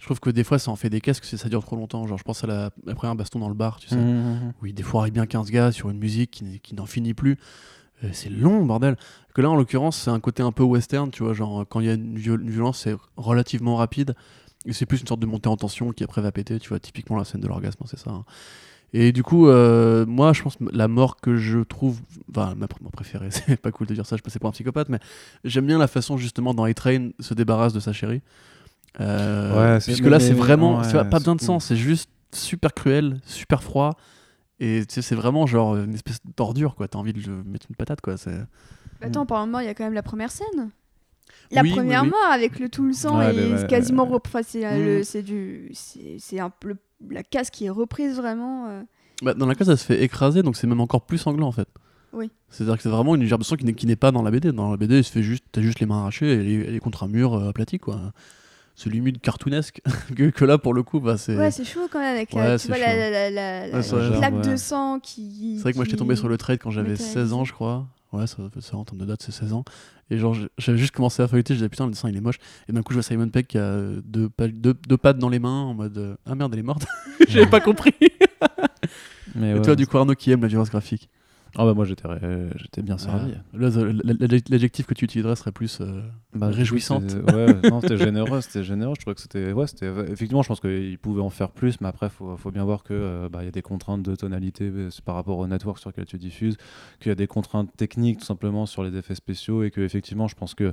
[0.00, 2.06] Je trouve que des fois, ça en fait des casques ça dure trop longtemps.
[2.06, 3.96] Genre, je pense à la, la première baston dans le bar, tu sais.
[3.96, 4.52] Mhm, mhm.
[4.60, 7.36] où il défouraille bien 15 gars sur une musique qui, n'en finit plus.
[8.02, 8.96] Euh, c'est long, bordel.
[9.34, 11.34] Que là, en l'occurrence, c'est un côté un peu western, tu vois.
[11.34, 14.14] Genre, quand il y a une, viol- une violence, c'est relativement rapide.
[14.66, 16.80] Et c'est plus une sorte de montée en tension qui après va péter, tu vois.
[16.80, 18.10] Typiquement, la scène de l'orgasme, c'est ça.
[18.10, 18.24] hein.
[18.92, 22.66] Et du coup, euh, moi, je pense que la mort que je trouve, enfin, ma,
[22.80, 24.98] ma préférée, c'est pas cool de dire ça, je passais pour un psychopathe, mais
[25.44, 28.22] j'aime bien la façon justement dont A-Train se débarrasse de sa chérie.
[29.00, 32.10] Euh, Ouais, c'est- puisque là, c'est vraiment, ouais, c'est pas- besoin de sang, c'est juste
[32.32, 33.92] super cruel, super froid.
[34.58, 36.88] Et tu sais, c'est vraiment genre une espèce d'ordure, quoi.
[36.88, 38.16] T'as envie de mettre une patate, quoi.
[38.16, 38.36] C'est...
[39.00, 40.70] Bah, Attends, par moment, il y a quand même la première scène.
[41.52, 42.10] La Oui, première oui.
[42.10, 44.14] mort avec le tout le sang Ouais, et c'est quasiment ouais.
[44.14, 45.04] rep- enfin, c'est euh, le- Mm.
[45.04, 46.76] c'est du c'est c'est un peu le-
[47.10, 48.82] la case qui est reprise vraiment euh.
[49.22, 51.52] Bah, dans la case, elle se fait écraser, donc c'est même encore plus sanglant, en
[51.52, 51.68] fait.
[52.12, 52.30] Oui.
[52.50, 54.30] C'est-à-dire que c'est vraiment une gerbe de sang qui n'est, qui n'est pas dans la
[54.30, 54.50] BD.
[54.52, 56.68] Dans la BD, il se fait juste, t'as juste les mains arrachées et elle est,
[56.68, 58.12] elle est contre un mur euh, aplati, quoi.
[58.82, 59.82] C'est limite cartoonesque.
[60.16, 61.36] que, que là, pour le coup, bah, c'est.
[61.36, 62.82] Ouais, c'est chaud quand même avec Ouais, la, tu vois chaud.
[62.82, 66.16] la, la, la, la- la Ouais, de sang qui C'est vrai que moi j'étais tombé
[66.16, 67.12] sur le trade quand j'avais Métallisé.
[67.12, 67.86] 16 ans, je crois.
[68.14, 69.64] Ouais, ça, ça en termes de date, c'est 16 ans.
[70.10, 72.38] Et genre, j'avais juste commencé à feuilleter, je disais putain, le dessin il est moche.
[72.68, 75.28] Et d'un coup, je vois Simon Peck qui a euh, deux, deux, deux pattes dans
[75.28, 76.86] les mains en mode euh, Ah merde, elle est morte.
[77.28, 77.92] J'avais pas compris.
[79.34, 81.08] Mais Et ouais, toi, du coup, Arnaud qui aime la violence graphique?
[81.56, 82.08] Ah bah moi j'étais
[82.56, 83.34] j'étais bien servi.
[83.52, 83.68] Là,
[84.50, 86.02] l'adjectif que tu utiliserais serait plus euh,
[86.34, 87.10] Bah, réjouissante.
[87.10, 88.94] c'était- Ouais, non, c'était généreux, c'était généreux.
[88.96, 89.86] Je trouvais que c'était, ouais, c'était.
[90.10, 92.94] Effectivement, je pense qu'ils pouvaient en faire plus, mais après, faut, faut bien voir que
[92.94, 95.90] euh, bah, il y a des contraintes de tonalité euh, par rapport au network sur
[95.90, 96.56] lequel tu diffuses,
[97.00, 100.28] qu'il y a des contraintes techniques tout simplement sur les effets spéciaux, et que effectivement,
[100.28, 100.72] je pense que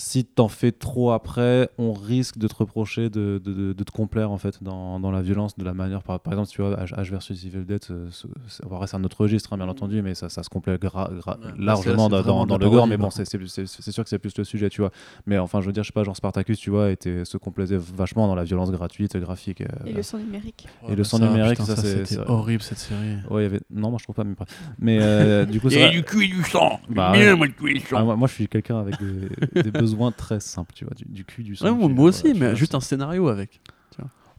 [0.00, 3.90] si t'en fais trop après, on risque de te reprocher de, de, de- de te
[3.92, 6.02] complaire en fait dans, dans la violence de la manière.
[6.02, 9.52] Par, par exemple, tu vois, H, H versus Evil Dead, ce- c'est un autre registre,
[9.52, 12.56] hein, bien entendu, mais ça, ça se complète gra- gra- Ouais, largement là, dans, dans
[12.58, 14.80] le gore, mais bon, c'est c'est- c'est- c'est sûr que c'est plus le sujet, tu
[14.80, 14.90] vois.
[15.26, 17.76] Mais enfin, je veux dire, je sais pas, genre Spartacus, tu vois, était, se complaisait
[17.78, 19.60] vachement dans la violence gratuite, graphique.
[19.60, 20.66] euh, Et le son numérique.
[20.88, 23.16] Et le son numérique, ça, c'est- c'était c'est- horrible cette série.
[23.28, 23.60] Ouais, il y avait...
[23.70, 24.34] Non, moi je trouve pas, mais,
[24.78, 26.80] mais euh, du coup, Il c'est y a vrai- du cul et du sang.
[26.88, 27.36] Bah, Bien, ouais.
[27.36, 27.96] moi, le cul et le sang.
[27.98, 31.04] Ah, moi, moi, je suis quelqu'un avec des, des besoins très simples, tu vois, du,
[31.06, 31.66] du cul, du sang.
[31.66, 33.60] Ouais, moi, aussi, voilà, mais juste un scénario avec.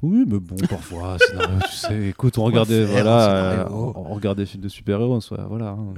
[0.04, 4.48] Oui, mais bon, parfois, scénario, tu sais, écoute, on regardait, voilà, euh, on, on regardait
[4.48, 5.78] films de super-héros, voilà.
[5.78, 5.94] hein,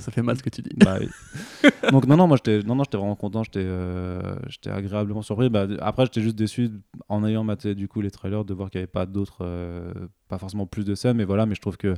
[0.00, 0.74] ça fait mal ce que tu dis.
[0.76, 1.08] Bah oui.
[1.92, 5.48] Donc non non moi j'étais non non j'étais vraiment content j'étais euh, j'étais agréablement surpris
[5.48, 6.70] bah, après j'étais juste déçu
[7.08, 9.92] en ayant maté du coup les trailers de voir qu'il n'y avait pas d'autres euh,
[10.28, 11.94] pas forcément plus de scènes mais voilà mais je trouve que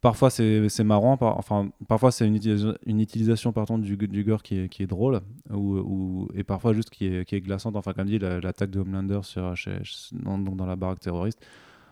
[0.00, 4.68] parfois c'est marrant enfin parfois c'est une, utilisation- une utilisation du, du gore qui est,
[4.68, 5.20] qui est drôle
[5.50, 7.76] ou, ou- et parfois juste qui est, qui est glaçante.
[7.76, 9.72] Enfin comme dit la- l'attaque de Homelander sur chez,
[10.12, 11.40] dans, la baraque terroriste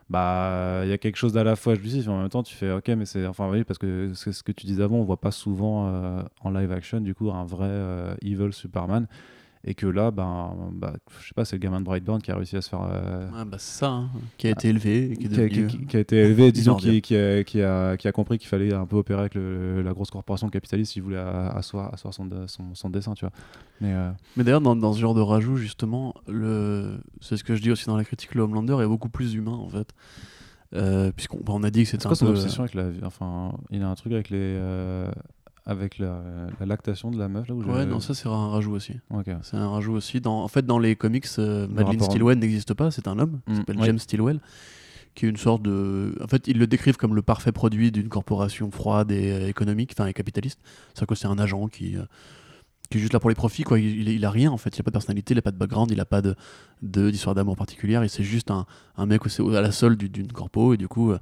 [0.09, 2.73] bah il y a quelque chose d'à la fois jouissif en même temps tu fais
[2.73, 5.21] ok mais c'est enfin oui parce que c'est ce que tu disais avant on voit
[5.21, 9.07] pas souvent euh, en live action du coup un vrai euh, evil Superman
[9.63, 12.37] et que là ben bah, je sais pas c'est le gamin de Brightburn qui a
[12.37, 15.17] réussi à se faire euh, Ouais, bah, c'est ça, hein, qui a été élevé et
[15.17, 15.67] qui est a, devenu...
[15.67, 18.49] qui- qui a été élevé disons qui, qui, a, qui, a, qui a compris qu'il
[18.49, 22.29] fallait un peu opérer avec le- la grosse corporation capitaliste s'il voulait asseoir, asseoir son,
[22.47, 23.33] son, son dessin tu vois.
[23.83, 26.99] Mais euh, Mais d'ailleurs, dans, dans ce genre de rajout, justement, le...
[27.21, 29.53] c'est ce que je dis aussi dans la critique, le Homelander est beaucoup plus humain,
[29.53, 29.93] en fait.
[30.75, 32.31] Euh, Puisqu'on bah, on a dit que c'était quoi un son peu...
[32.33, 35.11] obsession avec la enfin il a un truc avec les euh,
[35.67, 36.23] avec la,
[36.59, 38.95] la lactation de la meuf là où Ouais, non, ça c'est un rajout aussi.
[39.43, 40.21] C'est un rajout aussi.
[40.21, 40.43] Dans...
[40.43, 43.57] En fait, dans les comics, euh, à- Stilwell n'existe pas, c'est un homme, qui Mm,
[43.57, 43.87] s'appelle ouais.
[43.87, 44.41] James Stilwell,
[45.15, 46.17] qui est une sorte de...
[46.23, 49.93] En fait, ils le décrivent comme le parfait produit d'une corporation froide et euh, économique,
[49.97, 50.61] enfin et capitaliste.
[50.95, 51.97] C'est-à-dire que c'est un agent qui...
[51.97, 52.03] euh,
[52.91, 53.79] qui est juste là pour les profits, quoi.
[53.79, 54.77] Il, il, a rien, en fait.
[54.77, 56.35] Il a pas de personnalité, il a pas de background, il a pas de
[56.83, 58.03] de- d'histoire d'amour particulière.
[58.03, 58.65] Et c'est juste un,
[58.97, 60.73] un mec à la solde du- d'une corpo.
[60.75, 61.19] Et du coup, euh,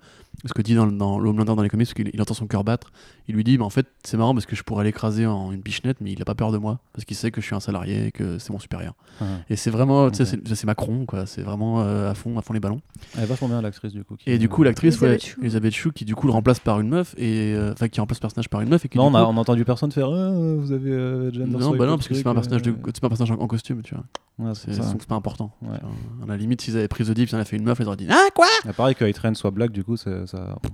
[0.47, 2.63] ce que dit dans, dans l'Homelander dans les comics, c'est qu'il il entend son cœur
[2.63, 2.93] battre.
[3.27, 5.61] Il lui dit, mais en fait, c'est marrant parce que je pourrais l'écraser en une
[5.61, 6.79] bichenette, mais il a pas peur de moi.
[6.93, 8.95] Parce qu'il sait que je suis un salarié et que c'est mon supérieur.
[9.21, 9.27] Ouais.
[9.51, 10.43] Et c'est vraiment, tu sais, Ok.
[10.47, 11.27] c'est- Macron, quoi.
[11.27, 12.81] C'est vraiment euh, à fond, à fond les ballons.
[13.17, 15.91] elle est vachement bien l'actrice du coup qui- Et du coup, l'actrice, ouais, Elisabeth Shue,
[15.93, 18.49] qui du coup le remplace par une meuf, et euh, enfin qui remplace le personnage
[18.49, 20.31] par une meuf, et qui non, on a, coup- on a entendu personne faire Ah,
[20.57, 22.71] vous avez euh, non, bah non, parce que c'est pas un personnage, de...
[22.71, 24.05] euh, c'est pas un personnage en, en costume, tu vois.
[24.49, 25.53] ouais, C'est pas important.
[25.63, 25.77] Ouais.
[26.23, 27.87] À la limite, s'ils avaient pris The Deep, ils en avaient fait une meuf, ils
[27.87, 28.47] auraient dit Ah, quoi?
[28.67, 30.11] Ah, pareil que Train soit black, du coup, ça,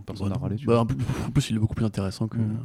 [0.06, 0.56] personne n'a râlé.
[0.56, 0.80] Bah, vois.
[0.80, 2.38] en, plus, en plus, il est beaucoup plus intéressant que.
[2.38, 2.58] Mhm.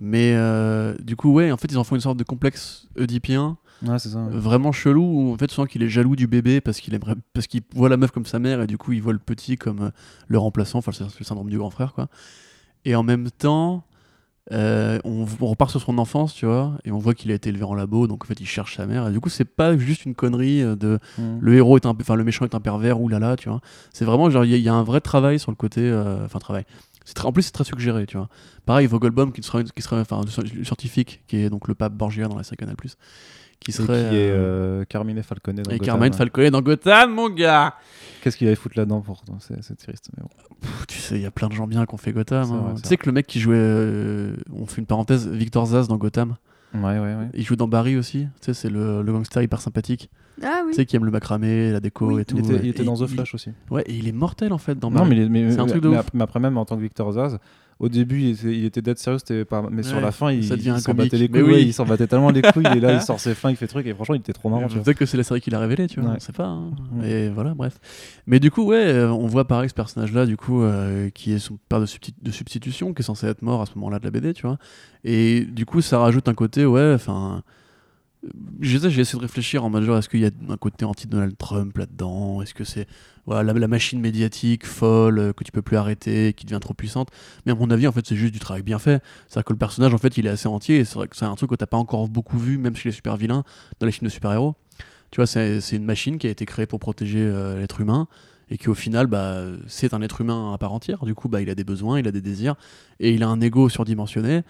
[0.00, 3.56] Mais euh, du coup, ouais, en fait, ils en font une sorte de complexe oedipien,
[3.84, 4.20] Ouais, c'est ça.
[4.30, 7.14] vraiment chelou, où en fait, tu sens qu'il est jaloux du bébé parce qu'il aimerait,
[7.32, 9.56] parce qu'il voit la meuf comme sa mère, et du coup, il voit le petit
[9.56, 9.90] comme euh,
[10.28, 12.08] le remplaçant, enfin, c'est le syndrome du grand frère, quoi.
[12.84, 13.84] Et en même temps.
[14.52, 17.50] Euh, on, on repart sur son enfance, tu vois, et on voit qu'il a été
[17.50, 19.76] élevé en labo, donc en fait il cherche sa mère, et du coup c'est pas
[19.76, 21.38] juste une connerie euh, de Mhm.
[21.40, 23.60] le héros est un peu- enfin le méchant est un pervers oulala tu vois.
[23.92, 25.80] C'est vraiment genre il y, a- il y a un vrai travail sur le côté
[25.82, 26.64] euh, enfin travail.
[27.04, 28.28] C'est très- en plus c'est très suggéré tu vois.
[28.66, 32.28] Pareil Vogelbaum qui serait qui serait enfin le scientifique qui est donc le pape Borgia
[32.28, 32.76] dans la série Canal
[33.60, 35.86] qui Et serait qui est euh, euh, Carmine Falconet dans et Gotham.
[35.86, 37.74] Carmine Falconet dans Gotham mon gars
[38.22, 40.10] Qu'est-ce qu'il allait foutre là-dedans pourtant C'est triste.
[40.16, 40.28] Mais bon.
[40.60, 42.62] Pff, tu sais il y a plein de gens bien qui ont fait Gotham hein.
[42.72, 45.86] vrai, tu sais que le mec qui jouait euh, on fait une parenthèse Victor Zaz
[45.88, 46.36] dans Gotham
[46.74, 47.28] Ouais, ouais, ouais.
[47.32, 50.10] il joue dans Barry aussi tu sais c'est le, le gangster hyper sympathique
[50.42, 50.72] Ah oui.
[50.72, 52.20] tu sais qui aime le macramé la déco Oui.
[52.22, 53.50] et tout Il était, il Et était dans The il- Flash aussi.
[53.70, 55.70] ouais et il est mortel en fait dans Non, Barry est- mais- C'est un mais-
[55.70, 57.38] truc de mais mais après, même en tant que Victor Zaz,
[57.80, 59.62] au début, il était, il était dead sérieux, c'était pas...
[59.70, 61.42] mais sur la fin, il, il s'en battait les couilles.
[61.42, 61.52] oui.
[61.52, 62.66] ouais, il s'en battait tellement les couilles.
[62.76, 63.86] et là, il sort ses fins, il fait truc.
[63.86, 64.66] Et franchement, il était trop marrant.
[64.66, 66.16] Peut-être que c'est la série qui l'a révélé, tu vois, Ouais.
[66.16, 66.46] on sait pas.
[66.46, 66.70] hein.
[67.04, 67.78] Et voilà, bref.
[68.26, 71.38] Mais du coup, ouais, euh, on voit pareil ce personnage-là, du coup, euh, qui est
[71.38, 74.32] son père de substitution, qui est censé être mort à ce moment-là de la BD,
[74.34, 74.58] tu vois.
[75.04, 77.42] Et du coup, ça rajoute un côté, ouais, enfin.
[78.60, 82.42] J'ai essayé de réfléchir en mode est-ce qu'il y a un côté anti-Donald Trump là-dedans?
[82.42, 82.86] Est-ce que c'est
[83.26, 87.10] voilà, la, machine médiatique folle euh, que tu peux plus arrêter, qui devient trop puissante?
[87.46, 89.02] Mais à mon avis, en fait, c'est juste du travail bien fait.
[89.28, 90.84] C'est-à-dire que le personnage, en fait, il est assez entier.
[90.84, 92.94] C'est vrai que c'est un truc que t'as pas encore beaucoup vu, même chez les
[92.94, 93.44] super vilains,
[93.80, 94.56] dans les films de super-héros.
[95.10, 98.08] Tu vois, c'est une machine qui a été créée pour protéger euh, l'être humain
[98.50, 101.04] et qui au final, bah, c'est un être humain à part entière.
[101.04, 102.56] Du coup, bah, il a des besoins, il a des désirs
[102.98, 104.42] et il a un ego surdimensionné.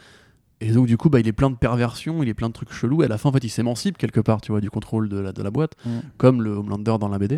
[0.60, 2.72] Et donc, du coup, bah, il est plein de perversions, il est plein de trucs
[2.72, 3.02] chelous.
[3.02, 5.18] Et à la fin, en fait, il s'émancipe quelque part, tu vois, du contrôle de
[5.18, 5.98] la, de la boîte, Mm.
[6.16, 7.36] comme le Homelander dans la BD.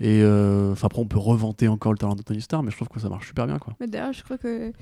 [0.00, 2.76] Et euh, enfin, après, on peut revanter encore le talent de Tony Stark, mais je
[2.76, 3.74] trouve que ça marche super bien, quoi.
[3.80, 4.72] Mais D'ailleurs, je crois que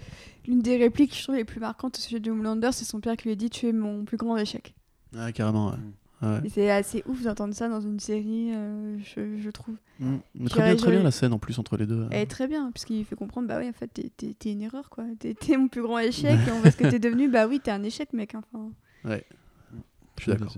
[0.47, 3.01] l'une des répliques que je trouve les plus marquantes au sujet de Homelander, c'est son
[3.01, 4.75] père qui lui a dit Tu es mon plus grand échec.
[5.15, 5.77] Ouais, carrément, ouais.
[6.23, 6.41] Ouais.
[6.45, 9.75] Et c'est assez ouf d'entendre ça dans une série, euh, je, je trouve.
[9.99, 10.07] Mm.
[10.07, 12.07] Mais J'irais- très bien, très bien j'irais- la scène en plus entre les deux.
[12.11, 15.05] Elle est très bien, puisqu'il fait comprendre Bah oui, en fait, t'es- une erreur, quoi.
[15.19, 17.29] T'es mon plus grand échec, et on voit ce que t'es devenu.
[17.29, 18.35] Bah oui, t'es un échec, mec.
[18.37, 18.71] Enfin,
[19.05, 20.53] Je suis d'accord.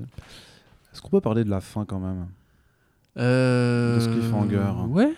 [0.93, 2.27] Est-ce qu'on peut parler de la fin quand même?
[3.17, 3.97] Euh...
[3.97, 4.65] De ce cliffhanger.
[4.89, 5.15] Ouais.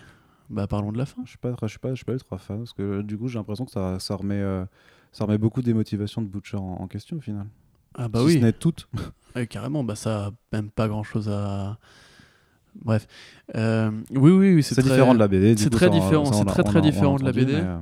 [0.49, 1.23] Bah parlons de la fin.
[1.25, 3.27] Je suis pas, je suis pas, je suis pas ultra fan parce que du coup
[3.29, 4.65] j'ai l'impression que ça, ça remet, euh,
[5.13, 7.47] ça remet beaucoup des motivations de Butcher en, en question au final.
[7.97, 8.33] Ah bah si oui.
[8.35, 8.89] ce n'est toutes.
[9.37, 11.77] Ouais, carrément, bah ça a même pas grand chose à.
[12.83, 13.07] Bref.
[13.55, 15.57] Euh, oui, oui, oui, C'est très- différent de la BD.
[15.59, 17.53] c'est très différent, c'est très, très différent de la BD.
[17.53, 17.79] mais, euh,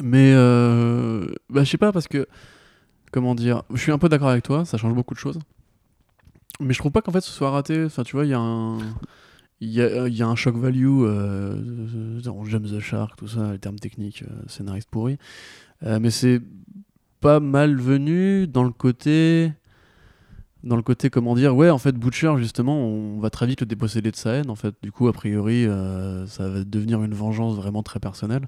[0.00, 2.26] Mais euh, bah, je sais pas parce que
[3.10, 5.40] comment dire, je suis un peu d'accord avec toi, ça change beaucoup de choses.
[6.60, 7.84] Mais je trouve pas qu'en fait ce soit raté.
[7.86, 8.78] Enfin, tu vois, il y a un
[9.60, 13.50] il y a, y a un shock value, euh, on James the Shark, tout ça,
[13.52, 15.18] les termes techniques, euh, scénariste pourri.
[15.82, 16.40] Euh, mais c'est
[17.20, 19.52] pas malvenu dans le côté.
[20.62, 23.66] Dans le côté, comment dire, ouais, en fait, Butcher, justement, on va très vite le
[23.66, 24.74] déposséder de sa haine, en fait.
[24.82, 28.46] Du coup, a priori, euh, ça va devenir une vengeance vraiment très personnelle.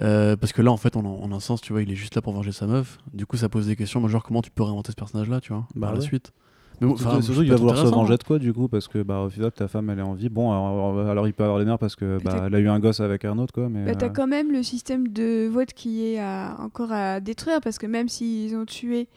[0.00, 2.14] Euh, parce que là, en fait, en, en un sens, tu vois, il est juste
[2.14, 2.98] là pour venger sa meuf.
[3.14, 5.52] Du coup, ça pose des questions, moi, genre, comment tu peux réinventer ce personnage-là, tu
[5.52, 6.04] vois, Bah par la ouais.
[6.06, 6.32] suite.
[6.80, 8.68] Mais bon, Surtout, enfin, surtout, c'est il va vouloir se venger de quoi du coup
[8.68, 10.28] Parce que bah, au final ta femme elle est en vie.
[10.28, 12.68] Bon alors, alors il peut avoir les nerfs parce que bah, t'as- elle a eu
[12.68, 13.68] un gosse avec un autre quoi.
[13.68, 17.20] Mais, Bah, t'as euh, quand même le système de vote qui est à- encore à
[17.20, 19.08] détruire parce que même s'ils ont tué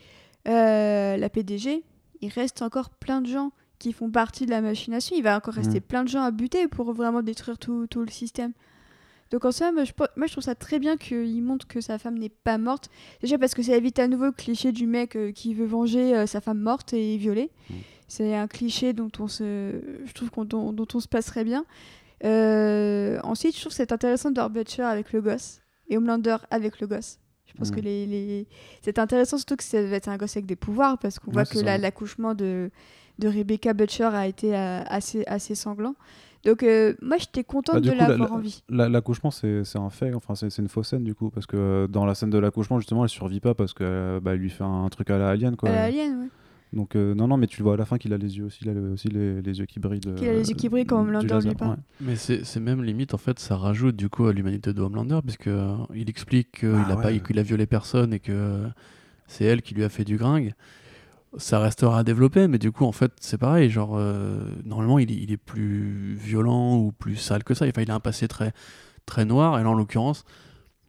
[0.48, 1.84] euh, la PDG,
[2.22, 5.16] il reste encore plein de gens qui font partie de la machination.
[5.18, 5.84] Il va encore rester Mm.
[5.84, 8.52] plein de gens à buter pour vraiment détruire tout, tout le système.
[9.32, 11.98] Donc en soi, moi je, moi, je trouve ça très bien qu'il montre que sa
[11.98, 12.90] femme n'est pas morte.
[13.22, 16.16] Déjà parce que ça évite à nouveau le cliché du mec euh, qui veut venger
[16.16, 17.50] euh, sa femme morte et violée.
[17.70, 17.74] Mm.
[18.10, 19.72] C'est un cliché dont on se,
[20.06, 21.66] je trouve qu'on dont, dont on se passerait bien.
[22.24, 26.80] Euh, ensuite, je trouve que c'est intéressant de Butcher avec le gosse et Homelander avec
[26.80, 27.20] le gosse.
[27.46, 27.76] Je pense Mm.
[27.76, 28.48] que les, les...
[28.82, 31.44] c'est intéressant surtout que ça va être un gosse avec des pouvoirs parce qu'on Ouais,
[31.44, 32.70] voit que la- l'accouchement de,
[33.20, 35.96] de Rebecca Butcher a été assez, assez sanglant.
[36.46, 38.64] Donc euh, moi j'étais contente Bah, de l'avoir la- en vie.
[38.70, 41.88] la- L'accouchement, c'est un fait, enfin, c'est une fausse scène du coup, parce que euh,
[41.88, 44.50] dans la scène de l'accouchement, justement, elle survit pas parce que euh, bah, elle lui
[44.50, 45.70] fait un, truc à la alien quoi.
[45.70, 46.28] À la alien, ouais.
[46.74, 48.46] Donc, euh, non, non, mais tu le vois à la fin qu'il a les yeux
[48.46, 50.00] aussi, il a le- aussi les, les yeux qui brillent.
[50.00, 51.72] Qu'il a les yeux qui brillent quand Homelander lui parle.
[51.72, 51.78] ouais.
[52.00, 55.48] Mais c'est même limite, en fait, ça rajoute du coup à l'humanité de Homelander, puisque
[55.48, 57.20] euh, il explique qu'il Ah a, ouais.
[57.20, 58.64] pas, qu'il a violé personne et que
[59.28, 60.54] c'est elle qui lui a fait du gringue.
[61.38, 63.70] Ça restera à développer, mais du coup, en fait, c'est pareil.
[63.70, 67.66] Genre, euh, normalement, il, est- il est plus violent ou plus sale que ça.
[67.68, 68.52] Enfin, il a un passé très,
[69.06, 70.26] très noir, et là, en l'occurrence,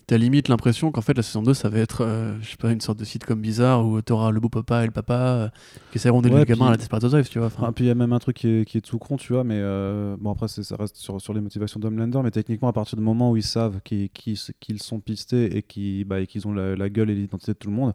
[0.08, 2.72] t'as limite l'impression qu'en fait, la saison 2, ça va être, euh, je sais pas,
[2.72, 5.48] une sorte de sitcom bizarre où t'auras le beau papa et le papa euh,
[5.92, 7.46] qui essaieront d'élever Ouais, le gamin à la Desperate Housewives, tu vois.
[7.46, 9.16] Enfin, Ah, puis il y a même un truc qui est, qui est tout con,
[9.16, 12.66] tu vois, mais euh, bon, après, ça reste sur, sur les motivations d'Homelander, mais techniquement,
[12.68, 14.08] à partir du moment où ils savent qu'ils
[14.80, 16.16] sont pistés et qu'ils bah,
[16.46, 17.94] ont la, la gueule et l'identité de tout le monde,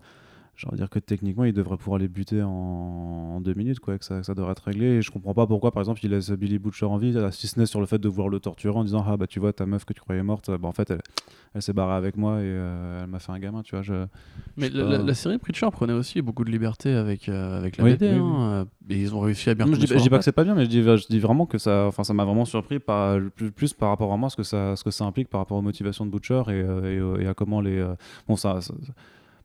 [0.57, 3.79] j'ai envie de dire que techniquement, ils devraient pouvoir les buter en, en deux minutes,
[3.79, 4.87] quoi, que ça, que ça devrait être réglé.
[4.87, 7.59] Et je comprends pas pourquoi, par exemple, ils laissent Billy Butcher en vie, si ce
[7.59, 9.65] n'est sur le fait de vouloir le torturer en disant Ah, bah, tu vois, ta
[9.65, 11.01] meuf que tu croyais morte, bah, en fait, elle,
[11.53, 13.83] elle s'est barrée avec moi et euh, elle m'a fait un gamin, tu vois.
[13.83, 13.93] Je...
[14.57, 17.77] Mais Je la, la- la série Preacher prenait aussi beaucoup de liberté avec, euh, avec
[17.77, 18.09] la Oui, BD.
[18.09, 20.17] oui, hein, euh, Et ils ont réussi à bien Non, je, dis, je dis pas
[20.17, 22.25] que c'est pas bien, mais je dis, je dis vraiment que ça, enfin, ça m'a
[22.25, 25.05] vraiment surpris par, plus, plus par rapport à moi, ce que ça, ce que ça
[25.05, 27.85] implique par rapport aux motivations de Butcher et, euh, et, euh, et à comment les,
[28.27, 28.73] bon ça, ça-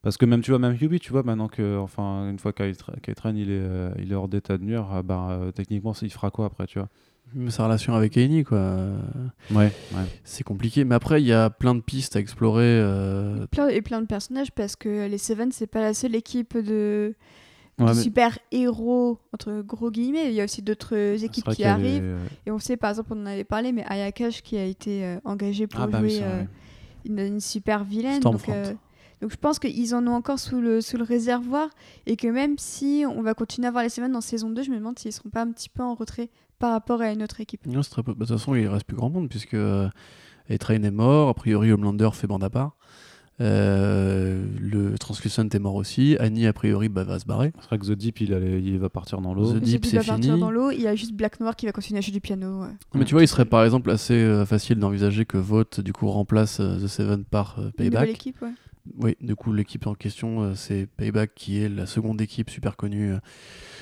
[0.02, 3.36] parce que même tu vois, même Hubie, tu vois, maintenant que, enfin, une fois qu'Aitren
[3.36, 6.30] il est, euh, il est hors d'état de nuire, euh, bah, euh, techniquement, il fera
[6.30, 6.88] quoi après, tu vois?
[7.48, 8.76] Sa relation avec Annie, quoi.
[9.50, 9.72] Ouais,
[10.22, 10.84] C'est compliqué.
[10.84, 12.62] Mais après, il y a plein de pistes à explorer.
[12.66, 16.58] euh, Plein, et plein de personnages parce que les Seven c'est pas la seule équipe
[16.58, 17.14] de,
[17.78, 17.86] ouais.
[17.86, 20.26] de mais super héros entre gros guillemets.
[20.28, 22.18] Il y a aussi d'autres équipes qui arrivent.
[22.44, 25.16] Et on sait par exemple, on en avait parlé, mais Ayakash qui a été euh,
[25.24, 26.40] engagé pour Ah bah jouer oui, c'est vrai.
[26.40, 28.20] euh, une, une super vilaine.
[28.20, 28.52] Stormfront.
[28.52, 28.74] Donc, euh,
[29.22, 31.68] donc je pense qu'ils en ont encore sous le, sous le réservoir
[32.06, 34.70] et que même si on va continuer à voir les Seven en saison 2, je
[34.70, 36.28] me demande s'ils seront pas un petit peu en retrait
[36.58, 37.64] par rapport à une autre équipe.
[37.66, 39.88] non, c'est très peu- bah, De toute façon, il reste plus grand monde puisque euh,
[40.50, 41.28] A-Train est mort.
[41.30, 42.76] A priori, Homelander fait bande à part.
[43.40, 46.16] Euh, le Translucent est mort aussi.
[46.20, 47.52] Annie, a priori, bah, va se barrer.
[47.60, 49.52] C'est vrai que The Deep, il, allait- il va partir dans l'eau.
[49.52, 50.40] The Deep, c'est va partir fini.
[50.40, 52.62] dans l'eau, il y a juste Black Noir qui va continuer à jouer du piano.
[52.62, 52.68] ouais.
[52.94, 56.08] Mais tu vois, il serait par exemple assez euh, facile d'envisager que Vote, du coup,
[56.08, 58.00] remplace The Seven par euh, Une Payback.
[58.02, 58.52] nouvelle équipe, ouais.
[58.98, 62.76] Oui, du coup, l'équipe en question, euh, c'est Payback qui est la seconde équipe super
[62.76, 63.12] connue.
[63.12, 63.18] euh,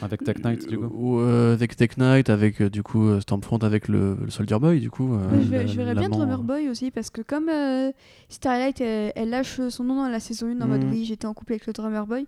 [0.02, 0.85] Avec Tech Knight, du coup.
[0.93, 4.90] Ou, euh, avec Tech Knight, avec du coup Stormfront, avec le, le Soldier Boy, du
[4.90, 5.14] coup.
[5.14, 7.90] euh, je, vais- la- je verrais bien Drummer euh, Boy aussi parce que comme euh,
[8.28, 10.90] Starlight elle, elle lâche son nom dans la saison 1 en mode Mhm.
[10.90, 12.27] oui j'étais en couple avec le Drummer Boy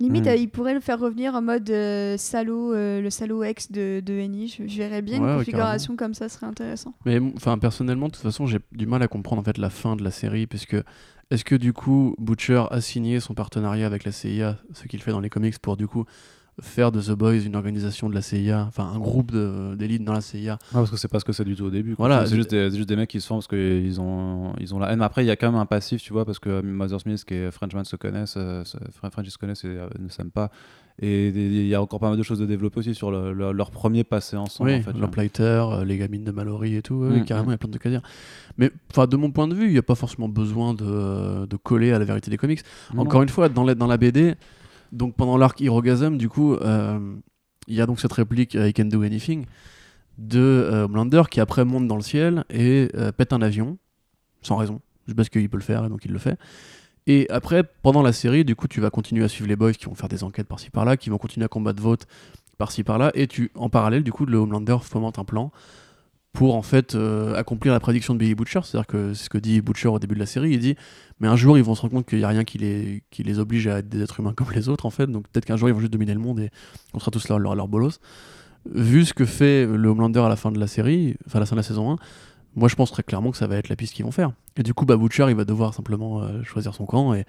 [0.00, 0.28] Limite, Mm.
[0.28, 4.00] euh, il pourrait le faire revenir en mode euh, salaud, euh, le salaud ex de,
[4.04, 4.48] de Annie.
[4.48, 6.92] Je, je verrais bien Ouais, une configuration comme ça, serait intéressant.
[7.04, 9.94] Mais enfin, personnellement, de toute façon, j'ai du mal à comprendre en fait la fin
[9.94, 10.76] de la série, puisque
[11.32, 15.10] est-ce que du coup Butcher a signé son partenariat avec la CIA, ce qu'il fait
[15.12, 16.04] dans les comics, pour du coup
[16.60, 19.32] faire de The Boys une organisation de la CIA, enfin un groupe
[19.76, 20.52] d'élite dans la CIA.
[20.52, 21.94] Ouais, parce que c'est pas ce que c'est du tout au début.
[21.96, 22.26] Voilà.
[22.26, 24.78] c'est juste, des- c'est juste des mecs qui se forment parce qu'ils ont, ils ont
[24.78, 25.00] la haine.
[25.00, 27.50] Après, il y a quand même un passif, tu vois, parce que Mother Smith et
[27.50, 30.50] Frenchman se connaissent, euh, se- Fre- Frenchie se connaissent et euh, ne s'aiment pas.
[31.04, 33.50] Et il y a encore pas mal de choses de développer aussi sur le- le-
[33.52, 34.70] leur premier passé ensemble.
[34.70, 35.42] oui, en fait, Lamplighter,
[35.72, 37.50] euh, les gamines de Mallory et tout, Mm, carrément, mm.
[37.50, 38.02] il y a plein de trucs à dire.
[38.56, 41.90] Mais de mon point de vue, il n'y a pas forcément besoin de, de coller
[41.92, 42.60] à la vérité des comics.
[42.94, 43.22] Non, Encore non.
[43.24, 44.34] une fois, dans la, dans la BD,
[44.92, 46.98] donc pendant l'arc Hirogasm, du coup, euh,
[47.66, 49.46] il y a donc cette réplique euh, I can do anything
[50.18, 53.78] de euh, Homelander qui après monte dans le ciel et pète un avion
[54.42, 56.38] sans raison, juste parce qu'il peut le faire et donc il le fait.
[57.06, 59.86] Et après, pendant la série, du coup, tu vas continuer à suivre les boys qui
[59.86, 62.06] vont faire des enquêtes par-ci par-là, qui vont continuer à combattre Vote
[62.58, 65.50] par-ci par-là, et tu, en parallèle, du coup, le Homelander fomente un plan
[66.32, 69.38] pour en fait euh, accomplir la prédiction de Billy Butcher, c'est-à-dire que c'est ce que
[69.38, 70.76] dit Butcher au début de la série, il dit
[71.20, 73.66] mais un jour ils vont se rendre compte qu'il n'y a rien qui les, oblige
[73.66, 75.72] à être des êtres humains comme les autres en fait, donc peut-être qu'un jour ils
[75.72, 76.50] vont juste dominer le monde et
[76.94, 78.00] on sera tous leur, leur, leur bolos.
[78.72, 81.46] Vu ce que fait le Homelander à la fin de la série, enfin à la
[81.46, 81.96] fin de la saison 1,
[82.54, 84.32] moi je pense très clairement que ça va être la piste qu'ils vont faire.
[84.56, 87.24] Et du coup bah Butcher il va devoir simplement euh, choisir son camp et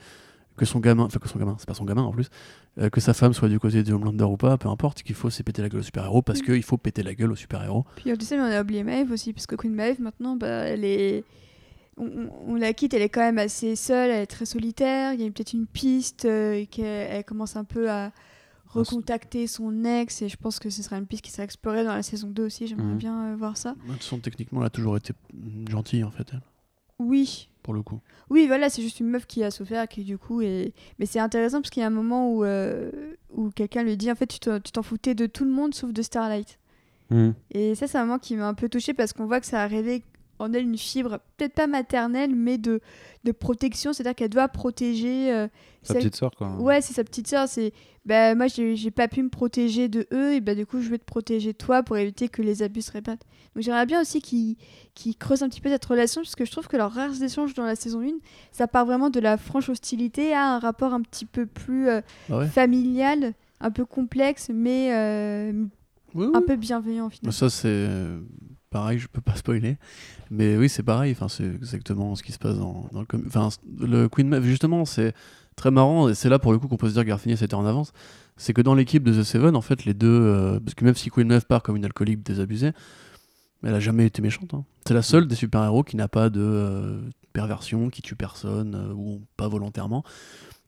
[0.55, 2.29] que son gamin, enfin que son gamin, c'est pas son gamin en plus,
[2.77, 5.31] euh, que sa femme soit du côté de Homelander ou pas, peu importe, qu'il faut
[5.31, 7.85] c'est péter la gueule au super-héros parce qu'il faut péter la gueule au super-héros.
[7.95, 11.23] Puis on a oublié Maeve aussi, parce que Queen Maeve, maintenant, bah, elle est.
[11.97, 15.13] On, on- on la quitte, elle est quand même assez seule, elle est très solitaire.
[15.13, 18.11] Il y a peut-être une piste, euh, qu'elle elle commence un peu à
[18.73, 21.93] recontacter son ex, et je pense que ce sera une piste qui sera explorée dans
[21.95, 22.67] la saison 2 aussi.
[22.67, 22.97] J'aimerais Mhm.
[22.97, 23.73] bien euh, voir ça.
[23.87, 26.41] De toute façon, techniquement, elle a toujours été mm, gentille en fait, elle,
[26.99, 27.99] Oui, pour le coup.
[28.29, 30.73] Oui, voilà, c'est juste une meuf qui a souffert, qui du coup est.
[30.99, 32.91] Mais c'est intéressant parce qu'il y a un moment où, euh,
[33.31, 36.01] où quelqu'un lui dit en fait, tu t'en foutais de tout le monde sauf de
[36.01, 36.59] Starlight.
[37.09, 37.31] Mm.
[37.51, 39.61] Et ça, c'est un moment qui m'a un peu touchée parce qu'on voit que ça
[39.61, 40.03] a révélé
[40.43, 42.81] en elle une fibre, peut-être pas maternelle, mais de,
[43.23, 43.93] de protection.
[43.93, 45.31] C'est-à-dire qu'elle doit protéger.
[45.33, 45.47] euh,
[45.81, 46.49] Sa celle- petite sœur, quoi.
[46.59, 47.47] Ouais, c'est sa petite sœur.
[47.47, 47.73] C'est
[48.05, 50.89] bah, moi, j'ai j'ai pas pu me protéger de eux, et bah, du coup, je
[50.89, 53.23] vais te protéger toi pour éviter que les abus se répètent.
[53.55, 54.57] Donc, j'aimerais bien aussi qu'ils
[55.17, 57.63] creusent un petit peu cette relation, parce que je trouve que leurs rares échanges dans
[57.63, 58.07] la saison 1,
[58.51, 62.01] ça part vraiment de la franche hostilité à un rapport un petit peu plus euh,
[62.29, 65.53] Ah ouais familial, un peu complexe, mais euh,
[66.13, 66.45] Oui, un oui.
[66.45, 67.31] peu bienveillant finalement.
[67.31, 67.87] Ça, c'est
[68.73, 69.77] pareil, je peux pas spoiler.
[70.31, 73.23] Mais oui, c'est pareil, enfin, c'est exactement ce qui se passe dans, dans le com-
[73.27, 73.47] Enfin,
[73.79, 75.13] le Queen Maeve, justement, c'est
[75.55, 77.53] très marrant, et c'est là pour le coup qu'on peut se dire que Garfinis était
[77.53, 77.93] en avance.
[78.35, 80.07] C'est que dans l'équipe de The Seven, en fait, les deux.
[80.09, 82.71] euh, parce que même si Queen Maeve part comme une alcoolique désabusée,
[83.63, 84.53] elle a jamais été méchante.
[84.55, 84.65] hein.
[84.87, 86.99] C'est la seule des super-héros qui n'a pas de euh,
[87.31, 90.03] perversion, qui tue personne, euh, ou pas volontairement.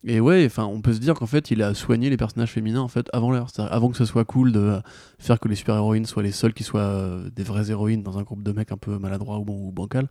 [0.07, 2.81] Et ouais, enfin, on peut se dire qu'en fait, il a soigné les personnages féminins
[2.81, 4.79] en fait avant l'heure, avant que ce soit cool de
[5.17, 8.23] faire que les super-héroïnes soient les seules qui soient euh, des vraies héroïnes dans un
[8.23, 10.07] groupe de mecs un peu maladroits ou, ou bancal,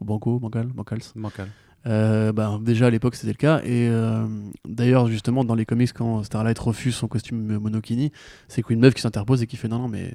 [0.00, 1.02] ou banco, bancal, bancals.
[1.14, 1.48] Bancal.
[1.86, 3.60] Euh, bah, déjà à l'époque c'était le cas.
[3.64, 4.26] Et euh,
[4.66, 8.10] d'ailleurs justement dans les comics quand Starlight refuse son costume monokini
[8.48, 10.14] c'est Queen Maeve qui s'interpose et qui fait non non mais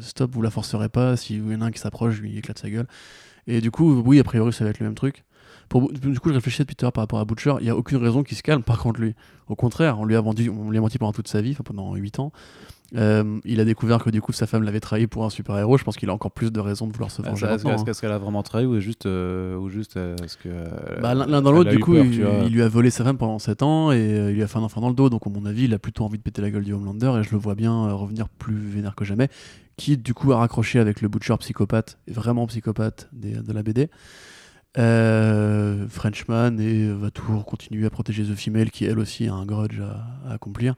[0.00, 1.16] stop vous la forcerez pas.
[1.16, 2.88] Si il y en a un qui s'approche lui éclate sa gueule.
[3.46, 5.24] Et du coup oui a priori ça va être le même truc
[5.80, 7.70] pour, du coup je réfléchissais depuis tout à l'heure par rapport à Butcher il y
[7.70, 9.14] a aucune raison qu'il se calme par contre lui
[9.48, 11.64] au contraire on lui a vendu on lui a menti pendant toute sa vie enfin
[11.64, 12.32] pendant 8 ans
[12.96, 15.76] Euh, il a découvert que du coup sa femme l'avait trahi pour un super héros
[15.78, 17.92] je pense qu'il a encore plus de raisons de vouloir se Est-ce venger est-ce- hein.
[18.00, 20.48] qu'elle a vraiment trahi ou juste, euh, ou juste euh, est-ce que
[21.00, 23.62] Bah, l'un dans l'autre, du coup, peur, il, lui a volé sa femme pendant 7
[23.64, 25.10] ans et il lui a fait un enfant dans le dos.
[25.10, 27.22] Donc, à mon avis, il a plutôt envie de péter la gueule du Homelander et
[27.24, 29.28] je le vois bien revenir plus vénère que jamais.
[29.76, 33.88] Qui, du coup, a raccroché avec le Butcher psychopathe, vraiment psychopathe des- de la BD.
[34.76, 39.46] Euh, Frenchman et va toujours continuer à protéger The Female qui elle aussi a un
[39.46, 40.74] grudge à, à accomplir.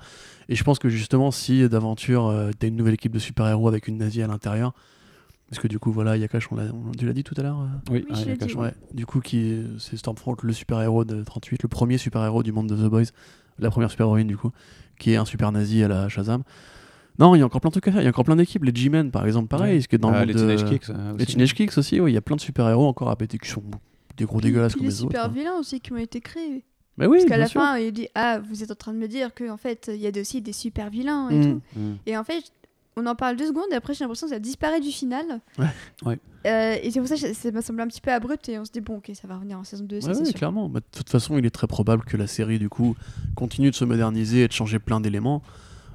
[0.50, 3.88] Et je pense que justement, si d'aventure euh, t'as une nouvelle équipe de super-héros avec
[3.88, 4.74] une nazie à l'intérieur,
[5.48, 7.60] parce que du coup, voilà, Yakash, on l'a, on- tu l'as dit tout à l'heure
[7.60, 8.62] euh Oui, Oui, je il y a l'ai quelque dit, chose.
[8.62, 12.52] Ouais, du coup, qui est- c'est Stormfront, le super-héros de 38, le premier super-héros du
[12.52, 13.04] monde de The Boys,
[13.58, 14.50] la première super-héroïne du coup,
[14.98, 16.42] qui est un super nazi à la Shazam.
[17.18, 18.36] Non, il y a encore plein de trucs à faire, il y a encore plein
[18.36, 18.64] d'équipes.
[18.64, 19.78] Les G-Men, par exemple, pareil, Ouais.
[19.78, 20.90] parce que dans Ah, le les monde de- Teenage Kicks.
[20.90, 21.32] euh, Les aussi.
[21.32, 23.62] Teenage Kicks aussi, ouais, il y a plein de super-héros encore à péter qui sont
[24.16, 25.10] des gros dégueulasses Puis comme les les autres.
[25.12, 25.28] super hein.
[25.34, 26.64] vilains aussi qui ont été créés.
[26.98, 27.60] Mais oui, Parce qu'à la sûr.
[27.60, 30.06] fin, il dit Ah, vous êtes en train de me dire qu'en fait, il y
[30.06, 31.42] a aussi des super vilains et Mm.
[31.44, 31.60] tout.
[32.06, 32.42] Et en fait,
[32.98, 35.26] on en parle deux secondes et après, j'ai l'impression que ça disparaît du final.
[35.58, 35.66] Ouais.
[36.06, 36.18] Ouais.
[36.46, 38.64] Euh, et c'est pour ça que ça m'a semblé un petit peu abrupt et on
[38.64, 40.32] se dit Bon, ok, ça va revenir en saison 2, ça Ouais, sûr.
[40.34, 40.68] clairement.
[40.70, 42.94] Bah, de toute façon, il est très probable que la série, du coup,
[43.34, 45.42] continue de se moderniser et de changer plein d'éléments.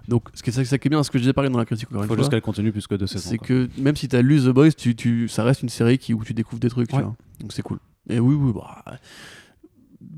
[0.07, 1.65] Donc, ce qui est ça, qui est bien, ce que je disais pareil dans la
[1.65, 3.29] critique, encore une faut fois, juste qu'elle continue plus que deux saisons.
[3.29, 3.47] c'est quoi.
[3.47, 6.23] que même si t'as lu The Boys, tu, tu, ça reste une série qui, où
[6.23, 7.01] tu découvres des trucs, tu Ouais.
[7.03, 7.15] vois.
[7.39, 7.77] Donc c'est cool.
[8.09, 8.83] Et oui, oui, bah,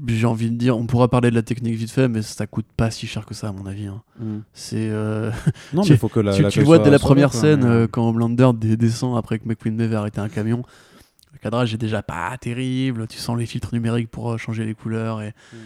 [0.07, 2.65] j'ai envie de dire, on pourra parler de la technique vite fait, mais ça coûte
[2.77, 3.87] pas si cher que ça, à mon avis.
[3.87, 4.01] hein.
[4.19, 4.37] Mm.
[4.53, 4.89] C'est.
[4.89, 5.31] euh,
[5.73, 6.33] Non, mais il faut que la.
[6.33, 8.77] tu, la tu vois soit dès la première quoi, scène, mais, euh, quand Homelander dé-
[8.77, 10.63] descend après que McQueen avait arrêté un camion,
[11.33, 13.07] le cadrage est déjà pas terrible.
[13.07, 15.21] Tu sens les filtres numériques pour euh, changer les couleurs.
[15.21, 15.57] Et, Mm.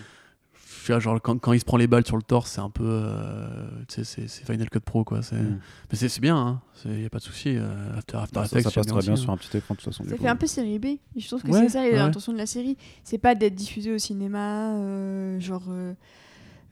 [0.88, 2.70] Tu vois, genre, quand, quand il se prend les balles sur le torse, c'est un
[2.70, 2.86] peu.
[2.88, 5.22] euh, c'est- c'est Final Cut Pro, quoi.
[5.22, 5.60] c'est- Mm.
[5.92, 7.58] Mais c'est c'est bien, il n'y a pas de souci.
[7.58, 9.34] euh, After, After Ça, Effects, ça passe très bien aussi, sur hein.
[9.34, 10.06] un petit écran de toute façon.
[10.06, 10.22] Ça coup.
[10.24, 10.86] fait un peu série B.
[11.18, 11.92] Je trouve que Ouais, c'est ça ouais.
[11.92, 12.78] l'intention de la série.
[13.04, 15.64] C'est pas d'être diffusé au cinéma, euh, genre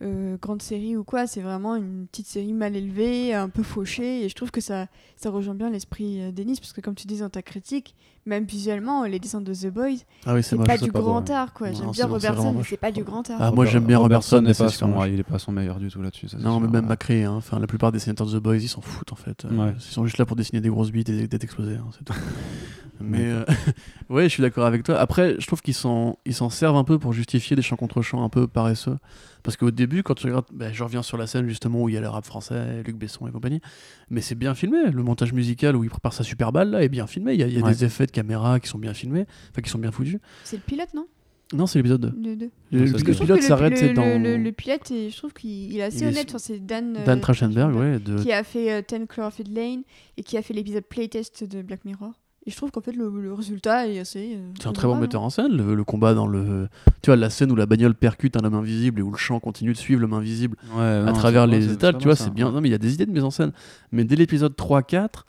[0.01, 1.27] euh, grande série ou quoi.
[1.27, 4.23] C'est vraiment une petite série mal élevée, un peu fauchée.
[4.25, 6.57] Et je trouve que ça, ça rejoint bien l'esprit euh, d'Ennis.
[6.59, 7.95] Parce que comme tu dis dans ta critique,
[8.25, 11.53] même visuellement, les dessins de The Boys, Ah oui, c'est pas du pas grand art.
[11.53, 11.71] quoi.
[11.71, 13.37] J'aime bien Robertson, mais c'est pas du grand art.
[13.39, 16.01] Ah, moi, j'aime bien Robertson, mais pas son, il est pas son meilleur du tout
[16.01, 16.27] là-dessus.
[16.39, 16.73] Non, mais sûr.
[16.73, 17.33] même Macré, hein.
[17.33, 19.45] enfin, la plupart des dessinateurs de The Boys, ils s'en foutent en fait.
[19.45, 19.73] Ouais.
[19.75, 22.13] Ils sont juste là pour dessiner des grosses bites et d'être explosés, hein, c'est tout.
[23.01, 23.43] mais euh,
[24.09, 24.97] ouais, je suis d'accord avec toi.
[24.97, 28.01] Après, je trouve qu'ils s'en ils s'en servent un peu pour justifier des chants contre
[28.01, 28.97] chants un peu paresseux.
[29.43, 31.95] Parce qu'au début, quand tu regardes, ben, je reviens sur la scène justement où il
[31.95, 33.61] y a le rap français, Luc Besson et compagnie,
[34.09, 34.89] mais c'est bien filmé.
[34.91, 37.33] Le montage musical où il prépare sa super balle là est bien filmé.
[37.33, 37.71] Il y a, il y a Ouais.
[37.71, 40.17] des effets de caméra qui sont bien filmés, enfin qui sont bien foutus.
[40.43, 41.07] C'est le pilote, non?
[41.53, 42.29] Non, c'est l'épisode 2.
[42.29, 42.51] Le deux.
[42.71, 45.83] Le, pilote s'arrête c'est dans le, le- le pilote, et je trouve qu'il il est
[45.83, 46.29] assez Il honnête.
[46.29, 49.83] Enfin, c'est Dan, euh, Dan Trachtenberg, ouais, de, qui a fait euh, 10 Cloverfield Lane
[50.17, 52.13] et qui a fait l'épisode playtest de Black Mirror.
[52.47, 54.33] Et je trouve qu'en fait, le, le résultat est assez.
[54.35, 56.67] euh, C'est un très bon metteur en scène, le, le combat dans le.
[57.01, 59.39] Tu vois, la scène où la bagnole percute un homme invisible et où le champ
[59.39, 62.51] continue de suivre l'homme invisible Ouais, à non, travers les étals, tu vois, c'est bien.
[62.51, 63.51] Non, mais il y a des idées de mise en scène.
[63.91, 65.25] Mais dès l'épisode 3-4,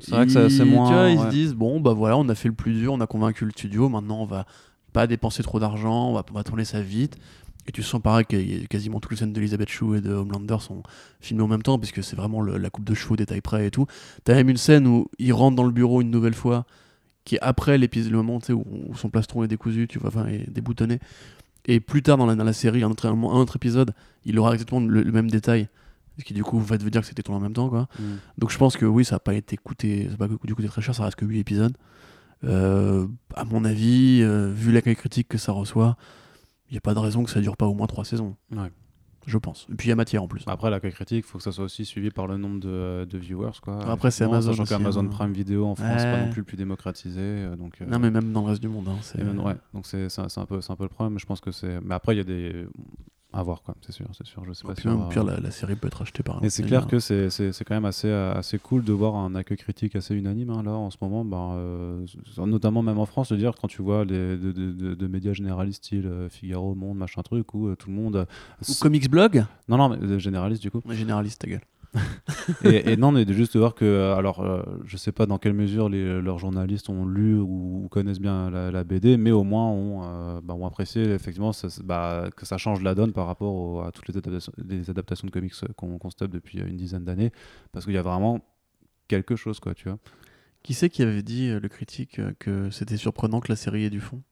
[0.00, 2.28] C'est vrai que c'est ils- moins, Tu vois, ils se disent bon, bah voilà, on
[2.30, 4.46] a fait le plus dur, on a convaincu le studio, maintenant on va
[4.94, 7.16] pas dépenser trop d'argent, on va, on va tourner ça vite.
[7.66, 10.12] Et tu sens pareil que y a quasiment toutes les scènes d'Elizabeth Shue et de
[10.12, 10.82] Homelander sont
[11.20, 13.70] filmées en même temps, puisque c'est vraiment le- la coupe de cheveux, détail près et
[13.70, 13.86] tout.
[14.24, 16.66] T'as même une scène où il rentre dans le bureau une nouvelle fois,
[17.24, 18.52] qui est après l'épisode, le moment où,
[18.90, 20.98] où son plastron est décousu, tu vois, enfin, est déboutonné.
[21.66, 23.94] Et plus tard dans la, dans la série, un autre, un autre épisode,
[24.26, 25.68] il aura exactement le, le même détail.
[26.18, 27.88] Ce qui du coup va te dire que c'était tourné en même temps, quoi.
[27.98, 28.02] Mm.
[28.38, 30.82] Donc je pense que oui, ça n'a pas été coûté, ça a pas coûter très
[30.82, 31.76] cher, ça reste que 8 épisodes.
[32.44, 35.96] Euh, à mon avis, euh, vu l'accueil critique que ça reçoit,
[36.74, 38.36] n'y a pas de raison que ça dure pas au moins 3 saisons.
[38.54, 38.70] Ouais.
[39.26, 39.66] Je pense.
[39.72, 40.42] Et puis il y a matière en plus.
[40.46, 43.16] Après, l'accueil critique, il faut que ça soit aussi suivi par le nombre de, de
[43.18, 43.52] viewers.
[43.62, 43.82] Quoi.
[43.90, 45.08] Après, c'est Amazon Sachant qu'Amazon hein.
[45.08, 47.20] Prime Video en France, c'est pas non plus le plus démocratisé.
[47.22, 48.86] euh, Donc, euh, Non, mais même dans le reste du monde.
[48.88, 51.18] hein, c'est- ouais, donc c'est un, un peu, c'est un peu le problème.
[51.18, 51.80] Je pense que c'est.
[51.80, 52.66] Mais après, il y a des.
[53.36, 54.44] À voir, quoi, c'est sûr, c'est sûr.
[54.46, 56.50] Je sais pas si au pire, la, la série peut être achetée par un Et
[56.50, 59.34] c'est clair que c'est c'est- c'est quand même assez, euh, assez cool de voir un
[59.34, 62.06] accueil critique assez unanime hein, là en ce moment, bah, euh,
[62.38, 65.32] notamment même en France, de dire quand tu vois les de, de- de- de médias
[65.32, 68.26] généralistes style euh, Figaro, Monde, machin truc, où euh, tout le monde.
[68.68, 69.44] Ou Comics Blog?
[69.68, 70.80] Non, non, mais généraliste du coup.
[70.90, 71.62] Généraliste, ta gueule.
[72.64, 75.38] et, et non, mais de juste voir que, euh, alors, euh, je sais pas dans
[75.38, 79.68] quelle mesure les, leurs journalistes ont lu ou, connaissent bien la, BD, mais au moins
[79.68, 81.52] ont, euh, bah, apprécié effectivement
[81.84, 84.16] bah, que ça change la donne par rapport à toutes les
[84.90, 87.30] adaptations, de comics qu'on qu'on stoppe depuis euh, une dizaine d'années,
[87.72, 88.40] parce qu'il y a vraiment
[89.08, 89.98] quelque chose, quoi, tu vois.
[90.62, 93.84] Qui c'est qui avait dit, euh, le critique, euh, que c'était surprenant que la série
[93.84, 94.22] ait du fond?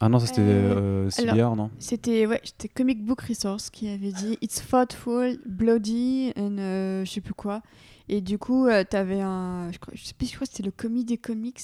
[0.00, 1.70] Ah non, ça c'était Euh, euh, Siliard, non?
[1.78, 7.10] C'était ouais, c'était Comic Book Resource qui avait dit It's thoughtful, bloody, and euh, je
[7.10, 7.62] sais plus quoi.
[8.08, 9.70] Et du coup, euh, t'avais un.
[9.72, 11.60] Je, crois, je sais plus, je crois que c'était le commis des comics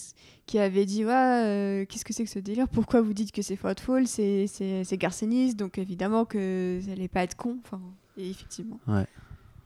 [0.47, 2.69] qui avait dit Ouais, euh, qu'est-ce que c'est que ce délire?
[2.69, 4.07] Pourquoi vous dites que c'est thoughtful?
[4.07, 4.47] C'est
[4.97, 7.59] garcéniste, donc évidemment que ça allait pas être con.
[7.65, 7.81] Enfin,
[8.17, 8.79] et effectivement.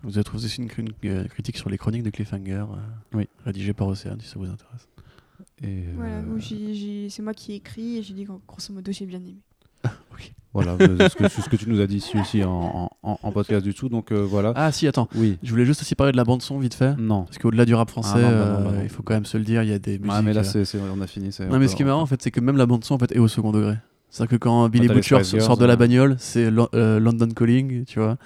[0.03, 2.77] Vous avez trouvé aussi une, une, euh, critique sur les chroniques de Cliffhanger, euh,
[3.15, 3.27] Oui.
[3.47, 4.87] rédigée par Océane, si ça vous intéresse.
[5.65, 9.19] Et, Voilà, euh, c'est moi qui ai écrit et j'ai dit grosso modo j'ai bien
[9.21, 9.37] aimé.
[10.53, 13.19] Voilà, c'est ce, que- c'est ce que tu nous as dit ici aussi en, en-
[13.21, 14.53] en podcast du tout, donc euh, voilà.
[14.55, 16.95] Ah si, attends, Oui, je voulais juste aussi parler de la bande-son vite fait.
[16.97, 17.25] non.
[17.25, 18.83] Parce qu'au-delà du rap français, Ah non, bah non, bah euh, non.
[18.85, 20.13] il faut quand même se le dire, il y a des musiques.
[20.15, 21.31] Ah, mais là, c'est, c'est- on a fini.
[21.41, 22.95] Non on mais ce qui est marrant en fait, c'est que même la bande son
[22.95, 23.75] en fait est au second degré.
[24.15, 27.99] C'est-à-dire que quand Billy Butcher sort de la bagnole, c'est Lo- euh, London Calling, tu
[27.99, 28.17] vois.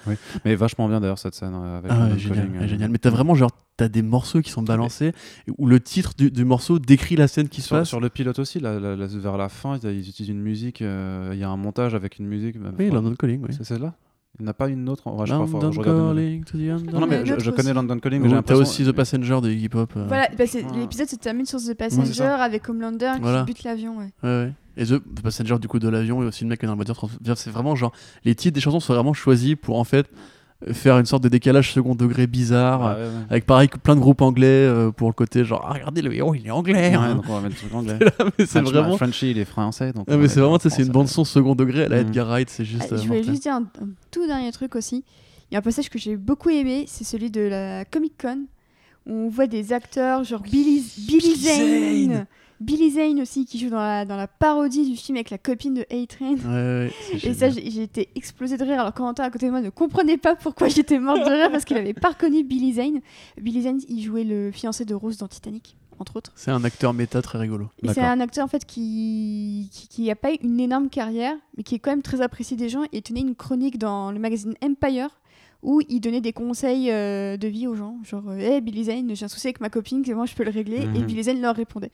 [0.45, 2.67] Mais vachement bien d'ailleurs cette scène euh, avec Ah London génial, Calling, euh.
[2.67, 2.91] génial.
[2.91, 5.13] Mais t'as vraiment genre t'as des morceaux qui sont balancés
[5.57, 7.87] où le titre du, du morceau décrit la scène qui se passe.
[7.87, 10.83] sur le pilote aussi, la- la- la- vers la fin, ils, utilisent une musique.
[10.83, 12.59] euh, Il y a un montage avec une musique.
[12.59, 13.55] bah, Oui, enfin, London Calling, oui.
[13.57, 13.95] C'est celle-là?
[14.39, 16.43] Il n'y en a pas une autre ouais, je crois, faut- London je une- Calling
[16.45, 16.93] to the underground.
[16.93, 17.73] Non, non, mais en je, connais aussi.
[17.73, 18.61] London Calling, mais j'ai l'impression.
[18.61, 19.91] aussi The Passenger de Iggy Pop.
[19.97, 20.05] euh.
[20.07, 20.77] Voilà, bah, Ah.
[20.77, 23.39] l'épisode se termine sur The Passenger avec Homelander Voilà.
[23.41, 23.97] qui bute l'avion.
[23.97, 24.05] Ouais.
[24.23, 24.53] Ouais, ouais.
[24.77, 26.75] Et The, The Passenger du coup de l'avion et aussi le mec qui est dans
[26.75, 27.09] la voiture.
[27.35, 27.91] C'est vraiment genre
[28.23, 30.07] les titres des chansons sont vraiment choisis pour en fait
[30.71, 32.81] faire une sorte de décalage second degré bizarre.
[32.81, 33.25] Ouais, ouais, ouais.
[33.29, 36.35] Avec pareil plein de groupes anglais euh, pour le côté genre ah, regardez le héros
[36.35, 36.73] il est anglais.
[36.89, 37.15] Ouais, hein.
[37.15, 37.99] donc on va mettre le truc anglais.
[38.45, 39.93] c'est vraiment Frenchy, il est français.
[39.93, 41.87] Donc Ah, mais c'est vraiment, en tu sais, c'est une bande son second degré à
[41.87, 41.97] la.
[41.99, 42.89] Edgar Wright, c'est juste.
[42.91, 45.03] Ah, euh, je voulais juste dire un, un tout dernier truc aussi.
[45.49, 48.45] Il y a un passage que j'ai beaucoup aimé, c'est celui de la Comic Con.
[49.07, 51.55] on voit des acteurs genre Billy, Billy Zane.
[51.57, 52.25] Zane.
[52.59, 55.73] Billy Zane aussi qui joue dans la, dans la parodie du film avec la copine
[55.73, 56.35] de A-Train.
[56.35, 59.51] Ouais, ouais, c'est Et ça, j'ai été explosée de rire alors Corentin à côté de
[59.51, 62.73] moi ne comprenait pas pourquoi j'étais morte de rire parce qu'il avait pas reconnu Billy
[62.73, 62.99] Zane.
[63.39, 66.33] Billy Zane, il jouait le fiancé de Rose dans Titanic, entre autres.
[66.35, 67.69] C'est un acteur méta très rigolo.
[67.93, 71.63] C'est un acteur en fait qui, qui, qui a pas eu une énorme carrière, mais
[71.63, 74.53] qui est quand même très apprécié des gens et tenait une chronique dans le magazine
[74.61, 75.09] Empire
[75.61, 79.13] où il donnait des conseils euh, de vie aux gens, genre euh, Hey Billy Zane,
[79.15, 81.05] j'ai un souci avec ma copine, comment je peux le régler Et Mhm.
[81.05, 81.91] Billy Zane leur répondait.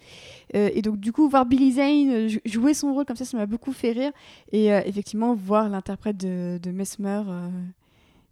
[0.56, 3.36] Euh, et donc du coup voir Billy Zane jou- jouer son rôle comme ça, ça
[3.38, 4.12] m'a beaucoup fait rire.
[4.52, 7.22] Et euh, effectivement voir l'interprète de, de Mesmer,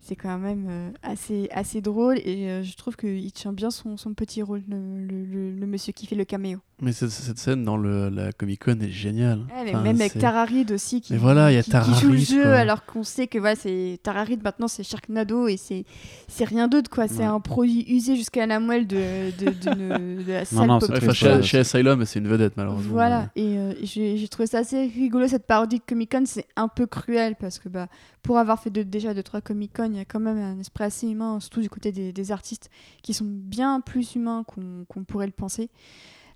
[0.05, 3.95] c'est quand même euh, assez assez drôle et euh, je trouve qu'il tient bien son,
[3.97, 6.59] son petit rôle, le, le- le- le monsieur qui fait le caméo.
[6.81, 9.39] Mais cette, cette scène dans le, la Comic Con est géniale.
[9.39, 11.63] Ouais, mais Enfin, même avec c'est- Tara Reid aussi qui, Mais voilà, il y a
[11.63, 12.53] qui- Tara qui joue le jeu quoi.
[12.55, 15.85] alors qu'on sait que voilà, c'est Tara Reid maintenant c'est Sharknado et c'est
[16.27, 17.23] c'est rien d'autre quoi, c'est Ouais.
[17.23, 21.35] un produit usé jusqu'à la moelle de, de, la salle non, pop très enfin, culture.
[21.37, 22.91] chez, chez Asylum, c'est une vedette malheureusement.
[22.93, 26.67] Voilà, et, euh, j'ai trouvé ça assez rigolo cette parodie de Comic Con, c'est un
[26.67, 27.87] peu cruel parce que bah,
[28.23, 30.59] pour avoir fait de- déjà deux trois Comic Con, il y a quand même un
[30.59, 32.69] esprit assez humain, surtout du côté des, des artistes
[33.03, 35.69] qui sont bien plus humains qu'on pourrait le penser.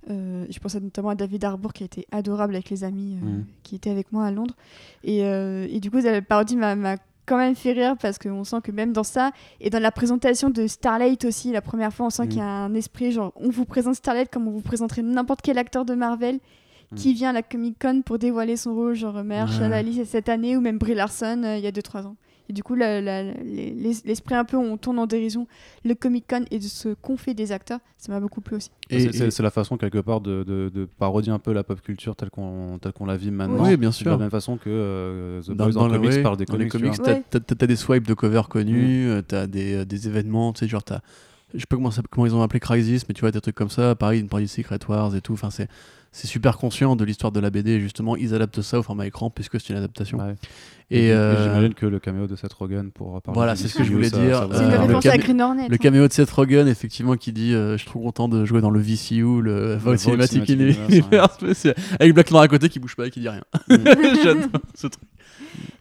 [0.10, 3.26] Euh, je pense notamment à David Harbour qui a été adorable avec les amis euh,
[3.26, 3.46] Mhm.
[3.64, 4.56] qui étaient avec moi à Londres.
[5.04, 6.96] Et, euh, et du coup, la parodie m'a
[7.26, 10.50] quand même fait rire parce qu'on sent que même dans ça, et dans la présentation
[10.50, 12.30] de Starlight aussi, la première fois, on sent Mhm.
[12.30, 15.42] qu'il y a un esprit genre on vous présente Starlight comme on vous présenterait n'importe
[15.42, 16.40] quel acteur de Marvel
[16.96, 19.74] qui vient à la Comic Con pour dévoiler son rôle, genre Mère, Ouais.
[19.74, 22.16] Alice cette année ou même Brie Larson euh, il y a 2-3 ans.
[22.50, 25.48] Et du coup, les- les- l'esprit un peu, on tourne en dérision
[25.84, 28.70] le Comic Con et de ce qu'ont fait des acteurs, ça m'a beaucoup plu aussi.
[28.90, 32.16] Et- C'est- la façon quelque part de, de, de parodier un peu la pop culture
[32.16, 33.66] telle qu'on qu'on la vit maintenant.
[33.66, 34.18] Oui, bien De la sûr.
[34.18, 36.70] même façon que euh, The Dans, Boys dans le- comics ouais, parle des dans les
[36.70, 36.96] comics.
[36.96, 37.16] vois.
[37.16, 37.40] vois.
[37.42, 41.02] t'as des swipes de cover connus, euh, t'as des, des événements, tu sais, genre t'as.
[41.54, 43.56] Je sais pas comment, ça- comment ils ont appelé Crisis, mais tu vois, des trucs
[43.56, 45.34] comme ça, pareil, une parodie de Secret Wars et tout.
[45.34, 45.68] Enfin, c'est
[46.14, 49.06] c'est super conscient de l'histoire de la BD, et justement, ils adaptent ça au format
[49.06, 50.18] écran puisque c'est une adaptation.
[50.18, 50.36] Ouais.
[50.90, 53.78] Et, Et, euh, j'imagine que le caméo de Seth Rogen pour parler Voilà, c'est ce
[53.78, 54.38] que je voulais ça- dire.
[54.38, 55.68] ça Euh, le référence camé- à Green Hornet.
[55.68, 55.78] Le hein.
[55.78, 58.70] caméo de Seth Rogen, effectivement, qui dit euh, Je suis trop content de jouer dans
[58.72, 61.38] le VCU, le Vault Vault Cinematic Universe, Universe,
[62.00, 63.44] avec Black Noir à côté qui bouge pas et qui dit rien.
[63.70, 65.04] J'adore ce truc.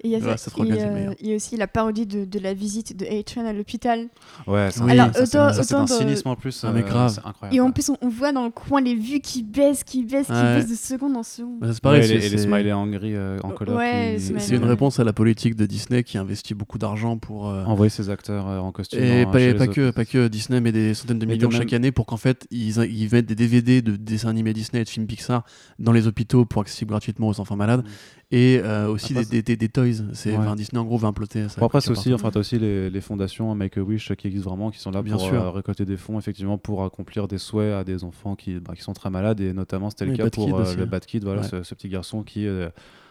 [0.03, 1.37] Et il y a, Ouais, ça- Seth Rogen, et, c'est le euh, il y a
[1.37, 4.07] aussi la parodie de, de la visite de A-Train à l'hôpital.
[4.47, 4.91] Ouais, Oui.
[4.93, 6.65] Alors, c'est autant- un- ça, c'est autant un de- cynisme en plus.
[6.65, 7.13] Ah, mais euh, grave.
[7.15, 7.57] C'est incroyable.
[7.57, 10.27] Et en plus, on, on voit dans le coin les vues qui baissent, qui baissent,
[10.27, 10.57] qui Ouais.
[10.57, 11.59] baissent de seconde en seconde.
[11.61, 13.51] Bah, c'est pareil, Ouais, c'est- et les, et les c'est- smileys angry euh, en.
[13.75, 14.41] Ouais, qui- smileys.
[14.41, 17.49] c'est une réponse à la politique de Disney qui investit beaucoup d'argent pour.
[17.49, 19.03] euh, Envoyer ses acteurs euh, en costume.
[19.03, 22.07] Et pas, que, pas que Disney met des centaines de Mais millions chaque année pour
[22.07, 25.45] qu'en fait ils, ils mettent des DVD de dessins animés Disney et de films Pixar
[25.79, 27.89] dans les hôpitaux pour accessible gratuitement aux enfants malades Mm.
[28.33, 30.05] Et euh, aussi Après, des, des, des- des toys.
[30.13, 30.39] C'est, Ouais.
[30.39, 31.61] enfin, Disney en gros va imploter ça.
[31.61, 34.51] Bon, après, c'est aussi, enfin, t'as aussi les, les fondations Make a Wish qui existent
[34.51, 35.35] vraiment, qui sont là Bien pour sûr.
[35.35, 38.83] euh, récolter des fonds, effectivement, pour accomplir des souhaits à des enfants qui, bah, qui
[38.83, 39.41] sont très malades.
[39.41, 40.85] Et notamment, c'était le Oui, cas pour Kid euh, le.
[40.87, 41.49] Bad Kid, voilà, Ouais.
[41.49, 42.47] ce, ce petit garçon qui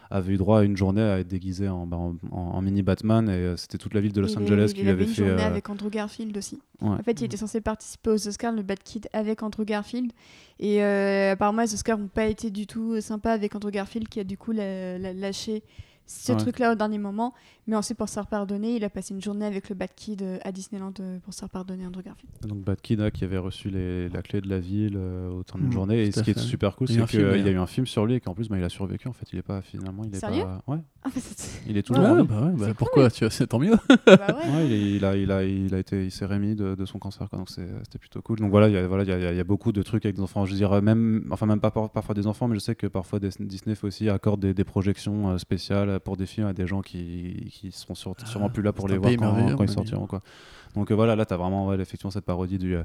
[0.10, 2.82] avait eu droit à une journée à être déguisé en, bah, en, en- en mini
[2.82, 3.28] Batman.
[3.30, 5.10] Et euh, c'était toute la ville de Los Il Angeles qui il lui avait avait
[5.10, 5.26] une fait.
[5.26, 6.60] journée euh, avec Andrew Garfield aussi.
[6.82, 6.90] ouais.
[6.90, 10.12] En fait, il était censé participer aux Oscars, le Bad Kid, avec Andrew Garfield.
[10.60, 14.20] Et euh, apparemment, les Oscars n'ont pas été du tout sympas avec Andrew Garfield, qui
[14.20, 15.64] a du coup la- la- lâché
[16.08, 16.38] ce Ouais.
[16.38, 17.34] truc-là au dernier moment.
[17.68, 20.22] Mais ensuite, pour se faire pardonner, il a passé une journée avec le Bad Kid
[20.22, 22.30] euh, à Disneyland euh, pour se faire pardonner Andrew Garfield.
[22.48, 25.42] Donc Bad Kid hein, qui avait reçu les, la clé de la ville euh, au
[25.44, 26.02] temps d'une Mhm, journée.
[26.04, 28.14] Et ce qui est super cool, c'est qu'il y a eu un film sur lui
[28.16, 29.08] et qu'en plus bah, il a survécu.
[29.08, 30.62] En fait, il est pas finalement, il est Sérieux pas.
[30.68, 31.10] Ouais, Ah,
[31.68, 33.76] il est tout Ouais, bah ouais, bah C'est pourquoi tu vois, c'est tant mieux.
[34.06, 34.46] bah ouais.
[34.56, 37.28] Ouais, il, a, il a, il a été, il s'est remis de, de son cancer,
[37.30, 38.38] quoi, donc c'était plutôt cool.
[38.40, 40.06] Donc voilà, il y a, voilà, il y a, il y a beaucoup de trucs
[40.06, 40.46] avec des enfants.
[40.46, 43.20] Je dirais même, enfin même pas par- parfois des enfants, mais je sais que parfois
[43.20, 45.38] des- Disney fait aussi accorde des, des projections
[45.96, 48.88] euh, pour des films à des gens qui, qui seront sur- sûrement plus là pour
[48.88, 50.22] les voir quand, ils sortiront, quoi.
[50.76, 52.84] Donc euh, voilà, là t'as vraiment ouais, effectivement cette parodie du, euh,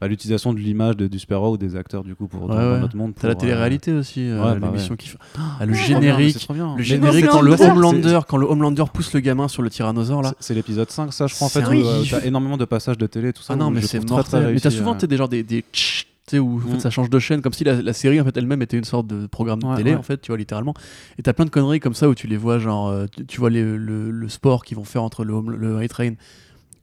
[0.00, 2.72] bah, l'utilisation de l'image du super-héros ou des acteurs du coup pour dans, Ouais, dans
[2.74, 2.80] ouais.
[2.80, 3.14] notre monde.
[3.20, 5.18] T'as la télé-réalité aussi, bah l'émission qui fait.
[5.58, 6.46] Ah, le générique.
[6.52, 6.76] bien.
[6.76, 10.34] Le générique quand le Homelander, quand le Homelander pousse le gamin sur le tyrannosaure là.
[10.38, 13.42] C'est- l'épisode 5, ça, je crois, en fait, t'as énormément de passages de télé, tout
[13.42, 13.54] ça.
[13.54, 14.52] Ah non, mais c'est mortel.
[14.54, 16.80] Mais t'as souvent des genre des, tu sais, où en fait, Mm.
[16.80, 19.06] ça change de chaîne, comme si la, la série en fait elle-même était une sorte
[19.06, 19.96] de programme de Ouais, télé ouais.
[19.96, 20.74] en fait, tu vois littéralement.
[21.18, 23.38] Et t'as plein de conneries comme ça où tu les vois genre, euh, tu, tu
[23.40, 26.14] vois les- le, le sport qu'ils vont faire entre le, le A-Train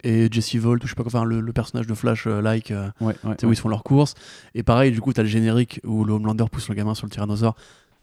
[0.03, 2.41] et Jesse Volt ou je sais pas quoi, enfin le, le personnage de Flash euh,
[2.41, 2.71] like.
[2.71, 4.13] euh, Ouais, ouais, où ils font leur course.
[4.55, 7.11] Et pareil, du coup, t'as le générique où le Homelander pousse le gamin sur le
[7.11, 7.55] tyrannosaure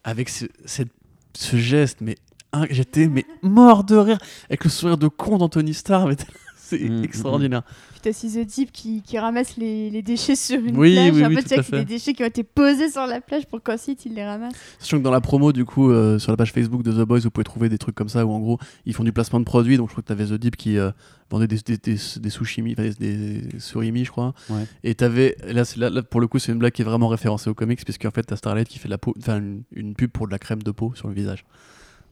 [0.04, 0.92] avec ce, cette-
[1.34, 2.16] ce geste, mais
[2.52, 4.18] hein, j'étais mais mort de rire
[4.48, 6.06] avec le sourire de con d'Anthony Starr.
[6.08, 6.16] mais
[6.58, 7.62] c'est Mm, mm, extraordinaire.
[8.06, 11.12] T'as aussi The Deep qui, qui ramasse les, les déchets sur une Oui, plage.
[11.12, 13.46] oui, en oui, fait, à que des déchets qui ont été posés sur la plage
[13.46, 14.52] pour qu'ensuite il les ramasse.
[14.78, 17.18] Sachant que dans la promo, du coup, euh, sur la page Facebook de The Boys,
[17.18, 19.44] vous pouvez trouver des trucs comme ça où en gros, ils font du placement de
[19.44, 19.76] produits.
[19.76, 20.92] Donc je crois que t'avais The Deep qui euh,
[21.30, 24.34] vendait des, des, des, des sushimi, enfin, des, des surimi, je crois.
[24.50, 24.66] Ouais.
[24.84, 27.08] Et t'avais, là, c'est- là, là, pour le coup, c'est une blague qui est vraiment
[27.08, 29.62] référencée aux comics, puisque en fait, t'as Starlight qui fait de la peau, enfin, une,
[29.72, 31.44] une pub pour de la crème de peau sur le visage.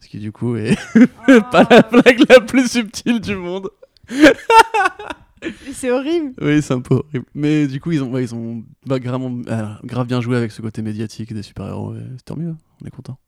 [0.00, 0.76] Ce qui, du coup, est
[1.52, 3.68] pas la blague la plus subtile du monde.
[5.72, 6.32] C'est horrible.
[6.40, 7.26] Oui, c'est un peu horrible.
[7.34, 10.62] Mais du coup, ils ont, ouais, ils ont bah, euh, grave bien joué avec ce
[10.62, 11.94] côté médiatique des super-héros.
[12.16, 12.58] C'est tant mieux, hein.
[12.82, 13.18] on est content.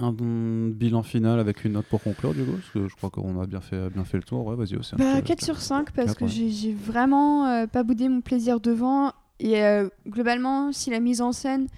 [0.00, 3.10] Un bon bilan final avec une note pour conclure, du coup, parce que je crois
[3.10, 4.44] qu'on a bien fait, bien fait le tour.
[4.44, 4.96] Ouais, vas-y aussi.
[4.96, 9.12] Bah, 4 sur 5 parce que j'ai j'ai vraiment euh, pas boudé mon plaisir devant.
[9.38, 11.68] Et euh, globalement, si la mise en scène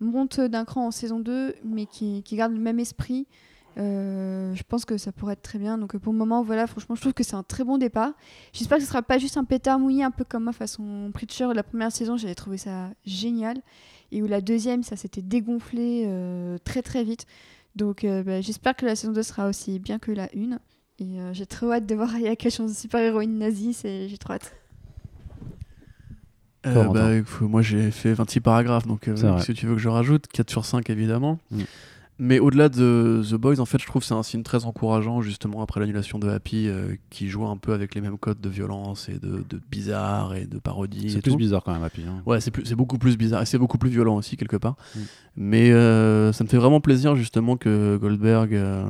[0.00, 3.26] monte d'un cran en saison 2, mais qui, qui garde le même esprit,
[3.78, 5.76] euh, je pense que ça pourrait être très bien.
[5.78, 8.12] Donc pour le moment, voilà, franchement, je trouve que c'est un très bon départ.
[8.52, 11.48] J'espère que ce sera pas juste un pétard mouillé, un peu comme moi façon Preacher.
[11.54, 13.58] La première saison, j'avais trouvé ça génial.
[14.12, 17.26] Et où la deuxième, ça s'était dégonflé euh, très très vite.
[17.74, 20.58] Donc euh, bah, j'espère que la saison 2 sera aussi bien que la 1.
[20.98, 24.54] Et euh, j'ai trop hâte de voir Ayaka de super-héroïne nazie, c'est- j'ai trop hâte.
[26.66, 27.10] Euh, bah,
[27.42, 29.40] moi j'ai fait 26 paragraphes, donc euh, vrai.
[29.42, 31.38] si tu veux que je rajoute, 4 sur 5 évidemment.
[31.52, 31.62] Mm.
[32.18, 35.20] Mais au-delà de The Boys, en fait, je trouve que c'est un signe très encourageant,
[35.20, 38.48] justement, après l'annulation de Happy, euh, qui joue un peu avec les mêmes codes de
[38.48, 41.10] violence et de, de bizarre et de parodie.
[41.10, 41.36] C'est plus tout.
[41.36, 42.02] bizarre quand même, Happy.
[42.08, 42.22] hein.
[42.24, 44.76] Ouais, c'est beaucoup plus bizarre et c'est beaucoup plus violent aussi, quelque part.
[44.94, 45.00] Mm.
[45.36, 48.54] Mais euh, ça me fait vraiment plaisir, justement, que Goldberg.
[48.54, 48.86] euh,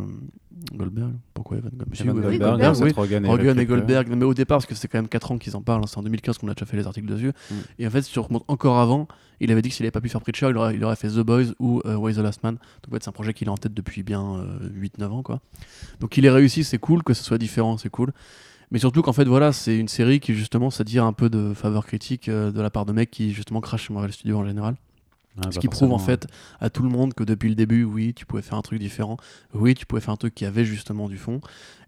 [0.73, 1.91] Goldberg Pourquoi Evan Goldberg?
[2.01, 3.67] Evan Oui, Goldberg, Goldberg, Goldberg, Seth Rogen et.
[3.67, 5.87] Goldberg, mais au départ, parce que c'est quand même 4 ans qu'ils en parlent, hein,
[5.87, 7.33] c'est en 2015 qu'on a déjà fait les articles dessus.
[7.51, 7.55] Mm.
[7.79, 9.07] Et en fait, si tu remontes encore avant,
[9.41, 11.09] il avait dit que s'il n'avait pas pu faire Preacher, il aurait, il aurait fait
[11.09, 12.55] The Boys ou euh, Why the Last Man.
[12.55, 14.47] Donc en fait, c'est un projet qu'il a en tête depuis bien
[14.99, 15.23] 8-9 ans.
[15.23, 15.41] quoi.
[16.01, 18.13] Donc il est réussi, c'est cool, que ce soit différent, c'est cool.
[18.71, 21.87] Mais surtout qu'en fait, voilà, c'est une série qui justement s'attire un peu de faveur
[21.87, 24.77] critique euh, de la part de mecs qui justement crachent Marvel Studios en général.
[25.51, 26.27] Ce qui prouve en fait
[26.61, 29.17] à tout le monde que depuis le début, oui, tu pouvais faire un truc différent,
[29.55, 31.41] oui, tu pouvais faire un truc qui avait justement du fond,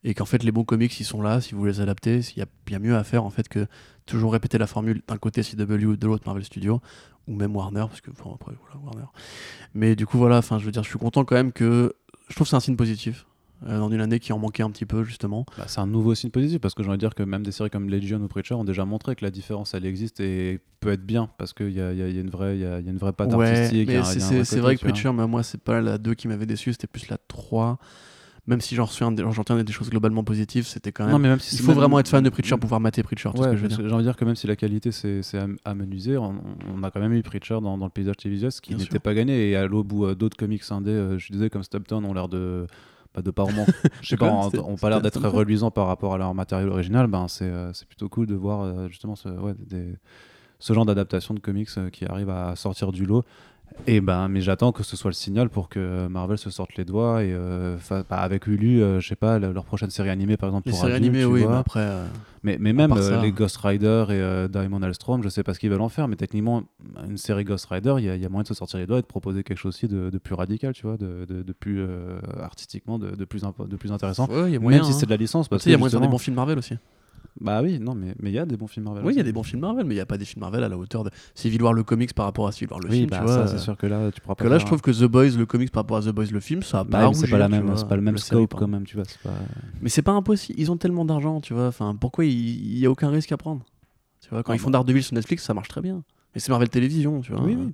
[0.05, 2.43] et qu'en fait les bons comics ils sont là, si vous les adaptez, il y
[2.43, 3.67] a bien mieux à faire en fait que
[4.07, 6.81] toujours répéter la formule d'un côté CW, de l'autre Marvel Studios,
[7.27, 9.09] ou même Warner, parce que enfin, après voilà Warner.
[9.75, 11.95] Mais du coup voilà, enfin je veux dire, je suis content quand même que
[12.29, 13.27] je trouve que c'est un signe positif.
[13.67, 15.45] Euh, dans une année qui en manquait un petit peu justement.
[15.57, 17.53] Bah, c'est un nouveau signe positif parce que j'ai envie de dire que même des
[17.53, 20.93] séries comme Legion ou Preacher ont déjà montré que la différence elle existe et peut
[20.93, 22.63] être bien parce qu'il y a, il y a- il y a une vraie il
[22.63, 23.91] y a, il y a une vraie patte Ouais, artistique.
[24.45, 24.81] c'est vrai que.
[24.83, 27.79] Preacher, mais moi, c'est pas la 2 qui m'avait déçu, c'était plus la 3.
[28.47, 31.13] Même si j'en retiens des, j'en retiens des choses globalement positives, c'était quand même.
[31.13, 33.03] Non, mais même si il faut même- vraiment être fan de Preacher pour pouvoir mater
[33.03, 36.17] Preacher, Ouais, j'ai envie de dire que même si la qualité c'est c'est am- amenuisé,
[36.17, 36.35] on,
[36.75, 39.13] on a quand même eu Preacher dans, dans le paysage télévisuel, ce qui n'était pas
[39.13, 39.51] gagné.
[39.51, 42.29] Et à l'au bout euh, d'autres comics indés, euh, je disais comme Stubtown, ont l'air
[42.29, 42.67] de.
[43.23, 43.67] De pas vraiment.
[44.03, 47.07] Je sais pas, c'était- ont pas l'air d'être reluisants par rapport à leur matériel original.
[47.07, 49.95] Ben, c'est euh, plutôt cool de voir euh, justement ce, ouais, des,
[50.59, 53.25] ce genre d'adaptation de comics euh, qui arrive à sortir du lot.
[53.87, 56.85] Et ben, mais j'attends que ce soit le signal pour que Marvel se sorte les
[56.85, 60.37] doigts et euh, bah, avec Hulu, euh, je sais pas, le- leur prochaine série animée
[60.37, 61.53] par exemple Les pour séries adultes, animées, tu oui, vois.
[61.53, 61.81] mais après.
[61.81, 62.05] euh,
[62.43, 65.59] Mais, mais même euh, les Ghost Rider et euh, Diamond Hellstrom, je sais pas ce
[65.61, 66.65] qu'ils veulent en faire, mais techniquement,
[67.09, 68.87] une série Ghost Rider, il y, a- il y a moyen de se sortir les
[68.87, 71.43] doigts et de proposer quelque chose aussi de, de plus radical, tu vois, de, de,
[71.43, 74.27] de plus euh, artistiquement, de, plus, de plus intéressant.
[74.29, 74.83] ouais, y a Même moyen.
[74.85, 74.97] si hein.
[74.99, 76.59] c'est de la licence, parce il y a moyen de faire des bons films Marvel
[76.59, 76.75] aussi.
[77.41, 79.05] Bah oui, non, mais mais il y a des bons films Marvel.
[79.05, 80.41] Oui, il y a des bons films Marvel, mais il n'y a pas des films
[80.41, 82.89] Marvel à la hauteur de Civil War le comics par rapport à Civil War le
[82.91, 83.33] Oui, film, bah tu vois.
[83.33, 84.45] ça, euh, c'est sûr que là, tu pourras pas.
[84.45, 86.41] Que là, je trouve que The Boys, le comics par rapport à The Boys, le
[86.41, 88.21] film, ça a Bah pas mais c'est pas la même, c'est pas le même la
[88.21, 89.05] scope quand même, tu vois.
[89.07, 89.35] c'est Pas...
[89.81, 90.59] Mais c'est pas impossible.
[90.59, 91.69] Ils ont tellement d'argent, tu vois.
[91.69, 93.63] Enfin, pourquoi il il y a aucun risque à prendre
[94.21, 94.79] Tu vois, quand Ah ils font bah.
[94.79, 96.03] Daredevil sur Netflix, ça marche très bien.
[96.35, 97.43] Et c'est Marvel Télévision, tu vois.
[97.43, 97.73] Oui, oui.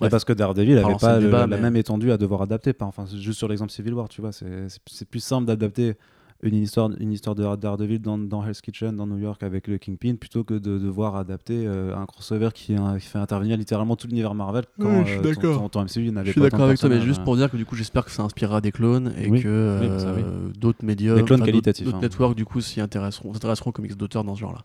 [0.00, 2.42] Mais parce que Daredevil avait Pardon, c'est pas le- la mais- même étendue à devoir
[2.42, 2.72] adapter.
[2.72, 5.46] Pas, enfin, c'est juste sur l'exemple Civil War, tu vois, c'est c'est- c'est plus simple
[5.46, 5.96] d'adapter
[6.42, 9.76] une histoire, une histoire de Daredevil dans, dans Hell's Kitchen, dans New York avec le
[9.78, 13.96] Kingpin, plutôt que de devoir adapter euh, un crossover qui, euh, qui fait intervenir littéralement
[13.96, 15.58] tout l'univers Marvel quand Oui, je suis euh, ton- d'accord.
[15.62, 17.24] ton, ton MCU n'avait Je suis pas d'accord avec toi, mais juste hein.
[17.24, 19.42] pour dire que du coup, j'espère que ça inspirera des clones et Oui.
[19.42, 20.22] que Oui, ça, oui.
[20.56, 21.98] d'autres médias, d'autres- hein.
[22.00, 24.64] networks, du coup, s'y intéresseront, s'intéresseront aux comics d'auteurs dans ce genre-là.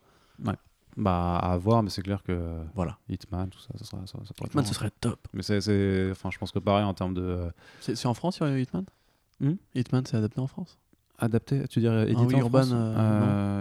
[0.95, 3.00] Bah, à voir, mais c'est clair que Voilà.
[3.10, 5.28] Hitman, tout ça, ça, sera, ça, ça Hitman, ce serait top.
[5.34, 5.58] Mais c'est,
[6.12, 7.40] enfin, je pense que pareil en termes de
[7.82, 8.86] C'est c'est en France, il y a Hitman?
[9.40, 9.54] Hmm?
[9.74, 10.78] Hitman, c'est adapté en France?
[11.24, 12.95] Adapté, tu dirais édité Ah oui, en Urban, France euh,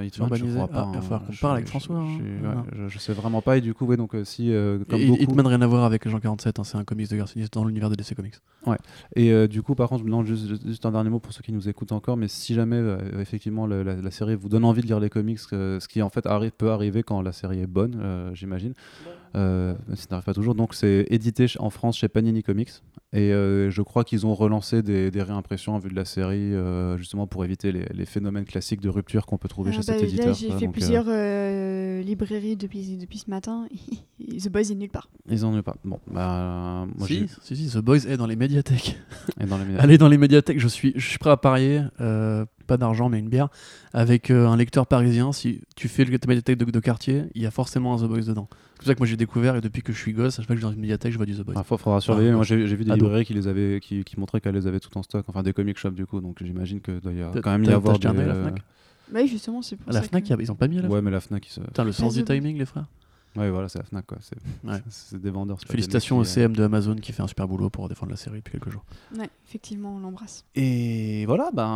[0.01, 0.56] Euh, Hitman, je Urbanisé.
[0.56, 0.80] crois pas.
[0.80, 1.02] Ah, il va hein.
[1.02, 2.06] falloir qu'on Je- parle avec je- François, hein.
[2.18, 4.78] je, ouais, je, je sais vraiment pas, et du coup, ouais, donc euh, si, euh,
[4.89, 5.22] comme Et beaucoup...
[5.22, 7.90] Hitman, rien à voir avec Jean 47, hein, c'est un comics de Garcinis dans l'univers
[7.90, 8.34] de DC Comics.
[9.16, 11.52] Et euh, du coup, par contre, non, juste, juste un dernier mot pour ceux qui
[11.52, 14.82] nous écoutent encore, mais si jamais euh, effectivement le- la, la série vous donne envie
[14.82, 17.60] de lire les comics, euh, ce qui en fait arrive, peut arriver quand la série
[17.60, 18.74] est bonne, euh, j'imagine,
[19.34, 20.55] euh, même si ça n'arrive pas toujours.
[20.55, 22.70] Donc c'est édité en France chez Panini Comics
[23.14, 26.55] Et euh, je crois qu'ils ont relancé des, des réimpressions en vue de la série,
[26.55, 29.78] euh, justement pour éviter les, les phénomènes classiques de rupture qu'on peut trouver Ah chez
[29.80, 30.34] bah, cet là, éditeur.
[30.34, 33.66] j'ai fait Donc, euh, plusieurs euh, librairies depuis, depuis ce matin.
[34.43, 35.10] The Boys est nulle part.
[35.28, 35.76] ils en ont pas.
[35.84, 38.98] Bon, bah, moi si, si, si, The Boys est dans les médiathèques.
[39.39, 39.80] et dans les médias.
[39.82, 43.18] Allez dans les médiathèques, je suis, je suis prêt à parier, euh, pas d'argent mais
[43.18, 43.48] une bière,
[43.93, 45.32] avec euh, un lecteur parisien.
[45.32, 48.22] Si tu fais le médiathèque de, de quartier, il y a forcément un The Boys
[48.22, 48.48] dedans.
[48.82, 50.46] C'est pour ça que moi j'ai découvert et depuis que je suis gosse, à chaque
[50.48, 51.54] fois que je vais dans une médiathèque, je vois du The Boys.
[51.56, 52.30] Il faudra surveiller.
[52.30, 53.04] Ah, Moi, j'ai j'ai vu des ado.
[53.04, 55.52] librairies qui, les avaient, qui, qui montraient qu'elles les avaient tout en stock, enfin des
[55.52, 57.98] comic shops du coup, donc j'imagine que doit y a T'as- quand même y avoir
[57.98, 58.09] des.
[58.09, 58.62] la euh, Fnac
[59.12, 60.56] Bah oui, justement, c'est pour À la ça Fnac, que- il y a- ils ont
[60.56, 61.60] pas mis à la Ouais, Fnac mais la Fnac, ils se...
[61.60, 62.86] Putain, le sens The du timing, les frères.
[63.36, 64.18] ouais, voilà, c'est la Fnac quoi.
[64.20, 64.36] C'est
[64.68, 65.18] Ouais.
[65.20, 65.59] des vendeurs.
[65.66, 68.16] Félicitations au qui, euh, CM de Amazon qui fait un super boulot pour défendre la
[68.16, 68.84] série depuis quelques jours.
[69.18, 70.44] Ouais, effectivement, on l'embrasse.
[70.54, 71.68] Et voilà, ben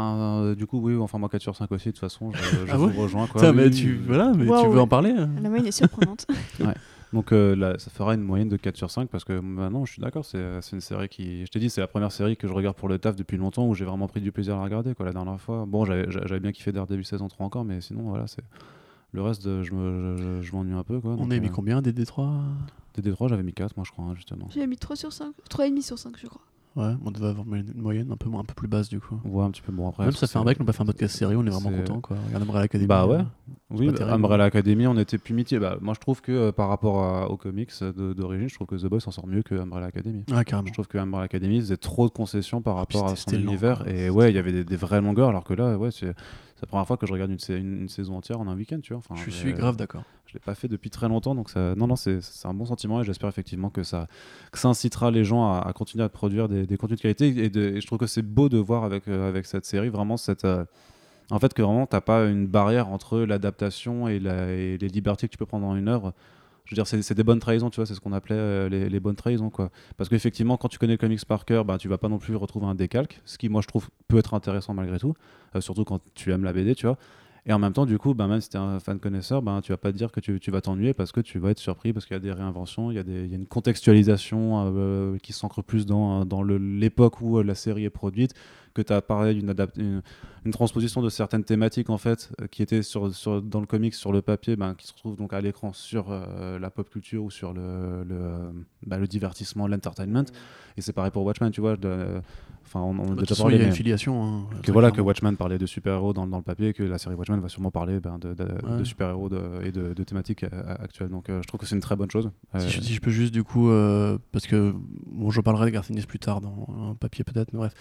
[0.42, 2.72] euh, du coup, oui, enfin moi 4 sur 5 aussi, de toute façon, je, je
[2.72, 3.42] Ah vous ouais rejoins quoi.
[3.50, 4.00] Oui, mais tu, oui.
[4.06, 4.80] voilà, mais tu Waouh, veux ouais.
[4.80, 6.26] en parler hein La moyenne est surprenante.
[7.12, 9.92] Donc euh, là, ça fera une moyenne de 4 sur 5 parce que maintenant, je
[9.92, 11.46] suis d'accord, c'est c'est une série qui.
[11.46, 13.66] Je t'ai dit, c'est la première série que je regarde pour le taf depuis longtemps
[13.68, 15.64] où j'ai vraiment pris du plaisir à la regarder quoi, la dernière fois.
[15.66, 18.42] Bon, j'avais j'avais bien kiffé Daredevil saison 3 encore, mais sinon, voilà, c'est.
[19.12, 21.00] Le reste, de- je me- je- je- je m'ennuie un peu.
[21.00, 22.28] Quoi, On a mis euh, combien des D3
[22.98, 24.48] DD3, j'avais mis 4, moi je crois, hein, justement.
[24.52, 25.32] J'ai mis 3 sur 5.
[25.48, 26.42] 3,5 sur 5, je crois.
[26.76, 29.18] Ouais, on devait avoir une moyenne un peu, moins- un peu plus basse du coup.
[29.24, 30.04] Ouais, un petit peu bon après.
[30.04, 31.70] Même ça fait un bail qu'on n'a pas fait un podcast série, on est vraiment
[31.70, 32.18] content quoi.
[32.26, 32.86] Regarde Umbrella Academy.
[32.86, 33.20] Bah ouais.
[33.70, 34.14] Oui, bah, terrible.
[34.14, 35.58] Umbrella Academy, on était plus mitié.
[35.58, 38.66] Bah, moi, je trouve que euh, par rapport à- aux comics euh, d'origine, je trouve
[38.66, 40.22] que The Boys s'en sort mieux que Umbrella Academy.
[40.30, 40.68] Ouais, carrément.
[40.68, 43.88] Je trouve que Umbrella Academy faisait trop de concessions par puis rapport à son univers.
[43.88, 46.14] Et ouais, il y avait des, des vraies longueurs, alors que là, ouais, c'est
[46.56, 48.56] c'est la première fois que je regarde une, sa- une- une saison entière en un
[48.56, 48.98] week-end, tu vois.
[49.06, 50.02] Enfin, Je suis grave d'accord.
[50.26, 51.74] Je l'ai pas fait depuis très longtemps, donc ça...
[51.76, 54.08] non, non, c'est c'est un bon sentiment et j'espère effectivement que ça,
[54.50, 57.28] que ça incitera les gens à, à continuer à produire des, des contenus de qualité.
[57.44, 59.88] Et, de- et je trouve que c'est beau de voir avec, euh, avec cette série
[59.88, 60.44] vraiment cette.
[60.44, 60.64] euh,
[61.30, 65.26] en fait, que vraiment, t'as pas une barrière entre l'adaptation et, la- et les libertés
[65.28, 66.12] que tu peux prendre dans une œuvre.
[66.66, 69.00] Je veux dire, c'est des bonnes trahisons, tu vois, c'est ce qu'on appelait euh, les,
[69.00, 69.70] bonnes trahisons, quoi.
[69.96, 72.34] Parce qu'effectivement, quand tu connais le comics par cœur, bah, tu vas pas non plus
[72.34, 75.14] retrouver un décalque, ce qui, moi, je trouve, peut être intéressant malgré tout,
[75.54, 76.98] euh, surtout quand tu aimes la BD, tu vois.
[77.48, 79.60] Et en même temps, du coup, bah, même si tu es un fan connaisseur, bah,
[79.62, 81.92] tu vas pas te dire que tu, vas t'ennuyer parce que tu vas être surpris,
[81.92, 85.32] parce qu'il y a des réinventions, il y, a y a une contextualisation euh, qui
[85.32, 88.34] s'ancre plus dans, dans l'époque où la série est produite,
[88.74, 89.00] que tu as
[89.32, 90.02] d'une adap- une,
[90.46, 93.94] une transposition de certaines thématiques en fait, euh, qui étaient sur, sur- dans le comics,
[93.94, 97.22] sur le papier, ben, qui se retrouvent donc à l'écran sur euh, la pop culture
[97.24, 98.50] ou sur le, le, euh,
[98.86, 100.24] bah, le divertissement, l'entertainment.
[100.78, 101.76] Et c'est pareil pour Watchmen, tu vois.
[101.76, 102.20] de-
[102.68, 103.54] Enfin, on, on Bah, déjà parlé.
[103.54, 104.24] il y a une filiation.
[104.24, 105.00] hein, que voilà que.
[105.00, 108.00] Watchmen parlait de super-héros dans, dans le papier, que la série Watchmen va sûrement parler
[108.00, 108.78] ben, de, de- Ouais.
[108.78, 109.30] de super-héros
[109.62, 111.10] et de, de thématiques euh, actuelles.
[111.10, 112.28] Donc euh, je trouve que c'est une très bonne chose.
[112.56, 113.68] Euh, Si je, si je peux juste du coup,
[114.32, 114.74] parce que
[115.06, 117.72] bon, je parlerai de Garcinis plus tard dans un papier peut-être, mais bref.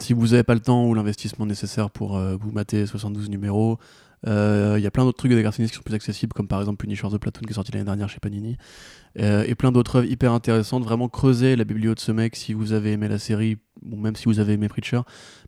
[0.00, 3.78] Si vous n'avez pas le temps ou l'investissement nécessaire pour euh, vous mater 72 numéros,
[4.26, 6.60] euh, il y a plein d'autres trucs de Garcinis qui sont plus accessibles, comme par
[6.60, 8.56] exemple Punisher the Platoon qui est sorti l'année dernière chez Panini,
[9.18, 10.84] Euh, et plein d'autres œuvres hyper intéressantes.
[10.84, 13.56] Vraiment creuser la bibliothèque de ce mec si vous avez aimé la série,
[13.90, 15.00] ou même si vous avez aimé Preacher,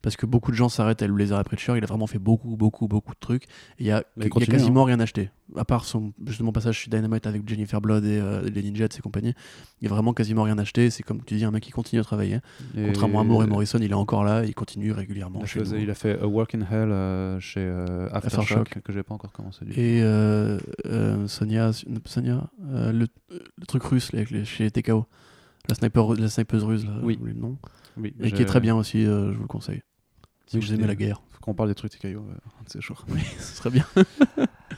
[0.03, 1.74] parce que beaucoup de gens s'arrêtent à le lézard à Preacher.
[1.77, 3.45] Il a vraiment fait beaucoup, beaucoup, beaucoup de trucs.
[3.78, 5.31] Il y a, il y a quasiment rien acheté.
[5.57, 9.01] À part son justement passage chez Dynamite avec Jennifer Blood et euh, les Ninjats et
[9.01, 9.32] compagnie,
[9.81, 10.90] il a vraiment quasiment rien acheté.
[10.90, 12.40] C'est comme tu dis, un mec qui continue à travailler.
[12.77, 15.40] et- Contrairement à Moore et Morrison, il est encore là, il continue régulièrement.
[15.40, 18.40] Il a, chez fait, il a fait A Work in Hell euh, chez euh, Aftershock,
[18.43, 18.82] Aftershock.
[18.82, 19.65] que j'ai pas encore commencé.
[19.65, 19.73] du.
[19.73, 21.70] Et euh, euh, Sonia,
[22.05, 23.07] Sonia euh, le,
[23.61, 25.07] le truc russe là, avec les- chez TKO,
[25.69, 27.19] la, sniper, la snipeuse russe, là, Oui.
[27.23, 27.59] le nom.
[27.97, 29.83] Oui, et qui est très bien aussi, euh, je vous le conseille.
[30.47, 32.21] Si Oui, vous aimez la guerre, Faut qu'on parle des trucs TKO, euh,
[32.61, 33.05] un de ces jours.
[33.09, 33.85] oui, ce serait bien.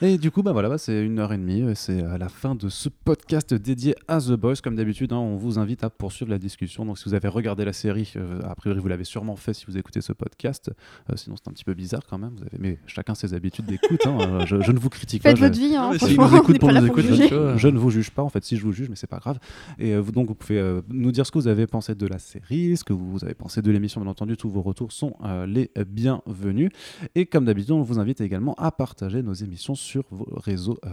[0.03, 1.61] Et du coup, bah voilà, bah, c'est une heure et demie.
[1.61, 4.55] euh, C'est la fin de ce podcast dédié à The Boys.
[4.65, 6.87] Comme d'habitude, hein, on vous invite à poursuivre la discussion.
[6.87, 9.67] Donc, si vous avez regardé la série, euh, a priori, vous l'avez sûrement fait si
[9.67, 10.71] vous écoutez ce podcast.
[11.11, 12.31] Euh, sinon, c'est un petit peu bizarre quand même.
[12.35, 12.57] Vous avez...
[12.59, 14.07] Mais chacun ses habitudes d'écoute.
[14.07, 14.47] hein.
[14.47, 15.41] Je, je ne vous critique Faites pas.
[15.41, 17.59] je- votre vie, hein, on écoutent n'est pour nous.
[17.59, 19.39] Je ne vous juge pas, en fait, si je vous juge, mais c'est pas grave.
[19.79, 22.07] Et euh, vous, donc, vous pouvez euh, nous dire ce que vous avez pensé de
[22.07, 24.39] la série, ce que vous avez pensé de l'émission, bien entendu.
[24.39, 26.71] Tous vos retours sont euh, les bienvenus.
[27.15, 30.89] Et comme d'habitude, on vous invite également à partager nos émissions sur vos réseaux euh,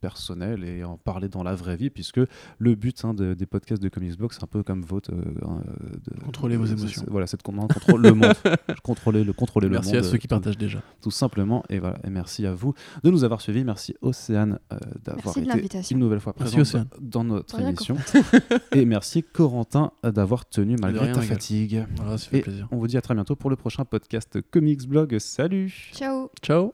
[0.00, 2.20] personnels et en parler dans la vraie vie, puisque
[2.58, 5.12] le but hein, de- des podcasts de Comics Blog, c'est un peu comme votre.
[5.12, 7.04] euh, de- Contrôler vos émotions.
[7.08, 8.32] Voilà, c'est de contrôler le monde.
[8.82, 9.98] contrôler le, contrôler le Merci monde.
[9.98, 10.82] à ceux qui euh, partagent déjà.
[11.00, 11.62] tout simplement.
[11.68, 13.64] Et voilà, et merci à vous de nous avoir suivis.
[13.64, 17.96] Merci Océane euh, d'avoir Merci été une nouvelle fois Merci, présente dans notre émission.
[18.74, 21.84] et merci Corentin euh, d'avoir tenu malgré rien, ta fatigue.
[21.96, 22.68] Voilà, ça fait Et plaisir.
[22.70, 25.18] on vous dit à très bientôt pour le prochain podcast Comics Blog.
[25.18, 26.72] Salut Ciao Ciao